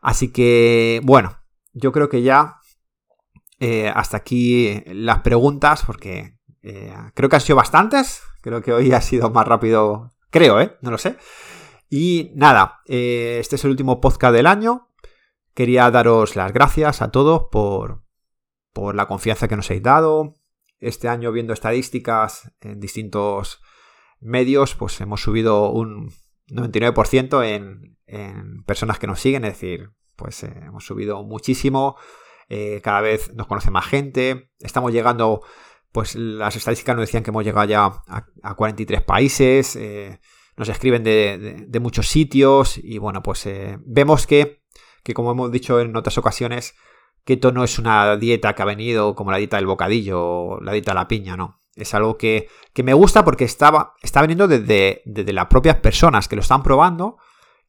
Así 0.02 0.32
que, 0.32 1.02
bueno, 1.04 1.38
yo 1.74 1.92
creo 1.92 2.10
que 2.10 2.22
ya 2.22 2.58
eh, 3.60 3.92
hasta 3.94 4.18
aquí 4.18 4.84
las 4.88 5.20
preguntas, 5.20 5.84
porque 5.86 6.38
eh, 6.62 6.94
creo 7.14 7.30
que 7.30 7.36
han 7.36 7.42
sido 7.42 7.58
bastantes, 7.58 8.22
creo 8.42 8.62
que 8.62 8.74
hoy 8.74 8.92
ha 8.94 9.02
sido 9.02 9.30
más 9.30 9.48
rápido, 9.48 10.12
creo, 10.30 10.62
¿eh? 10.62 10.78
No 10.82 10.92
lo 10.92 10.98
sé. 10.98 11.18
Y 11.90 12.32
nada, 12.36 12.82
eh, 12.86 13.38
este 13.40 13.56
es 13.56 13.64
el 13.64 13.72
último 13.72 14.00
podcast 14.00 14.34
del 14.34 14.48
año. 14.48 14.90
Quería 15.54 15.90
daros 15.92 16.36
las 16.36 16.54
gracias 16.54 17.02
a 17.02 17.12
todos 17.12 17.48
por, 17.52 18.04
por 18.72 18.96
la 18.96 19.08
confianza 19.08 19.48
que 19.48 19.56
nos 19.56 19.70
habéis 19.70 19.84
dado. 19.84 20.36
Este 20.80 21.10
año, 21.10 21.32
viendo 21.32 21.52
estadísticas 21.52 22.54
en 22.62 22.80
distintos 22.80 23.62
medios, 24.22 24.76
pues 24.76 25.02
hemos 25.02 25.22
subido 25.22 25.72
un 25.72 26.14
99% 26.50 27.46
en, 27.46 27.98
en, 28.06 28.64
personas 28.64 29.00
que 29.00 29.08
nos 29.08 29.20
siguen. 29.20 29.46
Es 29.46 29.54
decir, 29.54 29.92
pues 30.16 30.44
eh, 30.44 30.54
hemos 30.66 30.86
subido 30.86 31.24
muchísimo. 31.24 31.96
Eh, 32.50 32.82
cada 32.84 33.02
vez 33.02 33.34
nos 33.34 33.48
conoce 33.48 33.72
más 33.72 33.86
gente. 33.86 34.52
Estamos 34.60 34.92
llegando, 34.92 35.42
pues 35.92 36.16
las 36.16 36.56
estadísticas 36.56 36.96
nos 36.96 37.04
decían 37.04 37.24
que 37.24 37.32
hemos 37.32 37.44
llegado 37.44 37.68
ya 37.68 37.92
a, 38.44 38.56
43 38.56 39.02
países. 39.04 39.76
Eh, 39.76 40.20
nos 40.58 40.70
escriben 40.70 41.04
de, 41.04 41.66
de, 41.68 41.80
muchos 41.80 42.08
sitios. 42.08 42.78
Y 42.78 42.98
bueno, 42.98 43.24
pues 43.24 43.48
vemos 43.86 44.28
que 44.28 44.60
que 45.04 45.14
como 45.14 45.32
hemos 45.32 45.52
dicho 45.52 45.80
en 45.80 45.96
otras 45.96 46.18
ocasiones, 46.18 46.76
keto 47.24 47.52
no 47.52 47.64
es 47.64 47.80
una 47.80 48.18
dieta 48.18 48.54
que 48.54 48.62
ha 48.62 48.66
venido 48.66 49.16
como 49.16 49.32
la 49.32 49.38
dieta 49.38 49.58
del 49.58 49.66
bocadillo 49.66 50.22
o 50.22 50.62
la 50.62 50.74
dieta 50.74 50.92
de 50.92 50.96
la 50.96 51.08
piña, 51.08 51.38
no. 51.38 51.59
Es 51.82 51.94
algo 51.94 52.18
que, 52.18 52.48
me 52.84 52.94
gusta 52.94 53.26
porque 53.26 53.44
estaba, 53.44 53.96
está 54.02 54.22
veniendo 54.22 54.48
desde, 54.48 55.04
las 55.34 55.48
propias 55.48 55.78
personas 55.78 56.28
que 56.28 56.36
lo 56.36 56.42
están 56.42 56.64
probando 56.64 57.18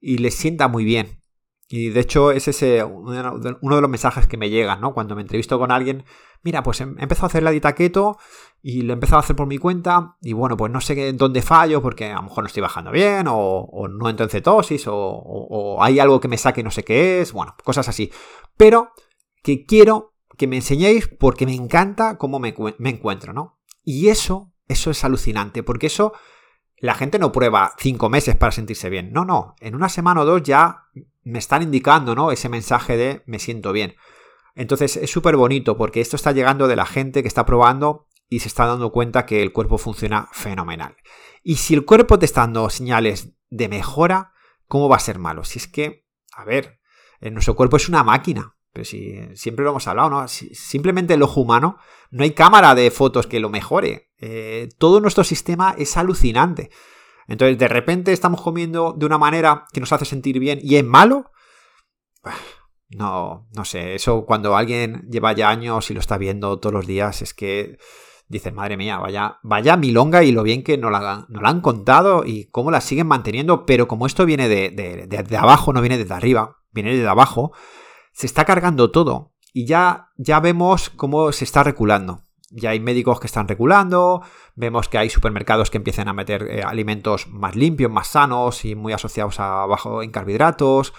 y 0.01 0.18
les 0.18 0.35
sienta 0.35 0.68
muy 0.68 0.85
bien. 0.85 1.20
Y 1.68 1.90
de 1.90 2.01
hecho 2.01 2.33
es 2.33 2.49
ese 2.49 2.83
uno 2.83 3.77
de 3.77 3.81
los 3.81 3.90
mensajes 3.90 4.27
que 4.27 4.37
me 4.37 4.51
llegan, 4.51 4.81
¿no? 4.81 4.92
Cuando 4.92 5.14
me 5.14 5.23
entrevisto 5.23 5.57
con 5.57 5.70
alguien, 5.70 6.05
mira, 6.42 6.62
pues 6.62 6.81
he 6.81 6.85
empezado 6.85 7.27
a 7.27 7.29
hacer 7.29 7.44
la 7.44 7.53
dieta 7.53 7.75
keto 7.75 8.18
y 8.62 8.83
lo 8.83 8.92
he 8.92 8.94
empezado 8.94 9.18
a 9.18 9.20
hacer 9.20 9.37
por 9.37 9.46
mi 9.46 9.59
cuenta 9.59 10.16
y 10.20 10.33
bueno, 10.33 10.57
pues 10.57 10.73
no 10.73 10.81
sé 10.81 11.12
dónde 11.12 11.42
fallo 11.42 11.81
porque 11.81 12.07
a 12.07 12.16
lo 12.16 12.25
mejor 12.25 12.44
no 12.44 12.49
estoy 12.49 12.62
bajando 12.62 12.90
bien 12.90 13.27
o, 13.29 13.88
no 13.88 14.09
entro 14.09 14.25
en 14.25 14.31
cetosis 14.31 14.85
o, 14.87 15.79
hay 15.81 15.99
algo 16.01 16.20
que 16.20 16.29
me 16.29 16.38
saque 16.38 16.62
no 16.62 16.70
sé 16.70 16.83
qué 16.83 17.20
es, 17.20 17.33
bueno, 17.33 17.55
cosas 17.64 17.88
así. 17.88 18.11
Pero 18.57 18.90
que 19.42 19.64
quiero 19.64 20.14
que 20.37 20.46
me 20.46 20.57
enseñéis 20.57 21.09
porque 21.09 21.46
me 21.46 21.55
encanta 21.55 22.18
cómo 22.18 22.38
me, 22.38 22.55
me 22.79 22.90
encuentro, 22.90 23.33
¿no? 23.33 23.60
Y 23.90 24.09
eso, 24.09 24.53
eso 24.68 24.92
es 24.92 25.03
alucinante 25.03 25.64
porque 25.64 25.88
eso 25.88 26.12
la 26.76 26.94
gente 26.94 27.18
no 27.18 27.33
prueba 27.33 27.74
cinco 27.76 28.09
meses 28.09 28.37
para 28.37 28.53
sentirse 28.53 28.88
bien. 28.88 29.12
No, 29.12 29.24
no. 29.24 29.57
En 29.59 29.74
una 29.74 29.88
semana 29.88 30.20
o 30.20 30.24
dos 30.24 30.44
ya 30.44 30.85
me 31.24 31.40
están 31.40 31.64
indicando, 31.64 32.14
¿no? 32.14 32.31
Ese 32.31 32.48
mensaje 32.48 32.96
de 32.96 33.24
me 33.26 33.40
siento 33.40 33.72
bien. 33.72 33.96
Entonces 34.55 34.96
es 34.96 35.11
súper 35.11 35.35
bonito 35.37 35.76
porque 35.76 36.00
esto 36.00 36.14
está 36.14 36.31
llegando 36.31 36.68
de 36.68 36.76
la 36.76 36.87
gente 36.87 37.22
que 37.22 37.26
está 37.29 37.44
probando 37.44 38.07
y 38.29 38.38
se 38.38 38.46
está 38.46 38.64
dando 38.64 38.92
cuenta 38.92 39.26
que 39.26 39.42
el 39.42 39.53
cuerpo 39.53 39.76
funciona 39.76 40.29
fenomenal. 40.31 40.96
Y 41.42 41.57
si 41.57 41.74
el 41.74 41.85
cuerpo 41.85 42.20
te 42.20 42.26
está 42.26 42.42
dando 42.42 42.70
señales 42.70 43.33
de 43.48 43.68
mejora, 43.68 44.35
¿cómo 44.68 44.88
va 44.88 44.96
a 44.96 45.00
ser 45.00 45.18
malo? 45.18 45.42
Si 45.42 45.59
es 45.59 45.66
que, 45.66 46.07
a 46.37 46.44
ver, 46.44 46.79
nuestro 47.20 47.57
cuerpo 47.57 47.76
es 47.76 47.88
una 47.88 48.05
máquina. 48.05 48.55
Pero 48.72 48.85
si 48.85 49.18
siempre 49.35 49.64
lo 49.64 49.70
hemos 49.70 49.88
hablado, 49.88 50.11
¿no? 50.11 50.28
simplemente 50.28 51.14
el 51.14 51.22
ojo 51.22 51.40
humano, 51.40 51.78
no 52.11 52.22
hay 52.22 52.33
cámara 52.33 52.74
de 52.74 52.90
fotos 52.90 53.26
que 53.26 53.40
lo 53.40 53.48
mejore. 53.48 54.11
Eh, 54.18 54.68
todo 54.78 55.00
nuestro 55.00 55.24
sistema 55.24 55.74
es 55.76 55.96
alucinante. 55.96 56.70
Entonces, 57.26 57.59
de 57.59 57.68
repente 57.68 58.12
estamos 58.12 58.42
comiendo 58.42 58.94
de 58.96 59.06
una 59.06 59.18
manera 59.18 59.66
que 59.72 59.80
nos 59.80 59.92
hace 59.92 60.04
sentir 60.04 60.38
bien 60.38 60.61
y 60.62 60.76
es 60.76 60.85
malo. 60.85 61.30
No, 62.90 63.48
no 63.54 63.64
sé. 63.64 63.94
Eso 63.94 64.24
cuando 64.24 64.56
alguien 64.56 65.09
lleva 65.11 65.33
ya 65.33 65.48
años 65.48 65.90
y 65.90 65.94
lo 65.94 66.00
está 66.00 66.18
viendo 66.18 66.59
todos 66.59 66.72
los 66.72 66.87
días, 66.87 67.22
es 67.22 67.35
que 67.35 67.78
dices, 68.28 68.52
madre 68.52 68.76
mía, 68.76 68.98
vaya, 68.98 69.38
vaya 69.42 69.76
milonga 69.76 70.22
y 70.22 70.33
lo 70.33 70.44
bien 70.44 70.62
que 70.62 70.78
nos 70.78 70.92
la, 70.92 71.26
han 71.42 71.61
contado 71.61 72.24
y 72.24 72.46
cómo 72.46 72.70
la 72.70 72.80
siguen 72.80 73.09
manteniendo. 73.09 73.64
Pero 73.64 73.88
como 73.88 74.06
esto 74.06 74.26
viene 74.26 74.48
de, 74.48 74.70
de 74.70 75.37
abajo, 75.37 75.72
no 75.72 75.80
viene 75.80 75.98
desde 75.98 76.14
arriba, 76.14 76.59
viene 76.72 76.96
de 76.96 77.09
abajo 77.09 77.52
se 78.20 78.26
está 78.26 78.44
cargando 78.44 78.90
todo 78.90 79.33
y 79.54 79.64
ya, 79.64 80.11
ya 80.18 80.40
vemos 80.40 80.90
cómo 80.90 81.33
se 81.33 81.44
está 81.44 81.62
reculando. 81.64 82.24
Ya 82.50 82.70
hay 82.70 82.78
médicos 82.78 83.18
que 83.18 83.26
están 83.26 83.48
reculando, 83.48 84.20
vemos 84.56 84.90
que 84.90 84.98
hay 84.98 85.09
supermercados 85.09 85.70
que 85.70 85.78
empiezan 85.78 86.06
a 86.06 86.12
meter 86.12 86.42
eh, 86.42 86.62
alimentos 86.62 87.28
más 87.28 87.56
limpios, 87.56 87.90
más 87.90 88.09
sanos 88.09 88.66
y 88.66 88.74
muy 88.74 88.92
asociados 88.92 89.40
a 89.40 89.64
bajo 89.64 90.02
en 90.02 90.11
carbohidratos. 90.11 90.92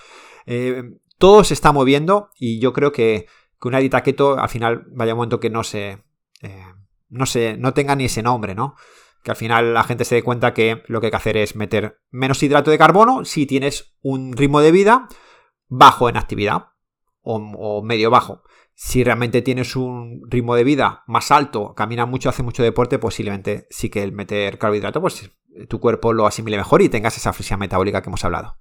Eh, 0.48 0.82
todo 1.20 1.44
se 1.44 1.54
está 1.54 1.72
moviendo 1.72 2.32
y 2.40 2.60
yo 2.60 2.74
creo 2.74 2.92
que, 2.92 3.28
que, 3.62 3.68
una 3.68 3.78
dieta 3.78 4.02
keto 4.02 4.40
al 4.40 4.50
final 4.50 4.88
vaya 4.88 5.14
un 5.14 5.18
momento 5.18 5.40
que 5.40 5.52
no 5.52 5.64
se, 5.64 6.04
eh, 6.42 6.66
no 7.08 7.28
se, 7.28 7.56
no 7.56 7.76
tenga 7.76 7.96
ni 7.96 8.06
ese 8.06 8.24
nombre, 8.24 8.56
¿no? 8.56 8.74
Que 9.22 9.30
al 9.30 9.38
final 9.38 9.76
la 9.76 9.84
gente 9.84 10.06
se 10.06 10.16
dé 10.16 10.24
cuenta 10.24 10.56
que 10.56 10.82
lo 10.88 11.00
que 11.00 11.08
hay 11.08 11.12
que 11.12 11.18
hacer 11.18 11.38
es 11.38 11.56
meter 11.56 12.02
menos 12.10 12.42
hidrato 12.42 12.72
de 12.72 12.80
carbono 12.80 13.26
si 13.26 13.46
tienes 13.46 13.94
un 14.02 14.36
ritmo 14.36 14.60
de 14.60 14.72
vida 14.72 15.08
bajo 15.68 16.10
en 16.10 16.18
actividad 16.18 16.71
o, 17.24 17.82
medio 17.84 18.10
bajo. 18.10 18.44
Si 18.74 19.04
realmente 19.04 19.42
tienes 19.42 19.76
un 19.76 20.22
ritmo 20.30 20.56
de 20.56 20.64
vida 20.64 21.04
más 21.08 21.32
alto, 21.32 21.76
caminas 21.76 22.08
mucho, 22.08 22.30
hace 22.30 22.44
mucho 22.44 22.64
deporte, 22.64 23.00
posiblemente 23.00 23.68
sí 23.70 23.90
que 23.90 24.02
el 24.02 24.12
meter 24.12 24.58
carbohidrato, 24.58 25.02
pues 25.02 25.32
tu 25.68 25.80
cuerpo 25.80 26.14
lo 26.14 26.26
asimile 26.26 26.58
mejor 26.58 26.82
y 26.82 26.90
tengas 26.90 27.18
esa 27.18 27.34
flexibilidad 27.34 27.60
metabólica 27.60 28.02
que 28.02 28.10
hemos 28.10 28.26
hablado. 28.26 28.58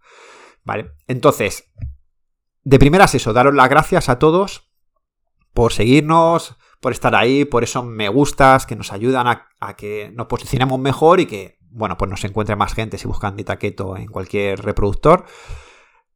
¿Vale? 0.65 0.93
Entonces, 1.07 1.73
de 2.63 2.79
primeras 2.79 3.15
eso, 3.15 3.33
daros 3.33 3.55
las 3.55 3.71
gracias 3.71 4.09
a 4.09 4.19
todos 4.19 4.71
por 5.55 5.73
seguirnos, 5.73 6.57
por 6.81 6.93
estar 6.93 7.15
ahí, 7.15 7.45
por 7.45 7.65
esos 7.65 7.85
me 7.85 8.09
gustas 8.09 8.67
que 8.67 8.77
nos 8.77 8.93
ayudan 8.93 9.27
a, 9.27 9.49
a, 9.59 9.77
que 9.77 10.11
nos 10.15 10.27
posicionemos 10.27 10.79
mejor 10.79 11.21
y 11.21 11.27
que, 11.27 11.59
bueno, 11.71 11.97
pues 11.97 12.11
nos 12.11 12.25
encuentre 12.25 12.57
más 12.57 12.75
gente 12.75 12.99
si 12.99 13.07
buscan 13.07 13.37
dieta 13.37 13.59
keto 13.59 13.97
en 13.97 14.07
cualquier 14.07 14.63
reproductor. 14.63 15.25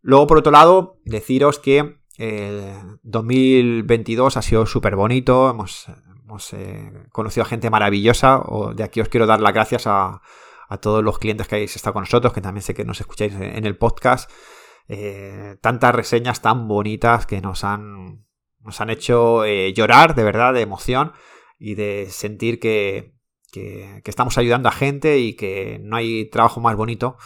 Luego, 0.00 0.26
por 0.26 0.38
otro 0.38 0.52
lado, 0.52 1.00
deciros 1.04 1.58
que 1.58 2.03
el 2.16 2.98
2022 3.02 4.36
ha 4.36 4.42
sido 4.42 4.66
súper 4.66 4.96
bonito, 4.96 5.50
hemos, 5.50 5.86
eh, 6.52 6.92
conocido 7.10 7.44
a 7.44 7.48
gente 7.48 7.70
maravillosa. 7.70 8.42
de 8.74 8.84
aquí 8.84 9.00
os 9.00 9.08
quiero 9.08 9.26
dar 9.26 9.40
las 9.40 9.52
gracias 9.52 9.86
a, 9.86 10.20
todos 10.80 11.04
los 11.04 11.20
clientes 11.20 11.46
que 11.46 11.54
habéis 11.54 11.76
estado 11.76 11.92
con 11.92 12.02
nosotros, 12.02 12.32
que 12.32 12.40
también 12.40 12.62
sé 12.62 12.74
que 12.74 12.84
nos 12.84 13.00
escucháis 13.00 13.32
en 13.34 13.64
el 13.64 13.76
podcast. 13.76 14.28
Eh, 14.88 15.56
tantas 15.62 15.94
reseñas 15.94 16.42
tan 16.42 16.68
bonitas 16.68 17.26
que 17.26 17.40
nos 17.40 17.64
han, 17.64 18.26
nos 18.60 18.80
han 18.80 18.90
hecho 18.90 19.44
eh, 19.44 19.72
llorar 19.72 20.14
de 20.14 20.24
verdad, 20.24 20.52
de 20.52 20.60
emoción 20.60 21.12
y 21.58 21.74
de 21.74 22.08
sentir 22.10 22.60
que, 22.60 23.14
que, 23.50 24.02
estamos 24.04 24.36
ayudando 24.36 24.68
a 24.68 24.72
gente 24.72 25.18
y 25.20 25.34
que 25.36 25.78
no 25.80 25.96
hay 25.96 26.28
trabajo 26.28 26.60
más 26.60 26.76
bonito 26.76 27.16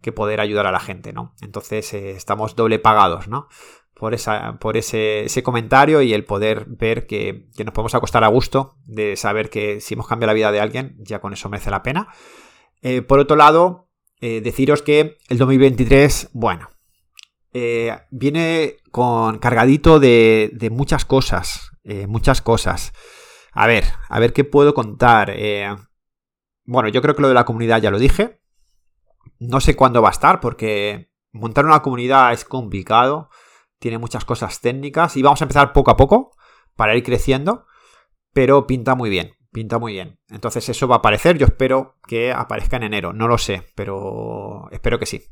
que 0.00 0.12
poder 0.12 0.40
ayudar 0.40 0.66
a 0.66 0.72
la 0.72 0.80
gente, 0.80 1.12
¿no? 1.12 1.34
Entonces 1.40 1.94
estamos 1.94 2.56
doble 2.56 2.78
pagados, 2.78 3.28
¿no? 3.28 3.48
Por, 3.94 4.12
esa, 4.12 4.58
por 4.58 4.76
ese, 4.76 5.42
comentario 5.42 6.02
y 6.02 6.12
el 6.12 6.24
poder 6.24 6.66
ver 6.66 7.06
que, 7.06 7.48
nos 7.64 7.72
podemos 7.72 7.94
acostar 7.94 8.24
a 8.24 8.28
gusto 8.28 8.76
de 8.86 9.16
saber 9.16 9.50
que 9.50 9.80
si 9.80 9.94
hemos 9.94 10.08
cambiado 10.08 10.28
la 10.28 10.34
vida 10.34 10.52
de 10.52 10.60
alguien, 10.60 10.96
ya 10.98 11.20
con 11.20 11.32
eso 11.32 11.48
merece 11.48 11.70
la 11.70 11.82
pena. 11.82 12.08
Eh, 12.82 13.02
por 13.02 13.18
otro 13.18 13.36
lado, 13.36 13.88
eh, 14.20 14.40
deciros 14.40 14.82
que 14.82 15.16
el 15.28 15.38
2023, 15.38 16.30
bueno, 16.32 16.68
eh, 17.52 17.96
viene 18.10 18.76
con 18.90 19.38
cargadito 19.38 20.00
de, 20.00 20.50
de 20.52 20.70
muchas 20.70 21.04
cosas, 21.04 21.70
muchas 22.08 22.42
cosas. 22.42 22.92
A 23.52 23.66
ver, 23.66 23.84
a 24.08 24.18
ver 24.18 24.32
qué 24.32 24.42
puedo 24.42 24.74
contar. 24.74 25.36
bueno, 26.64 26.88
yo 26.88 27.02
creo 27.02 27.14
que 27.14 27.22
lo 27.22 27.28
de 27.28 27.34
la 27.34 27.44
comunidad 27.44 27.80
ya 27.80 27.90
lo 27.90 27.98
dije. 27.98 28.40
No 29.38 29.60
sé 29.60 29.76
cuándo 29.76 30.02
va 30.02 30.08
a 30.08 30.12
estar 30.12 30.40
porque 30.40 31.10
montar 31.30 31.66
una 31.66 31.82
comunidad 31.82 32.32
es 32.32 32.44
complicado 32.44 33.28
tiene 33.84 33.98
muchas 33.98 34.24
cosas 34.24 34.62
técnicas 34.62 35.14
y 35.18 35.20
vamos 35.20 35.42
a 35.42 35.44
empezar 35.44 35.74
poco 35.74 35.90
a 35.90 35.98
poco 35.98 36.34
para 36.74 36.96
ir 36.96 37.02
creciendo, 37.04 37.66
pero 38.32 38.66
pinta 38.66 38.94
muy 38.94 39.10
bien. 39.10 39.34
Pinta 39.52 39.78
muy 39.78 39.92
bien. 39.92 40.18
Entonces 40.30 40.66
eso 40.70 40.88
va 40.88 40.94
a 40.94 40.98
aparecer. 41.00 41.36
Yo 41.36 41.44
espero 41.44 41.98
que 42.08 42.32
aparezca 42.32 42.78
en 42.78 42.84
enero. 42.84 43.12
No 43.12 43.28
lo 43.28 43.36
sé, 43.36 43.62
pero 43.74 44.70
espero 44.70 44.98
que 44.98 45.04
sí. 45.04 45.26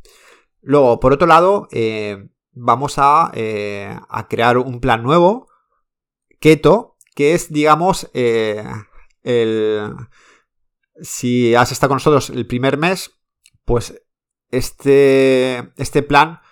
Luego, 0.61 1.01
por 1.01 1.15
otro 1.15 1.27
lado, 1.27 1.67
eh, 1.73 2.29
vamos 2.51 2.97
a, 2.99 3.31
eh, 3.33 3.99
a, 4.11 4.29
crear 4.29 4.59
un 4.59 4.81
plan 4.81 5.03
nuevo, 5.03 5.49
Keto, 6.39 6.99
que 7.15 7.33
es, 7.33 7.51
digamos, 7.51 8.11
eh, 8.13 8.63
el... 9.23 9.97
Si 11.01 11.55
has 11.55 11.73
estado 11.73 11.89
con 11.89 11.97
nosotros 11.97 12.29
el 12.29 12.47
primer 12.47 12.77
mes, 12.77 13.19
pues 13.65 14.05
este, 14.51 15.73
este 15.79 16.03
plan 16.03 16.43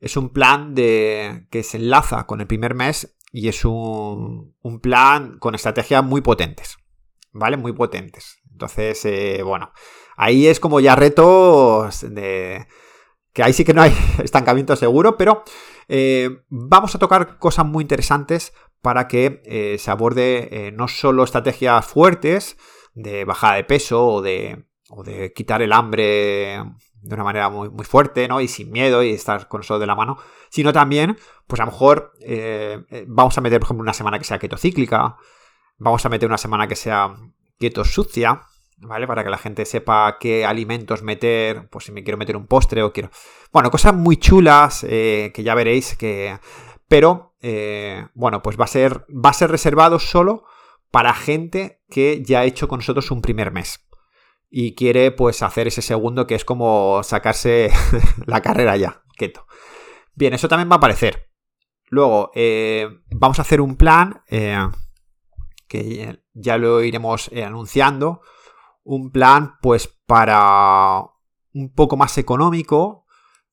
es 0.00 0.16
un 0.16 0.30
plan 0.30 0.74
de, 0.74 1.46
que 1.50 1.62
se 1.62 1.76
enlaza 1.76 2.26
con 2.26 2.40
el 2.40 2.46
primer 2.46 2.74
mes 2.74 3.16
y 3.32 3.48
es 3.48 3.64
un, 3.64 4.56
un 4.60 4.80
plan 4.80 5.38
con 5.38 5.54
estrategias 5.54 6.02
muy 6.04 6.20
potentes. 6.20 6.80
¿vale? 7.32 7.56
Muy 7.56 7.72
potentes. 7.72 8.40
Entonces, 8.52 9.04
eh, 9.04 9.42
bueno, 9.42 9.72
ahí 10.16 10.46
es 10.46 10.60
como 10.60 10.80
ya 10.80 10.96
retos 10.96 12.00
de... 12.08 12.66
que 13.32 13.42
ahí 13.42 13.52
sí 13.52 13.64
que 13.64 13.74
no 13.74 13.82
hay 13.82 13.92
estancamiento 14.22 14.76
seguro, 14.76 15.16
pero 15.16 15.44
eh, 15.88 16.44
vamos 16.48 16.94
a 16.94 16.98
tocar 16.98 17.38
cosas 17.38 17.66
muy 17.66 17.82
interesantes 17.82 18.52
para 18.82 19.08
que 19.08 19.42
eh, 19.44 19.76
se 19.78 19.90
aborde 19.90 20.72
no 20.74 20.88
solo 20.88 21.24
estrategias 21.24 21.84
fuertes 21.84 22.56
de 22.94 23.24
bajada 23.24 23.56
de 23.56 23.64
peso 23.64 24.06
o 24.06 24.22
de, 24.22 24.64
o 24.88 25.02
de 25.02 25.32
quitar 25.32 25.60
el 25.62 25.72
hambre 25.72 26.62
de 27.02 27.14
una 27.14 27.24
manera 27.24 27.48
muy, 27.48 27.70
muy, 27.70 27.84
fuerte, 27.84 28.28
¿no? 28.28 28.40
Y 28.40 28.48
sin 28.48 28.70
miedo 28.70 29.02
y 29.02 29.10
estar 29.10 29.48
con 29.48 29.62
eso 29.62 29.78
de 29.78 29.86
la 29.86 29.94
mano, 29.94 30.18
sino 30.50 30.72
también, 30.72 31.16
pues 31.46 31.60
a 31.60 31.64
lo 31.64 31.72
mejor 31.72 32.12
vamos 33.06 33.36
a 33.38 33.40
meter, 33.40 33.58
por 33.60 33.66
ejemplo, 33.66 33.82
una 33.82 33.92
semana 33.92 34.18
que 34.18 34.24
sea 34.24 34.38
ketocíclica, 34.38 35.16
Vamos 35.80 36.04
a 36.04 36.10
meter 36.10 36.28
una 36.28 36.36
semana 36.36 36.68
que 36.68 36.76
sea 36.76 37.16
quieto 37.58 37.84
sucia, 37.86 38.42
¿vale? 38.76 39.06
Para 39.06 39.24
que 39.24 39.30
la 39.30 39.38
gente 39.38 39.64
sepa 39.64 40.18
qué 40.20 40.44
alimentos 40.44 41.02
meter, 41.02 41.70
pues 41.70 41.86
si 41.86 41.92
me 41.92 42.04
quiero 42.04 42.18
meter 42.18 42.36
un 42.36 42.46
postre 42.46 42.82
o 42.82 42.92
quiero... 42.92 43.10
Bueno, 43.50 43.70
cosas 43.70 43.94
muy 43.94 44.18
chulas 44.18 44.84
eh, 44.86 45.32
que 45.34 45.42
ya 45.42 45.54
veréis 45.54 45.96
que... 45.96 46.38
Pero, 46.86 47.34
eh, 47.40 48.06
bueno, 48.12 48.42
pues 48.42 48.60
va 48.60 48.64
a, 48.64 48.68
ser, 48.68 49.06
va 49.08 49.30
a 49.30 49.34
ser 49.34 49.50
reservado 49.50 49.98
solo 49.98 50.44
para 50.90 51.14
gente 51.14 51.80
que 51.88 52.22
ya 52.22 52.40
ha 52.40 52.44
hecho 52.44 52.68
con 52.68 52.80
nosotros 52.80 53.10
un 53.10 53.22
primer 53.22 53.50
mes. 53.50 53.80
Y 54.50 54.74
quiere 54.74 55.12
pues 55.12 55.42
hacer 55.42 55.68
ese 55.68 55.80
segundo 55.80 56.26
que 56.26 56.34
es 56.34 56.44
como 56.44 57.02
sacarse 57.04 57.70
la 58.26 58.40
carrera 58.40 58.76
ya, 58.76 59.02
keto. 59.16 59.46
Bien, 60.14 60.34
eso 60.34 60.48
también 60.48 60.68
va 60.68 60.74
a 60.74 60.78
aparecer. 60.78 61.30
Luego, 61.88 62.30
eh, 62.34 62.88
vamos 63.10 63.38
a 63.38 63.42
hacer 63.42 63.60
un 63.60 63.76
plan 63.76 64.22
que 65.70 66.20
ya 66.34 66.58
lo 66.58 66.82
iremos 66.82 67.30
eh, 67.32 67.44
anunciando, 67.44 68.22
un 68.82 69.12
plan 69.12 69.54
pues 69.62 69.86
para 70.06 71.04
un 71.54 71.72
poco 71.72 71.96
más 71.96 72.18
económico, 72.18 73.06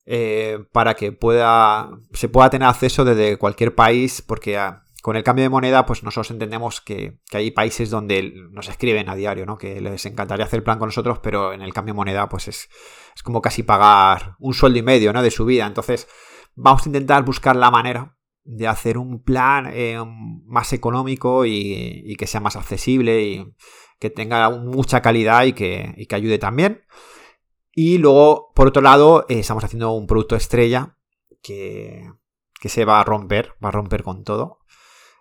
eh, 0.04 0.64
para 0.72 0.94
que 0.94 1.12
pueda, 1.12 1.90
se 2.12 2.28
pueda 2.28 2.50
tener 2.50 2.66
acceso 2.66 3.04
desde 3.04 3.36
cualquier 3.36 3.74
país, 3.74 4.20
porque 4.20 4.58
ah, 4.58 4.82
con 5.02 5.16
el 5.16 5.22
cambio 5.22 5.44
de 5.44 5.48
moneda, 5.48 5.86
pues 5.86 6.02
nosotros 6.02 6.30
entendemos 6.30 6.80
que, 6.80 7.20
hay 7.32 7.50
países 7.50 7.90
donde 7.90 8.32
nos 8.50 8.68
escriben 8.68 9.08
a 9.08 9.14
diario, 9.14 9.46
¿no? 9.46 9.56
Que 9.56 9.80
les 9.80 10.04
encantaría 10.06 10.44
hacer 10.44 10.64
plan 10.64 10.78
con 10.78 10.88
nosotros, 10.88 11.20
pero 11.20 11.52
en 11.52 11.62
el 11.62 11.72
cambio 11.72 11.94
de 11.94 11.98
moneda, 11.98 12.28
pues 12.28 12.48
es, 12.48 12.68
es 13.14 13.22
como 13.22 13.40
casi 13.40 13.62
pagar 13.62 14.36
un 14.38 14.54
sueldo 14.54 14.78
y 14.78 14.82
medio, 14.82 15.12
¿no? 15.12 15.22
De 15.22 15.30
su 15.30 15.44
vida. 15.44 15.66
Entonces, 15.66 16.08
vamos 16.54 16.84
a 16.84 16.88
intentar 16.88 17.24
buscar 17.24 17.54
la 17.56 17.70
manera 17.70 18.18
de 18.50 18.66
hacer 18.66 18.96
un 18.96 19.22
plan 19.22 19.70
eh, 19.72 20.02
más 20.46 20.72
económico 20.72 21.44
y, 21.44 22.16
que 22.16 22.26
sea 22.26 22.40
más 22.40 22.56
accesible 22.56 23.22
y 23.22 23.54
que 23.98 24.08
tenga 24.08 24.48
mucha 24.50 25.02
calidad 25.02 25.44
y 25.44 25.52
que, 25.52 26.06
ayude 26.10 26.38
también. 26.38 26.82
Y 27.72 27.98
luego, 27.98 28.50
por 28.54 28.68
otro 28.68 28.80
lado, 28.82 29.26
eh, 29.28 29.40
estamos 29.40 29.64
haciendo 29.64 29.92
un 29.92 30.06
producto 30.06 30.34
estrella 30.34 30.96
que, 31.42 32.10
se 32.64 32.84
va 32.86 33.00
a 33.00 33.04
romper, 33.04 33.54
va 33.62 33.68
a 33.68 33.72
romper 33.72 34.02
con 34.02 34.24
todo. 34.24 34.60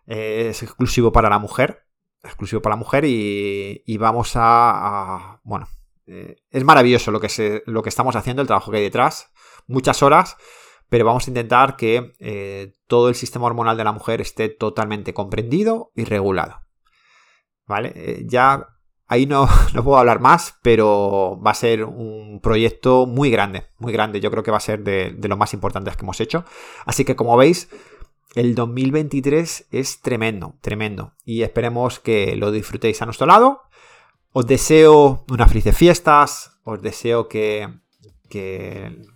Eh, 0.08 0.47
es 0.49 0.64
exclusivo 0.64 1.12
para 1.12 1.30
la 1.30 1.39
mujer, 1.39 1.86
exclusivo 2.24 2.62
para 2.62 2.76
la 2.76 2.80
mujer 2.80 3.05
y, 3.05 3.97
vamos 3.97 4.32
a, 4.36 5.39
bueno, 5.43 5.68
es 6.05 6.64
maravilloso 6.64 7.12
lo 7.12 7.20
que, 7.20 7.64
lo 7.66 7.84
que 7.84 7.89
estamos 7.89 8.16
haciendo, 8.16 8.41
el 8.41 8.47
trabajo 8.47 8.72
que 8.72 8.78
hay 8.78 8.84
detrás, 8.84 9.32
muchas 9.68 10.01
horas 10.01 10.38
pero 10.89 11.05
vamos 11.05 11.28
a 11.28 11.32
intentar 11.32 11.76
que 11.76 12.14
eh, 12.20 12.74
todo 12.88 13.10
el 13.10 13.16
sistema 13.16 13.47
hormonal 13.47 13.78
de 13.78 13.84
la 13.84 13.91
mujer 13.91 14.22
esté 14.22 14.49
totalmente 14.49 15.14
comprendido 15.14 15.91
y 15.95 16.05
regulado. 16.05 16.62
¿Vale? 17.66 17.91
Eh, 17.95 18.24
ya 18.26 18.68
ahí 19.08 19.26
no, 19.26 19.47
no, 19.74 19.84
puedo 19.84 19.97
hablar 19.97 20.22
más, 20.22 20.58
pero 20.62 21.39
va 21.45 21.51
a 21.51 21.55
ser 21.55 21.84
un 21.84 22.39
proyecto 22.41 23.05
muy 23.05 23.30
grande, 23.30 23.66
muy 23.78 23.91
grande. 23.91 24.22
Yo 24.22 24.32
creo 24.32 24.43
que 24.43 24.51
va 24.51 24.58
a 24.58 24.62
ser 24.62 24.84
de, 24.84 25.12
de 25.12 25.28
los 25.28 25.38
más 25.38 25.53
importantes 25.53 25.97
que 25.97 26.05
hemos 26.05 26.22
hecho. 26.22 26.45
Así 26.86 27.03
que 27.03 27.16
como 27.18 27.36
veis, 27.36 27.70
el 28.38 28.53
2023 28.53 29.65
es 29.71 30.01
tremendo, 30.01 30.53
tremendo. 30.61 31.13
Y 31.25 31.41
esperemos 31.41 31.99
que 31.99 32.35
lo 32.35 32.51
disfrutéis 32.51 33.01
a 33.01 33.05
nuestro 33.05 33.25
lado. 33.25 33.63
Os 34.31 34.45
deseo 34.45 35.25
unas 35.27 35.49
felices 35.49 35.75
fiestas. 35.75 36.51
Os 36.63 36.79
deseo 36.79 37.27
que, 37.27 37.67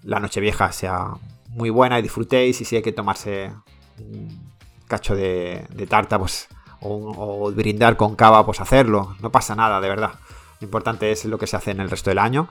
la 0.02 0.20
noche 0.20 0.42
vieja 0.42 0.72
sea 0.72 1.14
muy 1.50 1.70
buena 1.70 2.00
y 2.00 2.02
disfrutéis. 2.02 2.62
Y 2.62 2.66
si 2.66 2.78
hay 2.78 2.82
que 2.82 2.94
tomarse 2.94 3.54
un 4.00 4.52
cacho 4.88 5.16
de, 5.16 5.68
tarta, 5.88 6.18
pues, 6.18 6.48
o, 6.80 7.52
brindar 7.52 7.98
con 7.98 8.16
cava, 8.16 8.44
pues 8.44 8.60
hacerlo. 8.60 9.16
No 9.22 9.32
pasa 9.32 9.56
nada, 9.56 9.80
de 9.80 9.90
verdad. 9.90 10.14
Lo 10.62 10.66
importante 10.66 11.12
es 11.12 11.26
lo 11.26 11.38
que 11.38 11.46
se 11.46 11.58
hace 11.58 11.70
en 11.70 11.80
el 11.80 11.92
resto 11.92 12.10
del 12.10 12.18
año. 12.18 12.50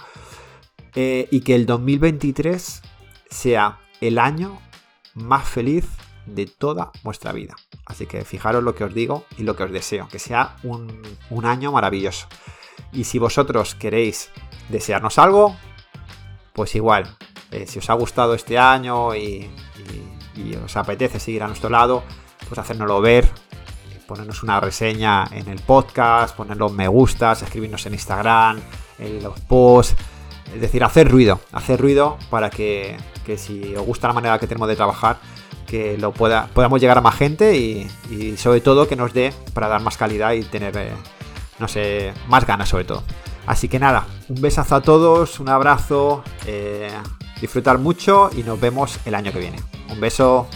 Eh, 0.95 1.27
y 1.33 1.41
que 1.41 1.57
el 1.57 1.67
2023 1.67 2.81
sea 3.29 3.81
el 4.01 4.21
año 4.21 4.57
más 5.15 5.49
feliz 5.49 5.89
de 6.35 6.47
toda 6.47 6.91
vuestra 7.03 7.33
vida. 7.33 7.55
Así 7.87 8.07
que 8.07 8.25
fijaros 8.25 8.63
lo 8.63 8.75
que 8.75 8.85
os 8.85 8.95
digo 8.95 9.25
y 9.39 9.43
lo 9.43 9.57
que 9.57 9.65
os 9.65 9.73
deseo, 9.73 10.09
que 10.09 10.19
sea 10.19 10.57
un, 10.63 11.03
un 11.31 11.45
año 11.47 11.73
maravilloso. 11.73 12.27
Y 12.93 13.05
si 13.05 13.19
vosotros 13.19 13.75
queréis 13.75 14.31
desearnos 14.69 15.19
algo, 15.19 15.57
pues 16.53 16.75
igual, 16.75 17.17
eh, 17.51 17.67
si 17.67 17.79
os 17.79 17.91
ha 17.91 17.95
gustado 17.95 18.35
este 18.35 18.59
año 18.59 19.15
y, 19.15 19.51
os 20.65 20.75
apetece 20.77 21.21
seguir 21.21 21.43
a 21.43 21.49
nuestro 21.49 21.69
lado, 21.69 22.03
pues 22.49 22.59
hacérnoslo 22.59 23.03
ver, 23.03 23.29
ponernos 24.07 24.43
una 24.43 24.59
reseña 24.59 25.25
en 25.33 25.49
el 25.49 25.61
podcast, 25.61 26.35
ponerlo 26.35 26.71
me 26.71 26.89
gustas, 26.89 27.43
escribirnos 27.43 27.85
en 27.85 27.93
Instagram, 27.93 28.59
en 28.99 29.23
los 29.23 29.39
posts, 29.41 29.97
es 30.55 30.61
decir, 30.61 30.83
hacer 30.83 31.11
ruido, 31.11 31.41
hacer 31.53 31.79
ruido 31.79 32.17
para 32.31 32.49
que, 32.49 32.97
si 33.37 33.75
os 33.77 33.85
gusta 33.85 34.09
la 34.09 34.15
manera 34.15 34.39
que 34.39 34.47
tenemos 34.47 34.69
de 34.69 34.77
trabajar, 34.77 35.19
que 35.71 35.97
lo 35.97 36.13
pueda, 36.13 36.49
podamos 36.53 36.81
llegar 36.81 36.99
a 36.99 37.01
más 37.01 37.15
gente 37.15 37.57
y, 37.57 38.37
sobre 38.37 38.61
todo 38.61 38.89
que 38.89 38.97
nos 38.97 39.15
dé 39.15 39.33
para 39.55 39.69
dar 39.69 39.81
más 39.81 39.97
calidad 39.97 40.33
y 40.33 40.43
tener, 40.43 40.77
eh, 40.77 40.91
no 41.61 41.69
sé, 41.69 42.13
más 42.27 42.45
ganas 42.45 42.69
sobre 42.69 42.85
todo. 42.85 43.05
Así 43.47 43.69
que 43.69 43.79
nada, 43.79 44.07
un 44.29 44.41
besazo 44.41 44.75
a 44.75 44.81
todos, 44.81 45.39
un 45.39 45.49
abrazo. 45.49 46.25
Eh, 46.47 46.91
disfrutar 47.41 47.79
mucho 47.79 48.31
y 48.37 48.43
nos 48.43 48.61
vemos 48.61 48.99
el 49.05 49.15
año 49.15 49.33
que 49.33 49.39
viene. 49.39 49.59
Un 49.89 50.01
beso. 50.01 50.49